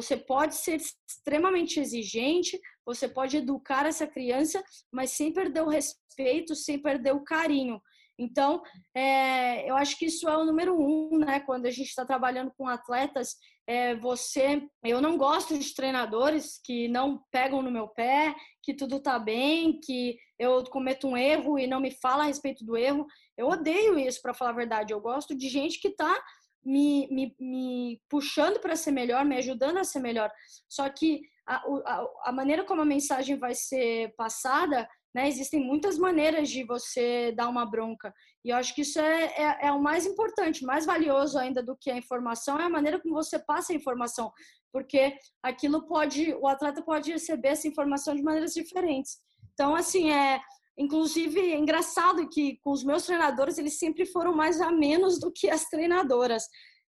você 0.00 0.16
pode 0.16 0.54
ser 0.54 0.76
extremamente 0.76 1.80
exigente, 1.80 2.58
você 2.86 3.08
pode 3.08 3.36
educar 3.36 3.84
essa 3.84 4.06
criança, 4.06 4.62
mas 4.92 5.10
sem 5.10 5.32
perder 5.32 5.62
o 5.62 5.68
respeito, 5.68 6.54
sem 6.54 6.80
perder 6.80 7.12
o 7.12 7.24
carinho. 7.24 7.80
Então, 8.16 8.62
é, 8.96 9.68
eu 9.68 9.76
acho 9.76 9.98
que 9.98 10.06
isso 10.06 10.28
é 10.28 10.36
o 10.36 10.44
número 10.44 10.76
um, 10.80 11.18
né? 11.18 11.40
Quando 11.40 11.66
a 11.66 11.70
gente 11.70 11.88
está 11.88 12.04
trabalhando 12.04 12.52
com 12.56 12.68
atletas, 12.68 13.36
é, 13.66 13.96
você, 13.96 14.62
eu 14.84 15.00
não 15.00 15.18
gosto 15.18 15.58
de 15.58 15.74
treinadores 15.74 16.60
que 16.64 16.88
não 16.88 17.20
pegam 17.32 17.60
no 17.60 17.70
meu 17.70 17.88
pé, 17.88 18.34
que 18.62 18.74
tudo 18.74 19.00
tá 19.00 19.18
bem, 19.18 19.80
que 19.80 20.16
eu 20.38 20.62
cometo 20.64 21.08
um 21.08 21.16
erro 21.16 21.58
e 21.58 21.66
não 21.66 21.80
me 21.80 21.90
fala 21.90 22.22
a 22.22 22.26
respeito 22.26 22.64
do 22.64 22.76
erro. 22.76 23.04
Eu 23.36 23.48
odeio 23.48 23.98
isso, 23.98 24.22
para 24.22 24.34
falar 24.34 24.50
a 24.50 24.54
verdade. 24.54 24.92
Eu 24.92 25.00
gosto 25.00 25.36
de 25.36 25.48
gente 25.48 25.80
que 25.80 25.90
tá 25.90 26.16
me, 26.64 27.08
me, 27.10 27.36
me 27.40 28.00
puxando 28.08 28.60
para 28.60 28.76
ser 28.76 28.90
melhor, 28.90 29.24
me 29.24 29.36
ajudando 29.36 29.78
a 29.78 29.84
ser 29.84 30.00
melhor. 30.00 30.30
Só 30.68 30.88
que 30.88 31.20
a, 31.46 31.56
a, 31.56 32.06
a 32.26 32.32
maneira 32.32 32.64
como 32.64 32.82
a 32.82 32.86
mensagem 32.86 33.38
vai 33.38 33.54
ser 33.54 34.14
passada 34.16 34.88
né? 35.14 35.26
Existem 35.26 35.60
muitas 35.60 35.98
maneiras 35.98 36.48
de 36.48 36.64
você 36.64 37.32
dar 37.32 37.48
uma 37.48 37.66
bronca. 37.66 38.14
E 38.44 38.50
eu 38.50 38.56
acho 38.56 38.74
que 38.74 38.82
isso 38.82 39.00
é, 39.00 39.24
é, 39.24 39.66
é, 39.66 39.72
o 39.72 39.80
mais 39.82 40.06
importante, 40.06 40.64
mais 40.64 40.86
valioso 40.86 41.38
ainda 41.38 41.62
do 41.62 41.76
que 41.76 41.90
a 41.90 41.96
informação, 41.96 42.58
é 42.58 42.64
a 42.64 42.70
maneira 42.70 43.00
como 43.00 43.14
você 43.14 43.38
passa 43.38 43.72
a 43.72 43.76
informação. 43.76 44.30
Porque 44.72 45.16
aquilo 45.42 45.86
pode, 45.86 46.34
o 46.34 46.46
atleta 46.46 46.82
pode 46.82 47.10
receber 47.10 47.48
essa 47.48 47.66
informação 47.66 48.14
de 48.14 48.22
maneiras 48.22 48.52
diferentes. 48.52 49.18
Então, 49.54 49.74
assim, 49.74 50.10
é. 50.12 50.40
Inclusive, 50.78 51.40
é 51.40 51.58
engraçado 51.58 52.28
que 52.28 52.58
com 52.62 52.70
os 52.70 52.84
meus 52.84 53.04
treinadores, 53.04 53.58
eles 53.58 53.78
sempre 53.78 54.06
foram 54.06 54.32
mais 54.34 54.60
a 54.60 54.70
menos 54.70 55.18
do 55.18 55.32
que 55.32 55.50
as 55.50 55.64
treinadoras. 55.64 56.44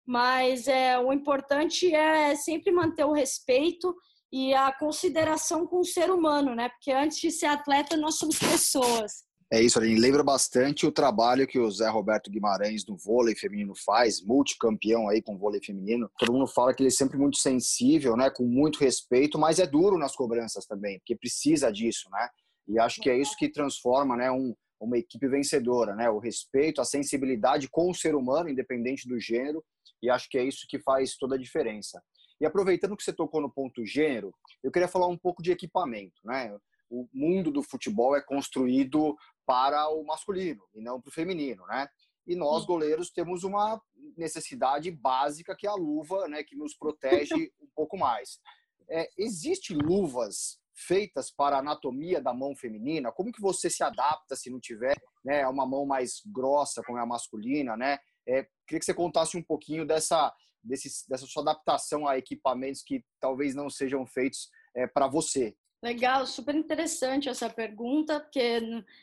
Mas 0.07 0.67
é, 0.67 0.99
o 0.99 1.13
importante 1.13 1.95
é 1.95 2.35
sempre 2.35 2.73
manter 2.73 3.05
o 3.05 3.13
respeito 3.13 3.95
e 4.33 4.55
a 4.55 4.73
consideração 4.73 5.67
com 5.67 5.81
o 5.81 5.85
ser 5.85 6.11
humano, 6.11 6.55
né? 6.55 6.69
Porque 6.71 6.91
antes 6.91 7.19
de 7.19 7.31
ser 7.31 7.47
atleta, 7.47 7.97
nós 7.97 8.17
somos 8.17 8.39
pessoas. 8.39 9.25
É 9.53 9.63
isso, 9.63 9.79
Aline. 9.79 10.01
Lembra 10.01 10.25
bastante 10.25 10.87
o 10.87 10.91
trabalho 10.91 11.47
que 11.47 11.59
o 11.59 11.71
Zé 11.71 11.89
Roberto 11.89 12.31
Guimarães 12.31 12.85
no 12.87 12.97
vôlei 12.97 13.37
feminino 13.37 13.75
faz, 13.85 14.21
multicampeão 14.21 15.09
aí 15.09 15.23
com 15.23 15.39
vôlei 15.39 15.61
feminino. 15.63 16.11
Todo 16.19 16.33
mundo 16.33 16.47
fala 16.47 16.75
que 16.75 16.83
ele 16.83 16.89
é 16.89 16.91
sempre 16.91 17.17
muito 17.17 17.37
sensível, 17.37 18.17
né? 18.17 18.31
Com 18.31 18.45
muito 18.45 18.81
respeito, 18.81 19.39
mas 19.39 19.59
é 19.59 19.67
duro 19.67 19.99
nas 19.99 20.17
cobranças 20.17 20.67
também, 20.67 20.99
porque 20.99 21.15
precisa 21.15 21.71
disso, 21.71 22.09
né? 22.11 22.29
E 22.67 22.79
acho 22.79 23.01
que 23.01 23.11
é 23.11 23.17
isso 23.17 23.37
que 23.37 23.49
transforma, 23.49 24.17
né? 24.17 24.31
Um, 24.31 24.55
uma 24.81 24.99
equipe 24.99 25.27
vencedora, 25.29 25.95
né? 25.95 26.11
O 26.11 26.19
respeito, 26.19 26.81
a 26.81 26.85
sensibilidade 26.85 27.69
com 27.69 27.91
o 27.91 27.95
ser 27.95 28.15
humano, 28.15 28.49
independente 28.49 29.09
do 29.09 29.19
gênero. 29.19 29.65
E 30.03 30.11
acho 30.11 30.29
que 30.29 30.39
é 30.39 30.45
isso 30.45 30.67
que 30.69 30.79
faz 30.79 31.17
toda 31.17 31.35
a 31.35 31.39
diferença. 31.39 32.03
E 32.41 32.47
aproveitando 32.47 32.97
que 32.97 33.03
você 33.03 33.13
tocou 33.13 33.41
no 33.41 33.51
ponto 33.51 33.85
gênero, 33.87 34.35
eu 34.63 34.71
queria 34.71 34.89
falar 34.89 35.07
um 35.07 35.17
pouco 35.17 35.43
de 35.43 35.53
equipamento, 35.53 36.21
né? 36.25 36.57
O 36.91 37.09
mundo 37.13 37.51
do 37.51 37.63
futebol 37.63 38.15
é 38.15 38.23
construído 38.23 39.17
para 39.47 39.89
o 39.89 40.05
masculino 40.05 40.63
e 40.75 40.81
não 40.81 41.01
para 41.01 41.09
o 41.09 41.13
feminino, 41.13 41.65
né? 41.67 41.89
E 42.27 42.35
nós 42.35 42.65
goleiros 42.65 43.11
temos 43.11 43.45
uma 43.45 43.81
necessidade 44.17 44.91
básica 44.91 45.55
que 45.57 45.67
é 45.67 45.71
a 45.71 45.75
luva, 45.75 46.27
né, 46.27 46.43
que 46.43 46.57
nos 46.57 46.75
protege 46.75 47.53
um 47.61 47.69
pouco 47.75 47.99
mais. 47.99 48.41
É, 48.89 49.09
existe 49.19 49.75
luvas 49.75 50.59
feitas 50.75 51.31
para 51.31 51.57
a 51.57 51.59
anatomia 51.61 52.21
da 52.21 52.35
mão 52.35 52.55
feminina? 52.55 53.13
Como 53.13 53.33
que 53.33 53.41
você 53.41 53.71
se 53.71 53.83
adapta 53.83 54.37
se 54.37 54.51
não 54.51 54.61
tiver, 54.61 54.97
né, 55.25 55.47
uma 55.47 55.67
mão 55.67 55.87
mais 55.87 56.21
grossa 56.27 56.83
como 56.83 56.99
é 56.99 57.03
a 57.03 57.07
masculina, 57.07 57.77
né? 57.77 57.99
É, 58.27 58.47
queria 58.67 58.81
que 58.81 58.85
você 58.85 58.95
contasse 58.95 59.37
um 59.37 59.43
pouquinho 59.43 59.87
dessa 59.87 60.33
desse, 60.65 60.89
dessa 61.09 61.27
sua 61.27 61.43
adaptação 61.43 62.09
a 62.09 62.17
equipamentos 62.17 62.83
que 62.83 63.05
talvez 63.21 63.55
não 63.55 63.69
sejam 63.69 64.07
feitos 64.07 64.49
é, 64.75 64.87
para 64.87 65.07
você? 65.07 65.55
Legal, 65.83 66.27
super 66.27 66.55
interessante 66.55 67.29
essa 67.29 67.51
pergunta, 67.51 68.19
porque 68.19 68.63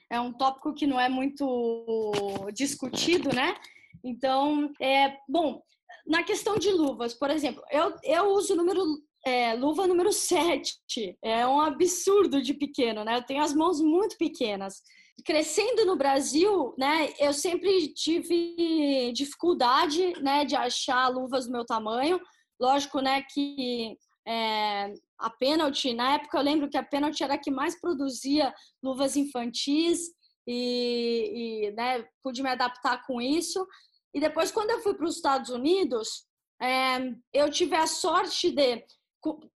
é 0.10 0.20
um 0.20 0.34
tópico 0.34 0.74
que 0.74 0.88
não 0.88 1.00
é 1.00 1.08
muito 1.08 2.50
discutido, 2.54 3.30
né? 3.34 3.56
Então, 4.04 4.74
é, 4.82 5.16
bom, 5.30 5.62
na 6.08 6.24
questão 6.24 6.58
de 6.58 6.72
luvas, 6.72 7.14
por 7.14 7.30
exemplo, 7.30 7.64
eu, 7.70 7.94
eu 8.04 8.32
uso 8.32 8.54
o 8.54 8.58
número, 8.58 8.82
é, 9.26 9.54
luva 9.54 9.88
número 9.88 10.12
7, 10.12 11.18
é 11.24 11.46
um 11.46 11.62
absurdo 11.62 12.42
de 12.42 12.54
pequeno, 12.54 13.04
né? 13.04 13.18
Eu 13.18 13.24
tenho 13.24 13.44
as 13.44 13.54
mãos 13.54 13.80
muito 13.80 14.18
pequenas 14.18 14.82
crescendo 15.24 15.86
no 15.86 15.96
Brasil, 15.96 16.74
né, 16.78 17.14
eu 17.20 17.34
sempre 17.34 17.94
tive 17.94 19.12
dificuldade, 19.14 20.14
né, 20.22 20.46
de 20.46 20.56
achar 20.56 21.08
luvas 21.10 21.46
do 21.46 21.52
meu 21.52 21.66
tamanho. 21.66 22.20
Lógico, 22.60 23.00
né, 23.02 23.24
que 23.34 23.98
é, 24.28 24.94
a 25.20 25.30
Penalty, 25.30 25.94
na 25.94 26.16
época 26.16 26.38
eu 26.38 26.44
lembro 26.44 26.70
que 26.70 26.78
a 26.78 26.84
Penalty 26.84 27.24
era 27.24 27.36
a 27.36 27.38
que 27.38 27.52
mais 27.52 27.80
produzia 27.80 28.54
luvas 28.84 29.16
infantis 29.16 30.00
e, 30.48 31.68
e 31.68 31.72
né, 31.72 32.06
pude 32.24 32.42
me 32.42 32.50
adaptar 32.50 33.06
com 33.06 33.22
isso. 33.22 33.66
E 34.14 34.20
depois, 34.20 34.52
quando 34.52 34.72
eu 34.72 34.82
fui 34.82 34.94
para 34.94 35.06
os 35.06 35.16
Estados 35.16 35.50
Unidos, 35.50 36.26
é, 36.62 37.14
eu 37.34 37.50
tive 37.50 37.76
a 37.76 37.88
sorte 37.88 38.52
de 38.52 38.84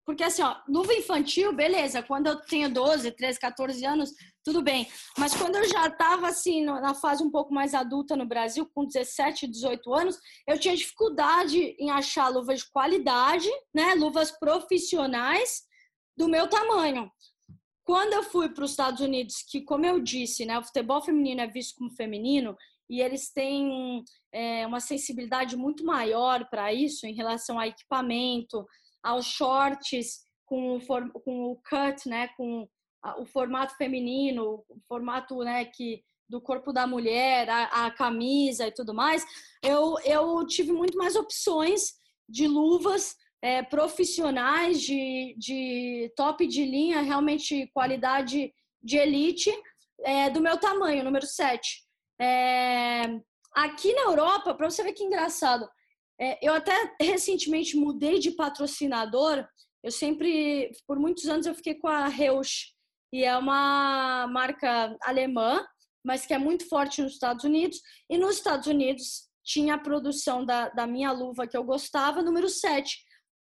porque 0.06 0.24
assim, 0.24 0.44
ó, 0.44 0.58
luva 0.68 0.94
infantil, 0.94 1.52
beleza, 1.52 2.04
quando 2.04 2.28
eu 2.28 2.40
tinha 2.42 2.70
12, 2.70 3.12
13, 3.12 3.40
14 3.40 3.86
anos, 3.86 4.12
tudo 4.44 4.62
bem. 4.62 4.88
Mas 5.18 5.34
quando 5.34 5.56
eu 5.56 5.68
já 5.68 5.88
estava 5.88 6.28
assim, 6.28 6.64
na 6.64 6.94
fase 6.94 7.24
um 7.24 7.32
pouco 7.32 7.54
mais 7.54 7.74
adulta 7.74 8.16
no 8.16 8.28
Brasil, 8.28 8.70
com 8.74 8.86
17, 8.86 9.48
18 9.48 9.94
anos, 9.94 10.20
eu 10.48 10.60
tinha 10.60 10.76
dificuldade 10.76 11.76
em 11.80 11.90
achar 11.90 12.30
luvas 12.30 12.60
de 12.60 12.70
qualidade, 12.70 13.50
né? 13.74 13.96
Luvas 13.96 14.32
profissionais 14.32 15.64
do 16.16 16.28
meu 16.28 16.48
tamanho. 16.48 17.10
Quando 17.84 18.14
eu 18.14 18.24
fui 18.24 18.50
para 18.50 18.64
os 18.64 18.72
Estados 18.72 19.00
Unidos, 19.00 19.44
que 19.48 19.62
como 19.62 19.86
eu 19.86 20.00
disse, 20.00 20.46
né, 20.46 20.58
o 20.58 20.64
futebol 20.64 21.02
feminino 21.02 21.42
é 21.42 21.48
visto 21.48 21.76
como 21.78 21.92
feminino, 21.92 22.56
e 22.90 23.02
eles 23.02 23.32
têm 23.32 24.04
é, 24.32 24.66
uma 24.66 24.80
sensibilidade 24.80 25.56
muito 25.56 25.84
maior 25.84 26.48
para 26.50 26.74
isso 26.74 27.06
em 27.06 27.14
relação 27.14 27.60
a 27.60 27.68
equipamento, 27.68 28.66
aos 29.06 29.26
shorts 29.26 30.26
com 30.46 30.78
o, 30.78 31.22
com 31.22 31.52
o 31.52 31.56
cut, 31.58 32.10
né, 32.10 32.28
com 32.36 32.68
o 33.20 33.26
formato 33.26 33.76
feminino, 33.78 34.64
o 34.68 34.80
formato 34.88 35.38
né, 35.44 35.66
que 35.66 36.04
do 36.28 36.42
corpo 36.42 36.74
da 36.74 36.88
mulher, 36.88 37.48
a, 37.48 37.86
a, 37.86 37.92
camisa 37.92 38.68
e 38.68 38.72
tudo 38.72 38.96
mais, 38.96 39.24
eu, 39.62 39.96
eu 40.04 40.44
tive 40.48 40.72
muito 40.72 40.98
mais 40.98 41.16
opções 41.16 41.94
de 42.28 42.48
luvas 42.48 43.16
é, 43.44 43.62
profissionais, 43.62 44.82
de, 44.82 45.36
de 45.38 46.12
top 46.16 46.48
de 46.48 46.66
linha, 46.66 47.02
realmente 47.02 47.70
qualidade 47.76 48.52
de 48.82 48.98
elite, 48.98 49.52
é, 50.04 50.32
do 50.32 50.42
meu 50.42 50.58
tamanho, 50.58 51.04
número 51.04 51.28
7. 51.28 51.84
É, 52.20 53.04
aqui 53.54 53.94
na 53.94 54.04
Europa, 54.04 54.56
para 54.56 54.68
você 54.68 54.84
ver 54.84 54.94
que 54.94 55.04
engraçado, 55.04 55.70
é, 56.20 56.38
eu 56.42 56.54
até 56.54 56.96
recentemente 57.02 57.76
mudei 57.76 58.20
de 58.20 58.32
patrocinador. 58.32 59.46
Eu 59.84 59.92
sempre, 59.92 60.72
por 60.88 61.00
muitos 61.00 61.26
anos, 61.26 61.46
eu 61.46 61.56
fiquei 61.56 61.76
com 61.76 61.88
a 61.88 62.08
Reusch, 62.08 62.74
e 63.14 63.24
é 63.24 63.38
uma 63.38 64.28
marca 64.28 64.98
alemã, 65.02 65.66
mas 66.04 66.26
que 66.26 66.34
é 66.34 66.38
muito 66.38 66.68
forte 66.68 67.02
nos 67.02 67.14
Estados 67.14 67.44
Unidos. 67.44 67.80
E 68.10 68.18
nos 68.18 68.36
Estados 68.36 68.68
Unidos 68.68 69.30
tinha 69.44 69.76
a 69.76 69.80
produção 69.80 70.44
da, 70.46 70.70
da 70.70 70.86
minha 70.88 71.12
luva 71.12 71.48
que 71.48 71.56
eu 71.56 71.64
gostava, 71.64 72.22
número 72.22 72.50
7. 72.50 72.98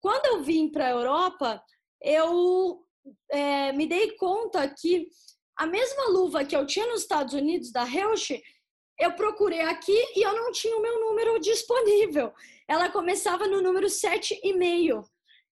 Quando 0.02 0.26
eu 0.26 0.44
vim 0.44 0.72
para 0.72 0.88
a 0.88 0.92
Europa, 0.92 1.62
eu 2.02 2.84
é, 3.32 3.72
me 3.74 3.86
dei 3.86 4.16
conta 4.16 4.68
que 4.68 5.08
a 5.58 5.68
mesma 5.68 6.08
luva 6.10 6.46
que 6.46 6.56
eu 6.56 6.66
tinha 6.66 6.88
nos 6.88 7.02
Estados 7.02 7.34
Unidos, 7.34 7.72
da 7.72 7.84
Reusch, 7.84 8.42
eu 9.00 9.14
procurei 9.14 9.62
aqui 9.62 9.98
e 10.16 10.22
eu 10.22 10.36
não 10.36 10.52
tinha 10.52 10.76
o 10.78 10.82
meu 10.82 11.00
número 11.00 11.40
disponível. 11.40 12.34
Ela 12.68 12.90
começava 12.90 13.48
no 13.48 13.62
número 13.62 13.88
7,5. 13.88 15.06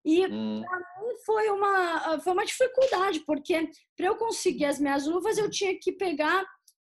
E 0.03 0.25
hum. 0.25 0.63
para 0.63 0.77
mim 0.77 1.15
foi 1.25 1.49
uma, 1.49 2.19
foi 2.19 2.33
uma 2.33 2.45
dificuldade, 2.45 3.19
porque 3.21 3.69
para 3.95 4.07
eu 4.07 4.15
conseguir 4.15 4.65
as 4.65 4.79
minhas 4.79 5.05
luvas 5.05 5.37
eu 5.37 5.49
tinha 5.49 5.77
que 5.77 5.91
pegar 5.91 6.45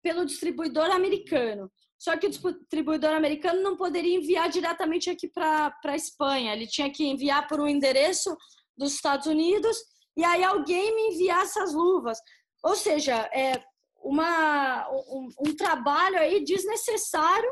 pelo 0.02 0.24
distribuidor 0.24 0.90
americano. 0.90 1.70
Só 1.98 2.16
que 2.16 2.26
o 2.26 2.30
distribuidor 2.30 3.12
americano 3.12 3.62
não 3.62 3.76
poderia 3.76 4.16
enviar 4.16 4.50
diretamente 4.50 5.08
aqui 5.08 5.26
para 5.28 5.74
a 5.84 5.96
Espanha. 5.96 6.52
Ele 6.52 6.66
tinha 6.66 6.90
que 6.90 7.04
enviar 7.04 7.48
por 7.48 7.60
um 7.60 7.66
endereço 7.66 8.36
dos 8.76 8.94
Estados 8.94 9.26
Unidos 9.26 9.76
e 10.16 10.22
aí 10.22 10.44
alguém 10.44 10.94
me 10.94 11.14
enviasse 11.14 11.58
as 11.58 11.72
luvas. 11.72 12.18
Ou 12.62 12.76
seja, 12.76 13.16
é, 13.32 13.62
uma, 14.04 14.88
um, 14.90 15.28
um 15.40 15.56
trabalho 15.56 16.18
aí 16.18 16.44
desnecessário 16.44 17.50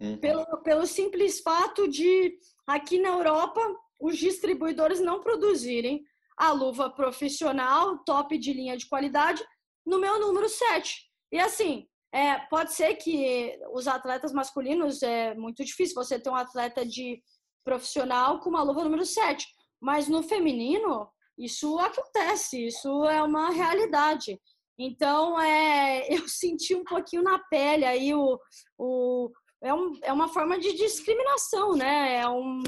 uhum. 0.00 0.16
pelo, 0.18 0.46
pelo 0.62 0.86
simples 0.86 1.40
fato 1.40 1.88
de 1.88 2.38
aqui 2.66 2.98
na 2.98 3.10
Europa 3.10 3.60
os 4.00 4.16
distribuidores 4.16 5.00
não 5.00 5.20
produzirem 5.20 6.04
a 6.36 6.50
luva 6.52 6.90
profissional, 6.90 7.98
top 8.04 8.36
de 8.38 8.52
linha 8.52 8.76
de 8.76 8.88
qualidade, 8.88 9.44
no 9.84 9.98
meu 9.98 10.18
número 10.18 10.48
7. 10.48 11.04
E 11.30 11.38
assim, 11.38 11.86
é, 12.12 12.38
pode 12.50 12.72
ser 12.72 12.94
que 12.96 13.58
os 13.72 13.86
atletas 13.86 14.32
masculinos 14.32 15.02
é 15.02 15.34
muito 15.34 15.64
difícil 15.64 15.94
você 15.94 16.18
ter 16.18 16.30
um 16.30 16.36
atleta 16.36 16.84
de 16.84 17.22
profissional 17.64 18.40
com 18.40 18.50
uma 18.50 18.62
luva 18.62 18.82
número 18.82 19.04
7, 19.04 19.46
mas 19.80 20.08
no 20.08 20.22
feminino 20.22 21.08
isso 21.38 21.78
acontece, 21.78 22.66
isso 22.66 23.04
é 23.04 23.22
uma 23.22 23.50
realidade. 23.50 24.40
Então, 24.78 25.40
é, 25.40 26.06
eu 26.14 26.28
senti 26.28 26.74
um 26.74 26.84
pouquinho 26.84 27.22
na 27.22 27.38
pele 27.38 27.84
aí 27.84 28.14
o, 28.14 28.38
o 28.78 29.30
é, 29.62 29.72
um, 29.72 29.92
é 30.02 30.12
uma 30.12 30.28
forma 30.28 30.58
de 30.58 30.72
discriminação, 30.74 31.74
né? 31.74 32.16
É 32.16 32.28
um, 32.28 32.62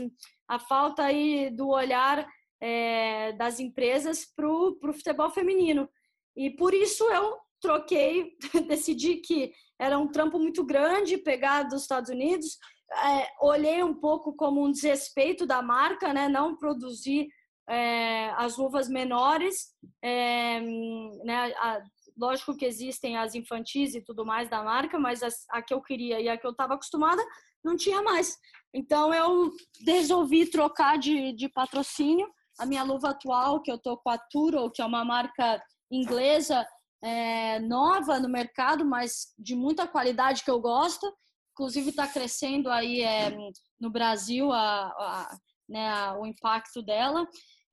a 0.48 0.58
falta 0.58 1.02
aí 1.02 1.50
do 1.50 1.68
olhar 1.68 2.26
é, 2.60 3.32
das 3.32 3.58
empresas 3.58 4.24
para 4.24 4.48
o 4.48 4.78
futebol 4.92 5.30
feminino. 5.30 5.88
E 6.36 6.50
por 6.50 6.72
isso 6.72 7.04
eu 7.10 7.36
troquei, 7.60 8.36
decidi 8.68 9.16
que 9.16 9.52
era 9.78 9.98
um 9.98 10.08
trampo 10.08 10.38
muito 10.38 10.64
grande 10.64 11.18
pegar 11.18 11.64
dos 11.64 11.82
Estados 11.82 12.10
Unidos. 12.10 12.58
É, 12.92 13.28
olhei 13.40 13.82
um 13.82 13.94
pouco 13.94 14.34
como 14.34 14.62
um 14.62 14.70
desrespeito 14.70 15.46
da 15.46 15.60
marca, 15.62 16.12
né? 16.12 16.28
Não 16.28 16.56
produzir 16.56 17.28
é, 17.68 18.30
as 18.36 18.56
luvas 18.56 18.88
menores, 18.88 19.74
é, 20.02 20.60
né? 21.24 21.52
A, 21.56 21.82
lógico 22.16 22.56
que 22.56 22.64
existem 22.64 23.16
as 23.16 23.34
infantis 23.34 23.94
e 23.94 24.00
tudo 24.00 24.24
mais 24.24 24.48
da 24.48 24.62
marca, 24.62 24.98
mas 24.98 25.22
a, 25.22 25.28
a 25.50 25.62
que 25.62 25.74
eu 25.74 25.82
queria 25.82 26.20
e 26.20 26.28
a 26.28 26.36
que 26.36 26.46
eu 26.46 26.52
estava 26.52 26.74
acostumada 26.74 27.22
não 27.64 27.76
tinha 27.76 28.02
mais. 28.02 28.36
Então 28.72 29.12
eu 29.12 29.50
resolvi 29.86 30.46
trocar 30.46 30.98
de, 30.98 31.32
de 31.32 31.48
patrocínio. 31.48 32.28
A 32.58 32.66
minha 32.66 32.84
luva 32.84 33.10
atual, 33.10 33.60
que 33.60 33.70
eu 33.70 33.78
tô 33.78 33.96
com 33.96 34.10
a 34.10 34.18
Turo, 34.18 34.70
que 34.70 34.80
é 34.80 34.84
uma 34.84 35.04
marca 35.04 35.60
inglesa 35.90 36.66
é, 37.02 37.58
nova 37.60 38.18
no 38.18 38.28
mercado, 38.28 38.84
mas 38.84 39.34
de 39.38 39.54
muita 39.54 39.86
qualidade 39.86 40.42
que 40.44 40.50
eu 40.50 40.60
gosto. 40.60 41.12
Inclusive 41.52 41.90
está 41.90 42.06
crescendo 42.06 42.70
aí 42.70 43.02
é, 43.02 43.36
no 43.80 43.90
Brasil 43.90 44.52
a, 44.52 44.86
a, 44.86 45.38
né, 45.68 46.12
o 46.12 46.26
impacto 46.26 46.82
dela. 46.82 47.26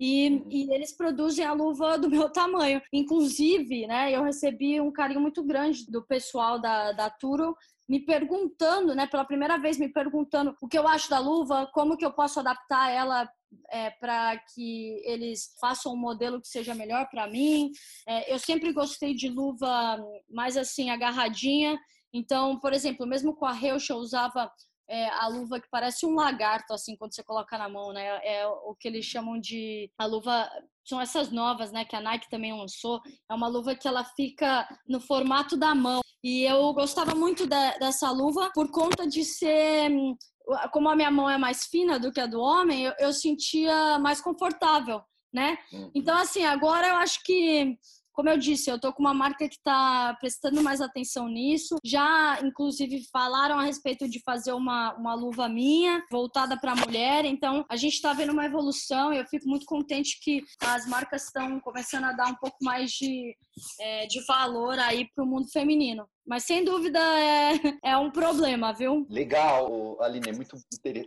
E, 0.04 0.44
e, 0.50 0.74
eles 0.74 0.92
produzem 0.92 1.46
a 1.46 1.54
luva 1.54 1.96
do 1.96 2.10
meu 2.10 2.28
tamanho. 2.34 2.82
Inclusive, 2.92 3.86
né, 3.86 4.12
eu 4.12 4.24
recebi 4.24 4.82
um 4.82 4.92
carinho 4.92 5.22
muito 5.22 5.44
grande 5.44 5.86
do 5.86 6.02
pessoal 6.02 6.60
da, 6.60 6.92
da 6.92 7.08
Turo 7.08 7.56
me 7.88 8.00
perguntando, 8.00 8.96
né, 8.96 9.06
pela 9.06 9.24
primeira 9.24 9.60
vez 9.60 9.78
me 9.78 9.90
perguntando 9.90 10.56
o 10.60 10.68
que 10.68 10.78
eu 10.78 10.88
acho 10.88 11.08
da 11.08 11.20
luva, 11.20 11.70
como 11.72 11.96
que 11.96 12.06
eu 12.06 12.12
posso 12.12 12.40
adaptar 12.40 12.90
ela 12.90 13.30
é, 13.70 13.92
para 13.92 14.38
que 14.56 15.02
eles 15.06 15.54
façam 15.60 15.94
um 15.94 15.98
modelo 15.98 16.42
que 16.42 16.48
seja 16.48 16.74
melhor 16.74 17.08
para 17.10 17.30
mim. 17.30 17.70
É, 18.08 18.34
eu 18.34 18.40
sempre 18.40 18.74
gostei 18.74 19.14
de 19.14 19.30
luva 19.30 20.00
mais 20.32 20.58
assim 20.58 20.90
agarradinha. 20.90 21.78
Então, 22.12 22.60
por 22.60 22.74
exemplo, 22.74 23.06
mesmo 23.06 23.36
com 23.36 23.46
a 23.46 23.52
Reusch 23.52 23.90
eu 23.90 23.98
usava 23.98 24.52
é, 24.92 25.08
a 25.10 25.28
luva 25.30 25.58
que 25.58 25.70
parece 25.72 26.06
um 26.06 26.16
lagarto, 26.16 26.74
assim, 26.74 26.98
quando 26.98 27.16
você 27.16 27.24
coloca 27.24 27.58
na 27.58 27.70
mão, 27.70 27.94
né? 27.94 28.20
É 28.26 28.46
o 28.46 28.76
que 28.78 28.90
eles 28.90 29.06
chamam 29.06 29.40
de 29.40 29.90
a 29.98 30.06
luva. 30.06 30.50
São 30.86 31.00
essas 31.00 31.32
novas, 31.32 31.72
né? 31.72 31.86
Que 31.86 31.96
a 31.96 32.02
Nike 32.02 32.30
também 32.30 32.52
lançou. 32.52 33.00
É 33.30 33.34
uma 33.34 33.48
luva 33.48 33.74
que 33.74 33.88
ela 33.88 34.04
fica 34.04 34.68
no 34.86 35.00
formato 35.00 35.56
da 35.56 35.74
mão. 35.74 36.02
E 36.22 36.44
eu 36.44 36.74
gostava 36.74 37.16
muito 37.16 37.48
de, 37.48 37.80
dessa 37.80 38.12
luva 38.12 38.52
por 38.54 38.70
conta 38.70 39.08
de 39.08 39.24
ser. 39.24 39.90
Como 40.74 40.90
a 40.90 40.96
minha 40.96 41.10
mão 41.10 41.30
é 41.30 41.38
mais 41.38 41.68
fina 41.68 41.98
do 41.98 42.12
que 42.12 42.20
a 42.20 42.26
do 42.26 42.42
homem, 42.42 42.84
eu, 42.84 42.94
eu 43.00 43.14
sentia 43.14 43.98
mais 43.98 44.20
confortável, 44.20 45.02
né? 45.34 45.58
Uhum. 45.72 45.92
Então, 45.96 46.18
assim, 46.18 46.44
agora 46.44 46.90
eu 46.90 46.96
acho 46.96 47.24
que 47.24 47.78
como 48.14 48.30
eu 48.30 48.38
disse, 48.38 48.70
eu 48.70 48.80
tô 48.80 48.94
com 48.94 49.02
uma 49.02 49.14
marca 49.14 49.48
que 49.48 49.56
está 49.56 50.16
prestando 50.20 50.62
mais 50.62 50.82
atenção 50.82 51.28
nisso. 51.28 51.78
Já, 51.84 52.40
inclusive, 52.44 53.04
falaram 53.12 53.60
a 53.60 53.64
respeito 53.64 54.08
de 54.10 54.22
fazer 54.24 54.54
uma, 54.54 54.94
uma 54.96 55.14
luva 55.14 55.48
minha, 55.48 56.04
voltada 56.12 56.60
para 56.60 56.76
mulher. 56.76 57.26
Então, 57.26 57.66
a 57.70 57.76
gente 57.76 57.94
está 57.94 58.14
vendo 58.14 58.32
uma 58.32 58.46
evolução 58.46 59.14
e 59.14 59.18
eu 59.18 59.26
fico 59.26 59.48
muito 59.48 59.66
contente 59.66 60.20
que 60.22 60.44
as 60.62 60.86
marcas 60.88 61.26
estão 61.26 61.60
começando 61.60 62.06
a 62.06 62.14
dar 62.14 62.28
um 62.28 62.36
pouco 62.36 62.58
mais 62.62 62.92
de, 62.92 63.36
é, 63.80 64.06
de 64.08 64.24
valor 64.26 64.78
aí 64.80 65.08
para 65.14 65.24
o 65.24 65.28
mundo 65.28 65.50
feminino. 65.52 66.08
Mas 66.26 66.44
sem 66.44 66.64
dúvida 66.64 67.00
é, 67.00 67.54
é 67.84 67.98
um 67.98 68.12
problema, 68.12 68.74
viu? 68.74 69.06
Legal, 69.10 70.02
Aline, 70.02 70.30
é 70.30 70.34
muito, 70.34 70.58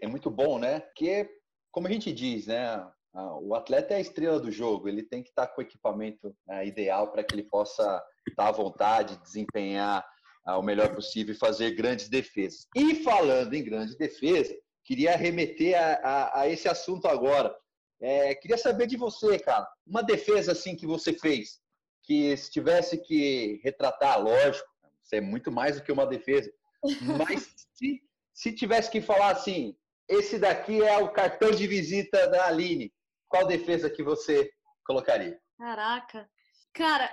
é 0.00 0.06
muito 0.06 0.30
bom, 0.30 0.58
né? 0.58 0.80
Que, 0.96 1.28
como 1.70 1.86
a 1.86 1.90
gente 1.90 2.12
diz, 2.12 2.46
né? 2.46 2.84
Ah, 3.14 3.38
o 3.38 3.54
atleta 3.54 3.94
é 3.94 3.98
a 3.98 4.00
estrela 4.00 4.40
do 4.40 4.50
jogo, 4.50 4.88
ele 4.88 5.02
tem 5.02 5.22
que 5.22 5.28
estar 5.28 5.46
com 5.46 5.60
o 5.60 5.64
equipamento 5.64 6.34
né, 6.46 6.66
ideal 6.66 7.12
para 7.12 7.22
que 7.22 7.32
ele 7.32 7.44
possa 7.44 8.02
estar 8.28 8.48
à 8.48 8.52
vontade, 8.52 9.22
desempenhar 9.22 10.04
ah, 10.44 10.58
o 10.58 10.62
melhor 10.62 10.92
possível 10.92 11.32
e 11.32 11.38
fazer 11.38 11.76
grandes 11.76 12.08
defesas. 12.08 12.66
E 12.74 12.96
falando 12.96 13.54
em 13.54 13.62
grande 13.62 13.96
defesa, 13.96 14.52
queria 14.84 15.16
remeter 15.16 15.80
a, 15.80 15.94
a, 15.94 16.40
a 16.40 16.48
esse 16.48 16.68
assunto 16.68 17.06
agora. 17.06 17.54
É, 18.00 18.34
queria 18.34 18.58
saber 18.58 18.88
de 18.88 18.96
você, 18.96 19.38
cara, 19.38 19.66
uma 19.86 20.02
defesa 20.02 20.50
assim 20.50 20.74
que 20.74 20.86
você 20.86 21.12
fez, 21.12 21.60
que 22.02 22.36
se 22.36 22.50
tivesse 22.50 22.98
que 22.98 23.60
retratar, 23.62 24.20
lógico, 24.20 24.68
você 25.02 25.16
é 25.16 25.20
muito 25.20 25.52
mais 25.52 25.76
do 25.76 25.84
que 25.84 25.92
uma 25.92 26.06
defesa, 26.06 26.52
mas 27.16 27.48
se, 27.74 28.02
se 28.32 28.52
tivesse 28.52 28.90
que 28.90 29.00
falar 29.00 29.30
assim, 29.30 29.76
esse 30.08 30.38
daqui 30.38 30.82
é 30.82 30.98
o 30.98 31.12
cartão 31.12 31.52
de 31.52 31.66
visita 31.66 32.26
da 32.26 32.46
Aline, 32.46 32.92
qual 33.34 33.46
defesa 33.48 33.90
que 33.90 34.00
você 34.00 34.48
colocaria? 34.86 35.36
Caraca. 35.58 36.30
Cara, 36.72 37.10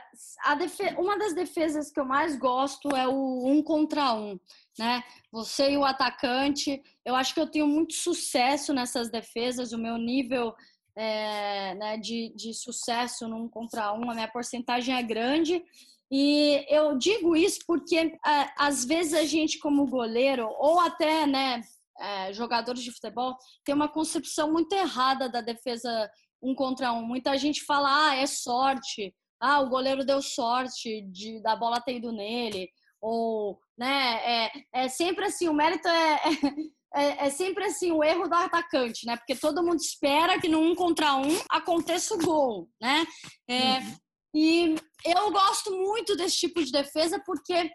uma 0.98 1.18
das 1.18 1.34
defesas 1.34 1.92
que 1.92 2.00
eu 2.00 2.06
mais 2.06 2.38
gosto 2.38 2.96
é 2.96 3.08
o 3.08 3.48
um 3.48 3.64
contra 3.64 4.14
um, 4.14 4.40
né? 4.78 5.04
Você 5.32 5.72
e 5.72 5.78
o 5.78 5.84
atacante. 5.84 6.82
Eu 7.04 7.16
acho 7.16 7.34
que 7.34 7.40
eu 7.40 7.50
tenho 7.50 7.68
muito 7.68 7.94
sucesso 7.94 8.72
nessas 8.72 9.10
defesas. 9.10 9.72
O 9.72 9.80
meu 9.80 9.98
nível 9.98 10.54
é, 10.96 11.74
né, 11.76 11.98
de, 11.98 12.32
de 12.36 12.54
sucesso 12.54 13.28
num 13.28 13.48
contra 13.48 13.92
um, 13.94 14.10
a 14.10 14.14
minha 14.14 14.28
porcentagem 14.28 14.96
é 14.96 15.02
grande. 15.02 15.64
E 16.12 16.66
eu 16.70 16.98
digo 16.98 17.36
isso 17.36 17.62
porque 17.66 17.98
é, 17.98 18.20
às 18.58 18.86
vezes 18.86 19.14
a 19.14 19.24
gente, 19.24 19.58
como 19.58 19.88
goleiro, 19.88 20.48
ou 20.60 20.80
até 20.80 21.26
né, 21.26 21.62
é, 22.02 22.34
jogadores 22.34 22.84
de 22.84 22.92
futebol 22.92 23.38
tem 23.64 23.76
uma 23.76 23.88
concepção 23.88 24.52
muito 24.52 24.74
errada 24.74 25.30
da 25.30 25.42
defesa 25.42 26.10
um 26.42 26.56
contra 26.56 26.92
um. 26.92 27.06
Muita 27.06 27.38
gente 27.38 27.64
fala, 27.64 28.10
ah, 28.10 28.16
é 28.16 28.26
sorte, 28.26 29.14
ah, 29.40 29.62
o 29.62 29.70
goleiro 29.70 30.06
deu 30.06 30.22
sorte 30.22 31.02
de 31.04 31.42
da 31.42 31.56
bola 31.56 31.82
ter 31.82 31.98
ido 31.98 32.12
nele, 32.12 32.70
ou, 33.02 33.60
né, 33.78 34.22
é, 34.24 34.52
é 34.74 34.88
sempre 34.88 35.26
assim, 35.26 35.50
o 35.50 35.54
mérito 35.54 35.88
é, 35.88 36.22
é, 36.94 37.26
é, 37.26 37.30
sempre 37.30 37.66
assim, 37.66 37.92
o 37.92 38.04
erro 38.04 38.28
do 38.28 38.36
atacante, 38.36 39.06
né, 39.06 39.18
porque 39.18 39.36
todo 39.36 39.64
mundo 39.64 39.80
espera 39.80 40.40
que 40.40 40.48
no 40.48 40.60
um 40.60 40.76
contra 40.76 41.16
um 41.16 41.42
aconteça 41.50 42.14
o 42.14 42.20
gol, 42.20 42.70
né, 42.80 43.04
é, 43.48 43.80
uhum. 43.80 43.96
e 44.36 44.76
eu 45.06 45.32
gosto 45.32 45.72
muito 45.72 46.16
desse 46.16 46.38
tipo 46.38 46.64
de 46.64 46.72
defesa 46.72 47.20
porque 47.26 47.72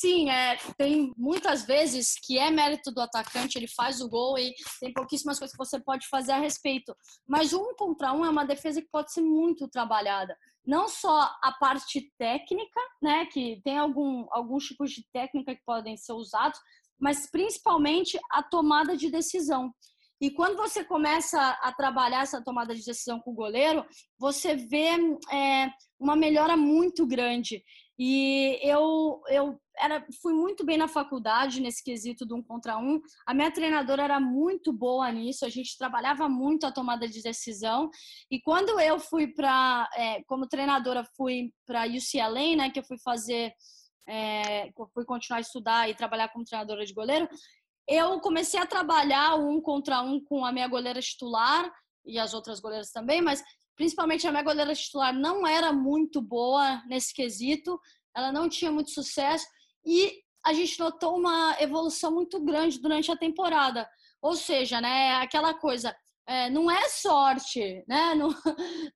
Sim, 0.00 0.30
é, 0.30 0.56
tem 0.76 1.12
muitas 1.16 1.66
vezes 1.66 2.14
que 2.24 2.38
é 2.38 2.52
mérito 2.52 2.92
do 2.92 3.00
atacante, 3.00 3.58
ele 3.58 3.66
faz 3.66 4.00
o 4.00 4.08
gol 4.08 4.38
e 4.38 4.54
tem 4.78 4.92
pouquíssimas 4.92 5.40
coisas 5.40 5.50
que 5.56 5.58
você 5.58 5.80
pode 5.80 6.06
fazer 6.06 6.30
a 6.30 6.38
respeito. 6.38 6.94
Mas 7.26 7.52
um 7.52 7.74
contra 7.74 8.12
um 8.12 8.24
é 8.24 8.30
uma 8.30 8.46
defesa 8.46 8.80
que 8.80 8.86
pode 8.92 9.12
ser 9.12 9.22
muito 9.22 9.66
trabalhada. 9.66 10.38
Não 10.64 10.86
só 10.86 11.22
a 11.42 11.50
parte 11.58 12.12
técnica, 12.16 12.80
né, 13.02 13.26
que 13.26 13.60
tem 13.64 13.76
algum, 13.76 14.24
alguns 14.30 14.66
tipos 14.66 14.92
de 14.92 15.04
técnica 15.12 15.56
que 15.56 15.64
podem 15.66 15.96
ser 15.96 16.12
usados, 16.12 16.60
mas 16.96 17.28
principalmente 17.28 18.16
a 18.30 18.40
tomada 18.40 18.96
de 18.96 19.10
decisão. 19.10 19.74
E 20.20 20.30
quando 20.30 20.56
você 20.56 20.84
começa 20.84 21.40
a 21.60 21.72
trabalhar 21.72 22.22
essa 22.22 22.40
tomada 22.40 22.72
de 22.72 22.84
decisão 22.84 23.18
com 23.18 23.32
o 23.32 23.34
goleiro, 23.34 23.84
você 24.16 24.54
vê 24.54 24.90
é, 25.32 25.72
uma 25.98 26.14
melhora 26.14 26.56
muito 26.56 27.04
grande. 27.04 27.64
E 27.98 28.60
eu, 28.62 29.20
eu 29.28 29.60
era, 29.76 30.06
fui 30.22 30.32
muito 30.32 30.64
bem 30.64 30.76
na 30.78 30.86
faculdade 30.86 31.60
nesse 31.60 31.82
quesito 31.82 32.24
de 32.24 32.32
um 32.32 32.42
contra 32.42 32.78
um. 32.78 33.00
A 33.26 33.34
minha 33.34 33.50
treinadora 33.50 34.04
era 34.04 34.20
muito 34.20 34.72
boa 34.72 35.10
nisso, 35.10 35.44
a 35.44 35.48
gente 35.48 35.76
trabalhava 35.76 36.28
muito 36.28 36.64
a 36.64 36.72
tomada 36.72 37.08
de 37.08 37.20
decisão. 37.22 37.90
E 38.30 38.40
quando 38.40 38.78
eu 38.78 39.00
fui 39.00 39.26
para, 39.26 39.88
é, 39.96 40.22
como 40.24 40.46
treinadora, 40.46 41.04
fui 41.16 41.52
para 41.66 41.86
UCLA, 41.86 42.56
né, 42.56 42.70
que 42.70 42.78
eu 42.78 42.84
fui 42.84 42.98
fazer, 42.98 43.52
é, 44.08 44.70
fui 44.94 45.04
continuar 45.04 45.38
a 45.38 45.42
estudar 45.42 45.90
e 45.90 45.94
trabalhar 45.94 46.28
como 46.28 46.44
treinadora 46.44 46.86
de 46.86 46.94
goleiro, 46.94 47.28
eu 47.88 48.20
comecei 48.20 48.60
a 48.60 48.66
trabalhar 48.66 49.34
um 49.36 49.60
contra 49.60 50.02
um 50.02 50.22
com 50.22 50.44
a 50.44 50.52
minha 50.52 50.68
goleira 50.68 51.00
titular 51.00 51.72
e 52.04 52.18
as 52.18 52.34
outras 52.34 52.60
goleiras 52.60 52.92
também, 52.92 53.22
mas 53.22 53.42
principalmente 53.78 54.26
a 54.26 54.32
minha 54.32 54.42
goleira 54.42 54.74
titular 54.74 55.14
não 55.14 55.46
era 55.46 55.72
muito 55.72 56.20
boa 56.20 56.82
nesse 56.88 57.14
quesito, 57.14 57.80
ela 58.14 58.32
não 58.32 58.48
tinha 58.48 58.72
muito 58.72 58.90
sucesso 58.90 59.46
e 59.86 60.20
a 60.44 60.52
gente 60.52 60.78
notou 60.80 61.16
uma 61.16 61.56
evolução 61.60 62.10
muito 62.10 62.44
grande 62.44 62.80
durante 62.80 63.10
a 63.12 63.16
temporada. 63.16 63.88
Ou 64.20 64.34
seja, 64.34 64.80
né, 64.80 65.12
aquela 65.14 65.54
coisa, 65.54 65.94
é, 66.26 66.50
não 66.50 66.68
é 66.68 66.88
sorte, 66.88 67.84
né, 67.86 68.14
não, 68.18 68.34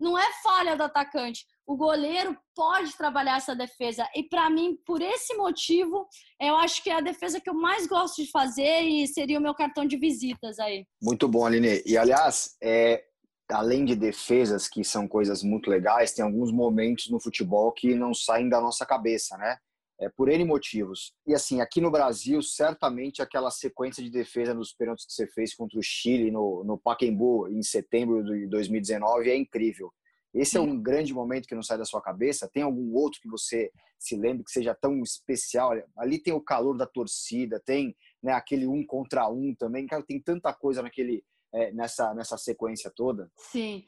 não 0.00 0.18
é 0.18 0.26
falha 0.42 0.76
do 0.76 0.82
atacante. 0.82 1.46
o 1.64 1.76
goleiro 1.76 2.36
pode 2.52 2.96
trabalhar 2.96 3.36
essa 3.36 3.54
defesa. 3.54 4.08
E 4.16 4.24
para 4.24 4.50
mim, 4.50 4.76
por 4.84 5.00
esse 5.00 5.32
motivo, 5.36 6.08
eu 6.40 6.56
acho 6.56 6.82
que 6.82 6.90
é 6.90 6.94
a 6.94 7.00
defesa 7.00 7.40
que 7.40 7.48
eu 7.48 7.54
mais 7.54 7.86
gosto 7.86 8.20
de 8.20 8.30
fazer 8.32 8.80
e 8.80 9.06
seria 9.06 9.38
o 9.38 9.42
meu 9.42 9.54
cartão 9.54 9.86
de 9.86 9.96
visitas 9.96 10.58
aí. 10.58 10.84
Muito 11.00 11.28
bom, 11.28 11.46
Aline. 11.46 11.82
E 11.86 11.96
aliás, 11.96 12.56
é, 12.60 13.04
além 13.52 13.84
de 13.84 13.94
defesas, 13.94 14.68
que 14.68 14.82
são 14.82 15.06
coisas 15.06 15.42
muito 15.42 15.70
legais, 15.70 16.12
tem 16.12 16.24
alguns 16.24 16.50
momentos 16.50 17.08
no 17.10 17.20
futebol 17.20 17.70
que 17.72 17.94
não 17.94 18.14
saem 18.14 18.48
da 18.48 18.60
nossa 18.60 18.84
cabeça, 18.86 19.36
né? 19.36 19.58
É, 20.00 20.08
por 20.08 20.28
N 20.28 20.44
motivos. 20.44 21.12
E 21.26 21.34
assim, 21.34 21.60
aqui 21.60 21.80
no 21.80 21.90
Brasil, 21.90 22.42
certamente 22.42 23.22
aquela 23.22 23.50
sequência 23.50 24.02
de 24.02 24.10
defesa 24.10 24.52
nos 24.52 24.72
pênaltis 24.72 25.06
que 25.06 25.12
você 25.12 25.28
fez 25.28 25.54
contra 25.54 25.78
o 25.78 25.82
Chile 25.82 26.30
no, 26.30 26.64
no 26.64 26.76
Pacaembu 26.76 27.48
em 27.48 27.62
setembro 27.62 28.24
de 28.24 28.48
2019 28.48 29.30
é 29.30 29.36
incrível. 29.36 29.92
Esse 30.34 30.56
é 30.56 30.60
um 30.60 30.80
grande 30.80 31.12
momento 31.12 31.46
que 31.46 31.54
não 31.54 31.62
sai 31.62 31.76
da 31.76 31.84
sua 31.84 32.00
cabeça? 32.00 32.48
Tem 32.52 32.62
algum 32.62 32.94
outro 32.94 33.20
que 33.20 33.28
você 33.28 33.70
se 33.98 34.16
lembre 34.16 34.44
que 34.44 34.50
seja 34.50 34.74
tão 34.74 35.02
especial? 35.02 35.72
Ali 35.96 36.18
tem 36.18 36.32
o 36.32 36.40
calor 36.40 36.76
da 36.76 36.86
torcida, 36.86 37.60
tem 37.64 37.94
né, 38.22 38.32
aquele 38.32 38.66
um 38.66 38.84
contra 38.84 39.28
um 39.28 39.54
também. 39.54 39.86
Cara, 39.86 40.02
tem 40.02 40.20
tanta 40.20 40.52
coisa 40.54 40.80
naquele, 40.80 41.22
é, 41.54 41.72
nessa, 41.72 42.14
nessa 42.14 42.36
sequência 42.36 42.92
toda. 42.94 43.30
Sim. 43.36 43.84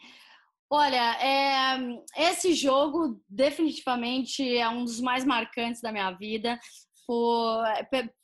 Olha, 0.70 1.16
é, 1.20 1.78
esse 2.16 2.54
jogo 2.54 3.20
definitivamente 3.28 4.56
é 4.56 4.68
um 4.68 4.84
dos 4.84 5.00
mais 5.00 5.24
marcantes 5.24 5.80
da 5.80 5.92
minha 5.92 6.10
vida, 6.12 6.58
por, 7.06 7.64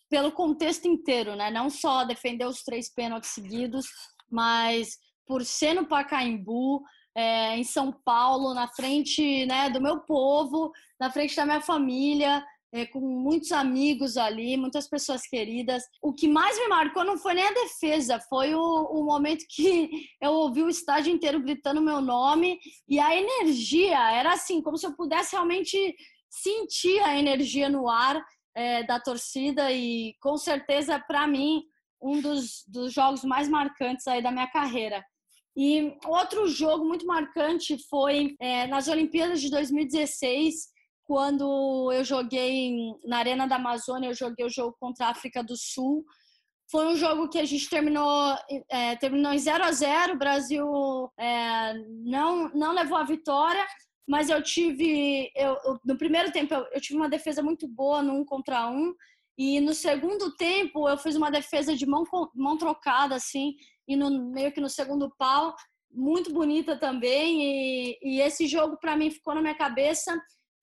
pelo 0.09 0.33
contexto 0.33 0.87
inteiro, 0.87 1.37
né? 1.37 1.51
Não 1.51 1.71
só 1.71 2.05
defender 2.05 2.47
os 2.47 2.63
três 2.63 2.93
pênaltis 2.93 3.31
seguidos, 3.31 3.87
mas 4.29 4.99
por 5.27 5.45
ser 5.45 5.75
no 5.75 5.87
Pacaembu, 5.87 6.83
é, 7.15 7.57
em 7.57 7.65
São 7.65 7.93
Paulo, 8.05 8.55
na 8.55 8.67
frente 8.69 9.47
né, 9.47 9.71
do 9.71 9.81
meu 9.81 10.01
povo, 10.01 10.73
na 10.99 11.11
frente 11.11 11.37
da 11.37 11.45
minha 11.45 11.61
família, 11.61 12.45
é, 12.73 12.87
com 12.87 13.01
muitos 13.01 13.53
amigos 13.53 14.17
ali, 14.17 14.57
muitas 14.57 14.89
pessoas 14.89 15.23
queridas. 15.27 15.83
O 16.01 16.13
que 16.13 16.29
mais 16.29 16.59
me 16.59 16.69
marcou 16.69 17.05
não 17.05 17.19
foi 17.19 17.35
nem 17.35 17.47
a 17.47 17.53
defesa, 17.53 18.21
foi 18.29 18.55
o, 18.55 18.61
o 18.61 19.05
momento 19.05 19.45
que 19.49 19.91
eu 20.21 20.33
ouvi 20.33 20.63
o 20.63 20.69
estádio 20.69 21.13
inteiro 21.13 21.41
gritando 21.41 21.81
meu 21.81 22.01
nome 22.01 22.59
e 22.89 22.99
a 22.99 23.15
energia 23.17 24.13
era 24.13 24.33
assim, 24.33 24.63
como 24.63 24.77
se 24.77 24.87
eu 24.87 24.95
pudesse 24.95 25.33
realmente 25.33 25.95
sentir 26.29 27.01
a 27.01 27.19
energia 27.19 27.69
no 27.69 27.89
ar 27.89 28.25
é, 28.55 28.85
da 28.85 29.01
torcida 29.01 29.73
e 29.73 30.15
com 30.21 30.37
certeza 30.37 30.99
para 30.99 31.27
mim 31.27 31.63
um 32.01 32.21
dos, 32.21 32.65
dos 32.67 32.93
jogos 32.93 33.25
mais 33.25 33.49
marcantes 33.49 34.07
aí 34.07 34.23
da 34.23 34.31
minha 34.31 34.47
carreira. 34.47 35.05
E 35.57 35.93
outro 36.07 36.47
jogo 36.49 36.85
muito 36.85 37.05
marcante 37.05 37.77
foi 37.89 38.37
é, 38.41 38.67
nas 38.69 38.89
Olimpíadas 38.89 39.41
de 39.41 39.51
2016, 39.51 40.69
quando 41.11 41.91
eu 41.91 42.05
joguei 42.05 42.95
na 43.05 43.19
Arena 43.19 43.45
da 43.45 43.57
Amazônia, 43.57 44.11
eu 44.11 44.15
joguei 44.15 44.47
o 44.47 44.49
jogo 44.49 44.77
contra 44.79 45.07
a 45.07 45.11
África 45.11 45.43
do 45.43 45.57
Sul. 45.57 46.05
Foi 46.71 46.87
um 46.87 46.95
jogo 46.95 47.29
que 47.29 47.41
a 47.41 47.45
gente 47.45 47.69
terminou, 47.69 48.37
é, 48.71 48.95
terminou 48.95 49.33
em 49.33 49.39
0 49.41 49.65
a 49.65 49.73
0 49.73 50.13
O 50.13 50.17
Brasil 50.17 50.65
é, 51.19 51.75
não, 52.05 52.49
não 52.51 52.73
levou 52.73 52.97
a 52.97 53.03
vitória, 53.03 53.67
mas 54.07 54.31
eu 54.31 54.41
tive. 54.41 55.33
Eu, 55.35 55.59
no 55.85 55.99
primeiro 55.99 56.31
tempo, 56.31 56.55
eu, 56.55 56.65
eu, 56.73 56.81
tive 56.81 56.97
uma 56.97 57.09
defesa 57.09 57.43
muito 57.43 57.67
boa 57.67 58.01
no 58.05 58.13
um 58.13 58.25
contra 58.25 58.71
um. 58.71 58.95
E 59.37 59.59
no 59.59 59.75
segundo 59.75 60.37
tempo, 60.37 60.89
eu 60.89 60.97
fiz 60.97 61.17
uma 61.17 61.29
defesa 61.29 61.75
de 61.75 61.87
mão, 61.87 62.05
mão 62.37 62.57
trocada, 62.57 63.17
assim, 63.17 63.57
e 63.89 63.97
no, 63.97 64.31
meio 64.31 64.53
que 64.53 64.61
no 64.61 64.71
segundo 64.71 65.13
pau, 65.19 65.57
muito 65.93 66.33
bonita 66.33 66.77
também. 66.77 67.43
E, 67.43 67.99
e 68.01 68.21
esse 68.21 68.47
jogo, 68.47 68.77
para 68.77 68.97
mim, 68.97 69.11
ficou 69.11 69.35
na 69.35 69.43
minha 69.43 69.57
cabeça, 69.57 70.17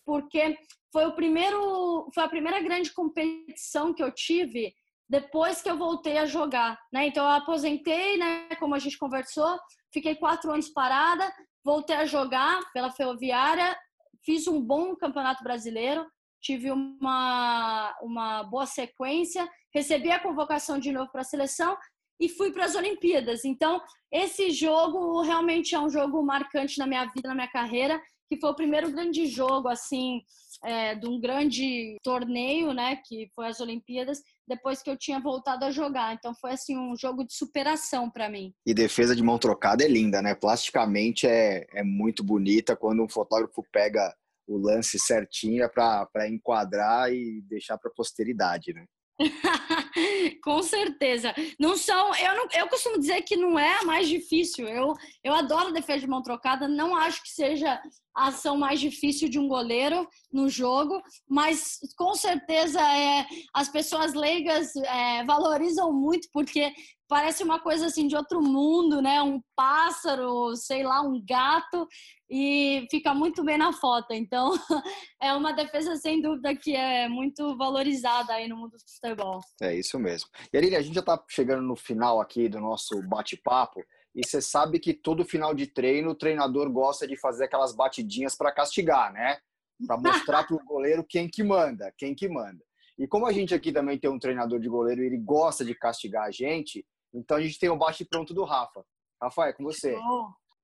porque 0.08 0.58
foi 0.93 1.05
o 1.05 1.14
primeiro 1.14 2.10
foi 2.16 2.24
a 2.24 2.30
primeira 2.30 2.62
grande 2.62 2.93
competição 2.93 3.93
que 3.93 4.01
eu 4.01 4.10
tive 4.10 4.74
depois 5.10 5.62
que 5.62 5.70
eu 5.70 5.78
voltei 5.78 6.18
a 6.18 6.26
jogar 6.26 6.80
né 6.93 7.08
então 7.08 7.26
eu 7.26 7.32
aposentei 7.32 8.18
né 8.18 8.47
como 8.58 8.74
a 8.74 8.80
gente 8.80 8.97
conversou 8.97 9.60
fiquei 9.93 10.16
quatro 10.16 10.49
anos 10.49 10.70
parada 10.70 11.30
voltei 11.64 11.97
a 11.97 12.05
jogar 12.05 12.62
pela 12.74 12.89
Ferroviária 12.89 13.78
fiz 14.26 14.47
um 14.47 14.62
bom 14.62 14.95
campeonato 14.95 15.43
brasileiro 15.43 16.08
tive 16.41 16.72
uma 16.72 17.93
uma 18.01 18.43
boa 18.43 18.66
sequência 18.66 19.45
recebi 19.76 20.10
a 20.10 20.22
convocação 20.22 20.80
de 20.80 20.93
novo 20.93 21.12
para 21.12 21.22
a 21.22 21.26
seleção 21.26 21.78
e 22.20 22.28
fui 22.30 22.51
para 22.51 22.66
as 22.66 22.76
Olimpíadas. 22.76 23.45
Então, 23.45 23.82
esse 24.12 24.49
jogo 24.49 25.22
realmente 25.22 25.76
é 25.76 25.80
um 25.80 25.89
jogo 25.89 26.24
marcante 26.24 26.78
na 26.80 26.88
minha 26.88 27.05
vida, 27.05 27.28
na 27.28 27.36
minha 27.36 27.51
carreira, 27.51 28.01
que 28.30 28.39
foi 28.39 28.49
o 28.49 28.55
primeiro 28.55 28.91
grande 28.91 29.25
jogo, 29.25 29.67
assim, 29.67 30.21
é, 30.63 30.95
de 30.95 31.07
um 31.07 31.19
grande 31.19 31.97
torneio, 32.03 32.73
né, 32.73 32.97
que 33.05 33.30
foi 33.36 33.47
as 33.47 33.59
Olimpíadas, 33.59 34.21
depois 34.47 34.82
que 34.82 34.89
eu 34.89 34.97
tinha 34.97 35.19
voltado 35.19 35.65
a 35.65 35.71
jogar. 35.71 36.13
Então, 36.13 36.34
foi, 36.36 36.51
assim, 36.51 36.78
um 36.78 36.95
jogo 36.95 37.23
de 37.23 37.34
superação 37.34 38.09
para 38.09 38.30
mim. 38.30 38.53
E 38.65 38.73
defesa 38.73 39.15
de 39.15 39.23
mão 39.23 39.38
trocada 39.38 39.84
é 39.84 39.88
linda, 39.88 40.21
né? 40.21 40.34
Plasticamente 40.34 41.28
é, 41.28 41.65
é 41.73 41.84
muito 41.84 42.23
bonita 42.23 42.75
quando 42.75 43.03
um 43.03 43.09
fotógrafo 43.09 43.63
pega 43.71 44.13
o 44.47 44.57
lance 44.57 44.97
certinho 44.97 45.61
é 45.63 45.67
para 45.67 46.30
enquadrar 46.30 47.11
e 47.11 47.41
deixar 47.41 47.78
para 47.78 47.91
a 47.91 47.93
posteridade, 47.93 48.73
né? 48.73 48.86
Com 50.43 50.61
certeza. 50.61 51.34
Não 51.59 51.76
são. 51.76 52.15
Eu, 52.15 52.36
não, 52.36 52.47
eu 52.53 52.68
costumo 52.68 52.99
dizer 52.99 53.22
que 53.24 53.36
não 53.36 53.57
é 53.57 53.80
a 53.80 53.84
mais 53.84 54.07
difícil. 54.07 54.68
Eu, 54.68 54.93
eu 55.24 55.34
adoro 55.34 55.74
defesa 55.74 56.01
de 56.01 56.07
mão 56.07 56.22
trocada. 56.22 56.68
Não 56.68 56.95
acho 56.95 57.22
que 57.24 57.30
seja 57.30 57.82
a 58.15 58.28
ação 58.28 58.57
mais 58.57 58.80
difícil 58.80 59.30
de 59.30 59.38
um 59.38 59.47
goleiro 59.47 60.07
no 60.32 60.49
jogo, 60.49 61.01
mas 61.30 61.80
com 61.95 62.15
certeza 62.15 62.82
é, 62.82 63.26
as 63.53 63.70
pessoas 63.70 64.13
leigas 64.13 64.76
é, 64.76 65.24
valorizam 65.24 65.93
muito 65.93 66.28
porque 66.34 66.74
parece 67.07 67.43
uma 67.43 67.59
coisa 67.59 67.86
assim 67.86 68.07
de 68.07 68.15
outro 68.15 68.41
mundo, 68.41 69.01
né? 69.01 69.22
Um 69.22 69.39
pássaro, 69.55 70.55
sei 70.55 70.84
lá, 70.84 71.01
um 71.01 71.24
gato 71.24 71.88
e 72.30 72.86
fica 72.91 73.13
muito 73.13 73.43
bem 73.43 73.57
na 73.57 73.71
foto. 73.71 74.13
Então, 74.13 74.51
é 75.21 75.34
uma 75.34 75.53
defesa 75.53 75.95
sem 75.95 76.21
dúvida 76.21 76.55
que 76.55 76.75
é 76.75 77.07
muito 77.07 77.55
valorizada 77.57 78.34
aí 78.34 78.47
no 78.47 78.57
mundo 78.57 78.71
do 78.71 78.80
futebol. 78.80 79.39
É 79.61 79.75
isso 79.75 79.97
mesmo. 79.97 80.30
E 80.51 80.57
Aline, 80.57 80.75
a 80.75 80.82
gente 80.82 80.95
já 80.95 80.99
está 81.01 81.23
chegando 81.30 81.61
no 81.61 81.75
final 81.75 82.19
aqui 82.19 82.49
do 82.49 82.59
nosso 82.59 83.01
bate-papo. 83.07 83.82
E 84.13 84.25
você 84.25 84.41
sabe 84.41 84.80
que 84.80 84.93
todo 84.93 85.23
final 85.23 85.53
de 85.53 85.67
treino 85.67 86.11
o 86.11 86.15
treinador 86.15 86.71
gosta 86.71 87.07
de 87.07 87.15
fazer 87.15 87.45
aquelas 87.45 87.75
batidinhas 87.75 88.36
para 88.36 88.51
castigar, 88.51 89.13
né? 89.13 89.38
Para 89.86 89.97
mostrar 89.97 90.43
para 90.43 90.55
o 90.55 90.65
goleiro 90.65 91.05
quem 91.07 91.30
que 91.30 91.43
manda, 91.43 91.93
quem 91.97 92.15
que 92.15 92.28
manda. 92.28 92.65
E 92.97 93.07
como 93.07 93.28
a 93.28 93.32
gente 93.32 93.53
aqui 93.53 93.71
também 93.71 93.99
tem 93.99 94.09
um 94.09 94.17
treinador 94.17 94.59
de 94.59 94.67
goleiro 94.67 95.03
e 95.03 95.05
ele 95.05 95.17
gosta 95.17 95.63
de 95.63 95.75
castigar 95.75 96.23
a 96.25 96.32
gente, 96.32 96.84
então 97.13 97.38
a 97.38 97.41
gente 97.41 97.59
tem 97.59 97.69
o 97.69 97.78
bate 97.78 98.03
pronto 98.05 98.34
do 98.34 98.43
Rafa. 98.43 98.84
Rafa, 99.21 99.49
é 99.49 99.53
com 99.53 99.63
você. 99.63 99.95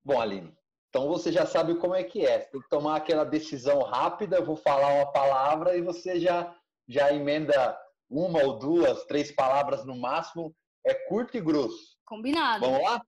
Bom, 0.03 0.19
Aline, 0.19 0.51
então 0.93 1.07
você 1.07 1.31
já 1.31 1.43
sabe 1.43 1.73
como 1.79 1.95
é 1.95 2.03
que 2.03 2.23
é. 2.23 2.39
Você 2.39 2.51
tem 2.51 2.61
que 2.61 2.69
tomar 2.69 2.97
aquela 2.97 3.23
decisão 3.23 3.81
rápida. 3.81 4.37
Eu 4.37 4.45
vou 4.45 4.55
falar 4.55 4.93
uma 4.93 5.11
palavra 5.11 5.75
e 5.75 5.81
você 5.81 6.19
já, 6.19 6.55
já 6.87 7.11
emenda 7.11 7.75
uma 8.07 8.43
ou 8.43 8.59
duas, 8.59 9.03
três 9.05 9.31
palavras 9.31 9.83
no 9.83 9.95
máximo. 9.95 10.55
É 10.85 10.93
curto 10.93 11.35
e 11.35 11.41
grosso. 11.41 11.97
Combinado. 12.05 12.63
Vamos 12.63 12.83
lá? 12.83 13.01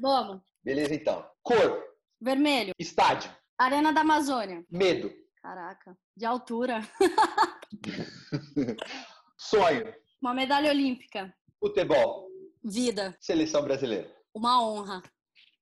Vamos. 0.00 0.40
Beleza, 0.62 0.94
então. 0.94 1.28
Cor. 1.42 1.82
Vermelho. 2.20 2.74
Estádio. 2.78 3.34
Arena 3.58 3.92
da 3.92 4.02
Amazônia. 4.02 4.64
Medo. 4.70 5.12
Caraca, 5.42 5.98
de 6.16 6.24
altura. 6.24 6.80
Sonho. 9.36 9.92
Uma 10.22 10.32
medalha 10.32 10.70
olímpica. 10.70 11.34
Futebol. 11.58 12.28
Vida. 12.62 13.16
Seleção 13.18 13.64
brasileira. 13.64 14.08
Uma 14.32 14.64
honra. 14.64 15.02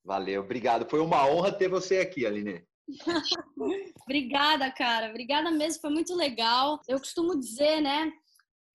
Valeu, 0.05 0.43
obrigado. 0.43 0.89
Foi 0.89 1.01
uma 1.01 1.27
honra 1.27 1.53
ter 1.53 1.69
você 1.69 1.99
aqui, 1.99 2.27
Aline. 2.27 2.65
Obrigada, 4.03 4.71
cara. 4.73 5.11
Obrigada 5.11 5.51
mesmo, 5.51 5.81
foi 5.81 5.91
muito 5.91 6.15
legal. 6.15 6.81
Eu 6.89 6.99
costumo 6.99 7.39
dizer, 7.39 7.81
né? 7.81 8.11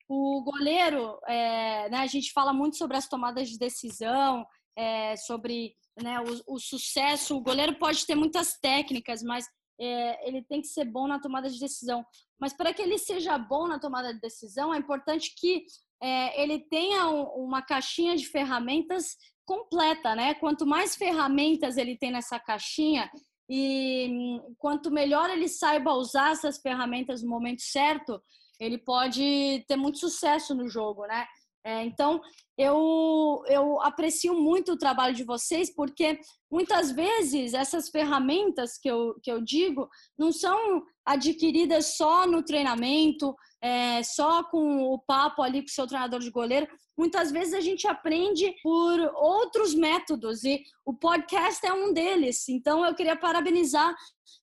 O 0.07 0.43
goleiro, 0.43 1.19
é, 1.28 1.89
né, 1.89 1.97
a 1.97 2.07
gente 2.07 2.32
fala 2.32 2.53
muito 2.53 2.78
sobre 2.78 2.95
as 2.95 3.07
tomadas 3.07 3.49
de 3.49 3.57
decisão, 3.57 4.45
é, 4.78 5.15
sobre 5.17 5.76
né, 6.01 6.19
o, 6.21 6.55
o, 6.55 6.59
sucesso. 6.59 7.36
O 7.36 7.41
goleiro 7.41 7.76
pode 7.80 8.05
ter 8.05 8.15
muitas 8.15 8.57
técnicas, 8.59 9.23
mas 9.23 9.45
é, 9.80 10.28
ele 10.28 10.43
tem 10.43 10.61
que 10.61 10.67
ser 10.67 10.86
bom 10.86 11.07
na 11.07 11.19
tomada 11.19 11.49
de 11.49 11.59
decisão. 11.59 12.05
Mas 12.39 12.53
para 12.53 12.73
que 12.73 12.82
ele 12.82 12.97
seja 12.97 13.38
bom 13.38 13.67
na 13.67 13.80
tomada 13.80 14.13
de 14.13 14.19
decisão, 14.19 14.73
é 14.73 14.78
importante 14.78 15.34
que 15.36 15.65
é, 16.01 16.41
ele 16.41 16.59
tenha 16.59 17.07
uma 17.07 17.61
caixinha 17.61 18.15
de 18.15 18.28
ferramentas 18.28 19.17
completa, 19.46 20.16
né? 20.16 20.34
Quanto 20.36 20.66
mais 20.66 20.96
ferramentas 20.96 21.78
ele 21.78 21.98
tem 21.98 22.12
nessa 22.12 22.39
caixinha 22.39 23.10
e 23.50 24.08
hum, 24.10 24.56
quanto 24.58 24.91
melhor 24.91 25.30
ele 25.30 25.48
saiba 25.48 25.93
usar 25.93 26.32
essas 26.32 26.60
ferramentas 26.60 27.22
no 27.22 27.30
momento 27.30 27.62
certo, 27.62 28.22
ele 28.60 28.78
pode 28.78 29.64
ter 29.68 29.76
muito 29.76 30.00
sucesso 30.00 30.56
no 30.56 30.68
jogo, 30.68 31.06
né? 31.06 31.26
É, 31.66 31.84
então, 31.84 32.22
eu, 32.55 33.43
eu 33.47 33.82
aprecio 33.82 34.36
muito 34.36 34.74
o 34.74 34.78
trabalho 34.78 35.16
de 35.16 35.24
vocês, 35.24 35.74
porque 35.74 36.20
muitas 36.49 36.91
vezes 36.91 37.55
essas 37.55 37.89
ferramentas 37.89 38.78
que 38.78 38.88
eu, 38.88 39.16
que 39.24 39.32
eu 39.32 39.41
digo 39.41 39.89
não 40.16 40.32
são 40.32 40.84
adquiridas 41.03 41.97
só 41.97 42.28
no 42.28 42.43
treinamento, 42.43 43.36
é, 43.59 44.03
só 44.03 44.43
com 44.43 44.84
o 44.84 44.99
papo 44.99 45.41
ali 45.41 45.61
com 45.61 45.68
o 45.68 45.72
seu 45.72 45.88
treinador 45.88 46.20
de 46.20 46.30
goleiro. 46.30 46.68
Muitas 46.95 47.32
vezes 47.32 47.55
a 47.55 47.61
gente 47.61 47.88
aprende 47.88 48.53
por 48.61 48.99
outros 49.16 49.74
métodos 49.74 50.43
e 50.43 50.61
o 50.86 50.93
podcast 50.93 51.66
é 51.66 51.74
um 51.74 51.91
deles. 51.91 52.47
Então, 52.47 52.86
eu 52.86 52.93
queria 52.93 53.16
parabenizar 53.16 53.95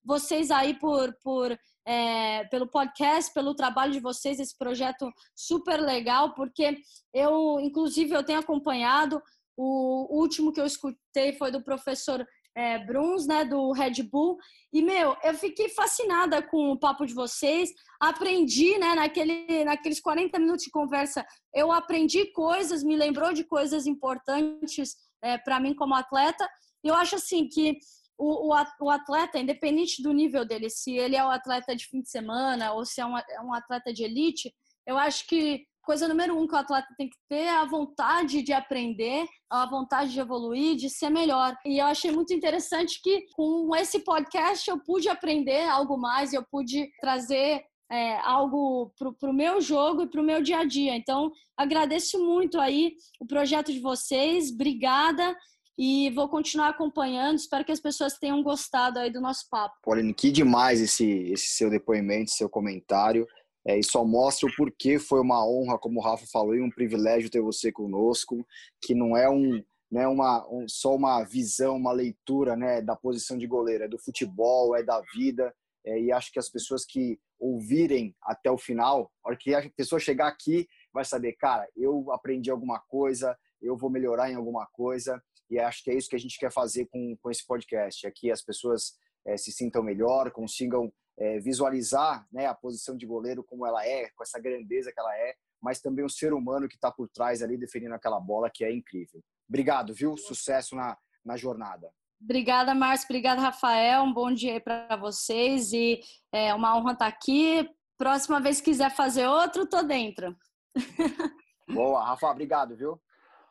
vocês 0.04 0.50
aí 0.50 0.74
por, 0.74 1.16
por 1.22 1.56
é, 1.86 2.44
pelo 2.44 2.66
podcast, 2.66 3.32
pelo 3.32 3.54
trabalho 3.54 3.92
de 3.92 4.00
vocês, 4.00 4.38
esse 4.38 4.56
projeto 4.56 5.10
super 5.34 5.80
legal, 5.80 6.34
porque 6.34 6.76
eu, 7.12 7.58
inclusive, 7.60 8.14
eu 8.14 8.24
tenho 8.24 8.38
acompanhado. 8.38 9.20
O 9.56 10.08
último 10.10 10.52
que 10.52 10.60
eu 10.60 10.66
escutei 10.66 11.34
foi 11.34 11.50
do 11.50 11.62
professor 11.62 12.26
é, 12.54 12.78
Bruns, 12.84 13.26
né, 13.26 13.44
do 13.44 13.72
Red 13.72 14.02
Bull. 14.02 14.38
E, 14.72 14.82
meu, 14.82 15.16
eu 15.22 15.34
fiquei 15.34 15.68
fascinada 15.68 16.42
com 16.42 16.70
o 16.70 16.78
papo 16.78 17.06
de 17.06 17.14
vocês. 17.14 17.70
Aprendi, 18.00 18.78
né, 18.78 18.94
naquele, 18.94 19.64
naqueles 19.64 20.00
40 20.00 20.38
minutos 20.38 20.64
de 20.64 20.70
conversa, 20.70 21.26
eu 21.54 21.72
aprendi 21.72 22.26
coisas, 22.32 22.82
me 22.82 22.96
lembrou 22.96 23.32
de 23.32 23.44
coisas 23.44 23.86
importantes 23.86 24.96
é, 25.22 25.38
para 25.38 25.60
mim 25.60 25.74
como 25.74 25.94
atleta. 25.94 26.48
E 26.84 26.88
eu 26.88 26.94
acho, 26.94 27.16
assim, 27.16 27.48
que 27.48 27.78
o, 28.22 28.54
o, 28.80 28.90
atleta, 28.90 29.38
independente 29.38 30.00
do 30.00 30.12
nível 30.12 30.44
dele, 30.44 30.70
se 30.70 30.96
ele 30.96 31.16
é 31.16 31.24
um 31.24 31.30
atleta 31.30 31.74
de 31.74 31.86
fim 31.86 32.00
de 32.00 32.08
semana 32.08 32.72
ou 32.72 32.84
se 32.84 33.00
é 33.00 33.06
um, 33.06 33.18
é 33.18 33.40
um 33.42 33.52
atleta 33.52 33.92
de 33.92 34.04
elite, 34.04 34.54
eu 34.86 34.96
acho 34.96 35.26
que 35.26 35.64
coisa 35.82 36.06
número 36.06 36.38
um 36.38 36.46
que 36.46 36.54
o 36.54 36.58
atleta 36.58 36.86
tem 36.96 37.08
que 37.08 37.16
ter 37.28 37.46
é 37.46 37.50
a 37.50 37.64
vontade 37.64 38.42
de 38.42 38.52
aprender, 38.52 39.26
a 39.50 39.66
vontade 39.66 40.12
de 40.12 40.20
evoluir, 40.20 40.76
de 40.76 40.88
ser 40.88 41.10
melhor. 41.10 41.56
E 41.66 41.78
eu 41.78 41.86
achei 41.86 42.12
muito 42.12 42.32
interessante 42.32 43.00
que 43.02 43.26
com 43.34 43.74
esse 43.74 43.98
podcast 44.04 44.70
eu 44.70 44.78
pude 44.78 45.08
aprender 45.08 45.68
algo 45.68 45.96
mais, 45.98 46.32
eu 46.32 46.44
pude 46.48 46.88
trazer 47.00 47.64
é, 47.90 48.18
algo 48.20 48.92
para 48.96 49.30
o 49.30 49.34
meu 49.34 49.60
jogo 49.60 50.02
e 50.02 50.08
para 50.08 50.20
o 50.20 50.24
meu 50.24 50.40
dia 50.40 50.60
a 50.60 50.64
dia. 50.64 50.96
Então, 50.96 51.32
agradeço 51.56 52.24
muito 52.24 52.60
aí 52.60 52.94
o 53.20 53.26
projeto 53.26 53.72
de 53.72 53.80
vocês, 53.80 54.52
obrigada 54.52 55.36
e 55.76 56.10
vou 56.10 56.28
continuar 56.28 56.68
acompanhando. 56.68 57.36
Espero 57.36 57.64
que 57.64 57.72
as 57.72 57.80
pessoas 57.80 58.18
tenham 58.18 58.42
gostado 58.42 58.98
aí 58.98 59.10
do 59.10 59.20
nosso 59.20 59.48
papo. 59.50 59.76
Pauline, 59.82 60.14
que 60.14 60.30
demais 60.30 60.80
esse, 60.80 61.32
esse 61.32 61.48
seu 61.48 61.70
depoimento, 61.70 62.30
seu 62.30 62.48
comentário. 62.48 63.26
É, 63.66 63.78
e 63.78 63.84
só 63.84 64.04
mostra 64.04 64.48
o 64.48 64.56
porquê 64.56 64.98
foi 64.98 65.20
uma 65.20 65.46
honra, 65.46 65.78
como 65.78 66.00
o 66.00 66.02
Rafa 66.02 66.26
falou, 66.32 66.54
e 66.54 66.60
um 66.60 66.70
privilégio 66.70 67.30
ter 67.30 67.40
você 67.40 67.70
conosco, 67.70 68.44
que 68.82 68.92
não 68.92 69.16
é 69.16 69.30
um, 69.30 69.62
né, 69.90 70.06
uma, 70.08 70.44
um, 70.50 70.66
só 70.68 70.94
uma 70.96 71.22
visão, 71.22 71.76
uma 71.76 71.92
leitura 71.92 72.56
né, 72.56 72.82
da 72.82 72.96
posição 72.96 73.38
de 73.38 73.46
goleiro, 73.46 73.84
é 73.84 73.88
do 73.88 73.98
futebol, 73.98 74.74
é 74.76 74.82
da 74.82 75.00
vida. 75.14 75.54
É, 75.84 76.00
e 76.00 76.12
acho 76.12 76.32
que 76.32 76.38
as 76.38 76.48
pessoas 76.48 76.84
que 76.84 77.18
ouvirem 77.38 78.14
até 78.22 78.50
o 78.50 78.58
final, 78.58 79.10
a 79.24 79.28
hora 79.28 79.38
que 79.38 79.54
a 79.54 79.68
pessoa 79.76 79.98
chegar 79.98 80.28
aqui, 80.28 80.66
vai 80.92 81.04
saber, 81.04 81.32
cara, 81.34 81.68
eu 81.76 82.10
aprendi 82.12 82.50
alguma 82.50 82.80
coisa, 82.80 83.36
eu 83.60 83.76
vou 83.76 83.90
melhorar 83.90 84.30
em 84.30 84.34
alguma 84.34 84.66
coisa. 84.72 85.22
E 85.53 85.59
acho 85.59 85.84
que 85.84 85.90
é 85.90 85.94
isso 85.94 86.09
que 86.09 86.16
a 86.16 86.18
gente 86.18 86.38
quer 86.38 86.50
fazer 86.50 86.86
com, 86.86 87.14
com 87.20 87.30
esse 87.30 87.46
podcast, 87.46 88.07
é 88.07 88.11
que 88.11 88.30
as 88.30 88.42
pessoas 88.42 88.94
é, 89.26 89.36
se 89.36 89.53
sintam 89.53 89.82
melhor, 89.82 90.30
consigam 90.30 90.90
é, 91.18 91.38
visualizar 91.40 92.26
né, 92.32 92.46
a 92.46 92.55
posição 92.55 92.96
de 92.96 93.05
goleiro 93.05 93.44
como 93.44 93.66
ela 93.66 93.86
é, 93.86 94.09
com 94.16 94.22
essa 94.22 94.40
grandeza 94.40 94.90
que 94.90 94.98
ela 94.98 95.14
é, 95.14 95.34
mas 95.61 95.78
também 95.78 96.07
o 96.07 96.09
ser 96.09 96.32
humano 96.32 96.66
que 96.66 96.76
está 96.76 96.90
por 96.90 97.07
trás 97.11 97.42
ali 97.42 97.59
defendendo 97.59 97.92
aquela 97.92 98.18
bola 98.18 98.48
que 98.48 98.64
é 98.64 98.72
incrível. 98.72 99.22
Obrigado, 99.46 99.92
viu? 99.92 100.16
Sucesso 100.16 100.74
na, 100.74 100.96
na 101.22 101.36
jornada. 101.36 101.92
Obrigada, 102.18 102.74
Márcio. 102.74 103.05
Obrigada, 103.11 103.42
Rafael. 103.42 104.05
Um 104.05 104.12
bom 104.14 104.32
dia 104.32 104.59
para 104.59 104.96
vocês 104.96 105.70
e 105.74 106.00
é 106.32 106.55
uma 106.55 106.74
honra 106.74 106.92
estar 106.92 107.11
tá 107.11 107.14
aqui. 107.14 107.68
Próxima 107.98 108.40
vez 108.40 108.59
que 108.59 108.70
quiser 108.70 108.90
fazer 108.90 109.26
outro, 109.26 109.66
tô 109.66 109.82
dentro. 109.82 110.34
Boa, 111.68 112.03
Rafa. 112.03 112.30
Obrigado, 112.30 112.74
viu? 112.74 112.98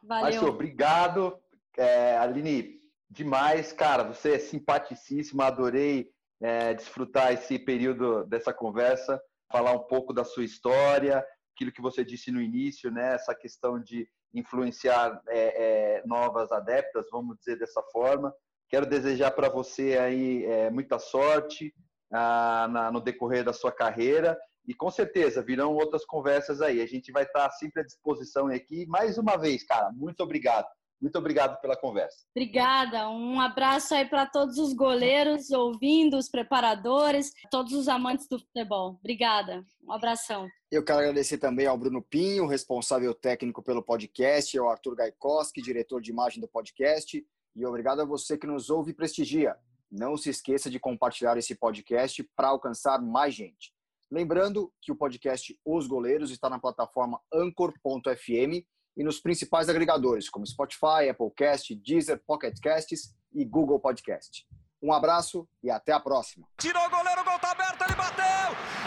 Valeu. 0.03 0.23
Márcio, 0.23 0.47
obrigado. 0.47 1.39
É, 1.77 2.17
Aline, 2.17 2.79
demais, 3.09 3.71
cara, 3.71 4.03
você 4.03 4.35
é 4.35 4.39
simpaticíssima, 4.39 5.45
adorei 5.45 6.09
é, 6.41 6.73
desfrutar 6.73 7.31
esse 7.33 7.59
período 7.59 8.25
dessa 8.25 8.53
conversa, 8.53 9.21
falar 9.51 9.73
um 9.73 9.87
pouco 9.87 10.13
da 10.13 10.23
sua 10.23 10.43
história, 10.43 11.25
aquilo 11.53 11.71
que 11.71 11.81
você 11.81 12.03
disse 12.03 12.31
no 12.31 12.41
início, 12.41 12.89
né, 12.89 13.13
essa 13.13 13.35
questão 13.35 13.79
de 13.79 14.07
influenciar 14.33 15.21
é, 15.27 15.99
é, 15.99 16.03
novas 16.05 16.51
adeptas, 16.51 17.05
vamos 17.11 17.37
dizer 17.37 17.57
dessa 17.59 17.81
forma. 17.91 18.33
Quero 18.69 18.85
desejar 18.85 19.31
para 19.31 19.49
você 19.49 19.97
aí 19.97 20.45
é, 20.45 20.69
muita 20.69 20.97
sorte 20.97 21.73
ah, 22.11 22.67
na, 22.71 22.91
no 22.91 23.01
decorrer 23.01 23.43
da 23.43 23.51
sua 23.51 23.71
carreira 23.71 24.39
e 24.65 24.73
com 24.73 24.89
certeza 24.89 25.43
virão 25.43 25.73
outras 25.73 26.05
conversas 26.05 26.61
aí. 26.61 26.81
A 26.81 26.85
gente 26.85 27.11
vai 27.11 27.23
estar 27.23 27.49
sempre 27.51 27.81
à 27.81 27.85
disposição 27.85 28.47
aqui. 28.47 28.85
Mais 28.85 29.17
uma 29.17 29.35
vez, 29.35 29.65
cara, 29.65 29.91
muito 29.91 30.21
obrigado. 30.21 30.67
Muito 31.01 31.17
obrigado 31.17 31.59
pela 31.59 31.75
conversa. 31.75 32.25
Obrigada. 32.35 33.09
Um 33.09 33.41
abraço 33.41 33.95
aí 33.95 34.07
para 34.07 34.27
todos 34.27 34.59
os 34.59 34.71
goleiros 34.73 35.49
ouvindo, 35.49 36.15
os 36.15 36.29
preparadores, 36.29 37.31
todos 37.49 37.73
os 37.73 37.87
amantes 37.87 38.27
do 38.27 38.37
futebol. 38.37 38.97
Obrigada. 38.99 39.65
Um 39.83 39.91
abração. 39.91 40.47
Eu 40.71 40.85
quero 40.85 40.99
agradecer 40.99 41.39
também 41.39 41.65
ao 41.65 41.77
Bruno 41.77 42.03
Pinho, 42.03 42.45
responsável 42.45 43.13
técnico 43.15 43.63
pelo 43.63 43.81
podcast, 43.81 44.55
ao 44.57 44.69
Arthur 44.69 44.95
Gaikoski, 44.95 45.61
diretor 45.61 45.99
de 45.99 46.11
imagem 46.11 46.39
do 46.39 46.47
podcast, 46.47 47.25
e 47.55 47.65
obrigado 47.65 48.01
a 48.01 48.05
você 48.05 48.37
que 48.37 48.47
nos 48.47 48.69
ouve 48.69 48.91
e 48.91 48.95
prestigia. 48.95 49.55
Não 49.91 50.15
se 50.15 50.29
esqueça 50.29 50.69
de 50.69 50.79
compartilhar 50.79 51.35
esse 51.35 51.55
podcast 51.55 52.23
para 52.35 52.47
alcançar 52.47 53.01
mais 53.01 53.33
gente. 53.33 53.73
Lembrando 54.09 54.71
que 54.81 54.91
o 54.91 54.95
podcast 54.95 55.57
Os 55.65 55.87
Goleiros 55.87 56.31
está 56.31 56.49
na 56.49 56.59
plataforma 56.59 57.19
anchor.fm 57.33 58.65
e 58.95 59.03
nos 59.03 59.19
principais 59.19 59.69
agregadores 59.69 60.29
como 60.29 60.45
Spotify, 60.45 61.09
Applecast, 61.09 61.73
Deezer, 61.75 62.21
Pocket 62.25 62.57
Casts 62.61 63.15
e 63.33 63.45
Google 63.45 63.79
Podcast. 63.79 64.45
Um 64.81 64.91
abraço 64.91 65.47
e 65.63 65.69
até 65.69 65.93
a 65.93 65.99
próxima. 65.99 66.47
Tirou 66.59 66.83
o 66.83 66.89
goleiro, 66.89 67.21
o 67.21 67.23
gol 67.23 67.39
tá 67.39 67.51
aberto, 67.51 67.81
ele 67.83 67.95
bateu! 67.95 68.80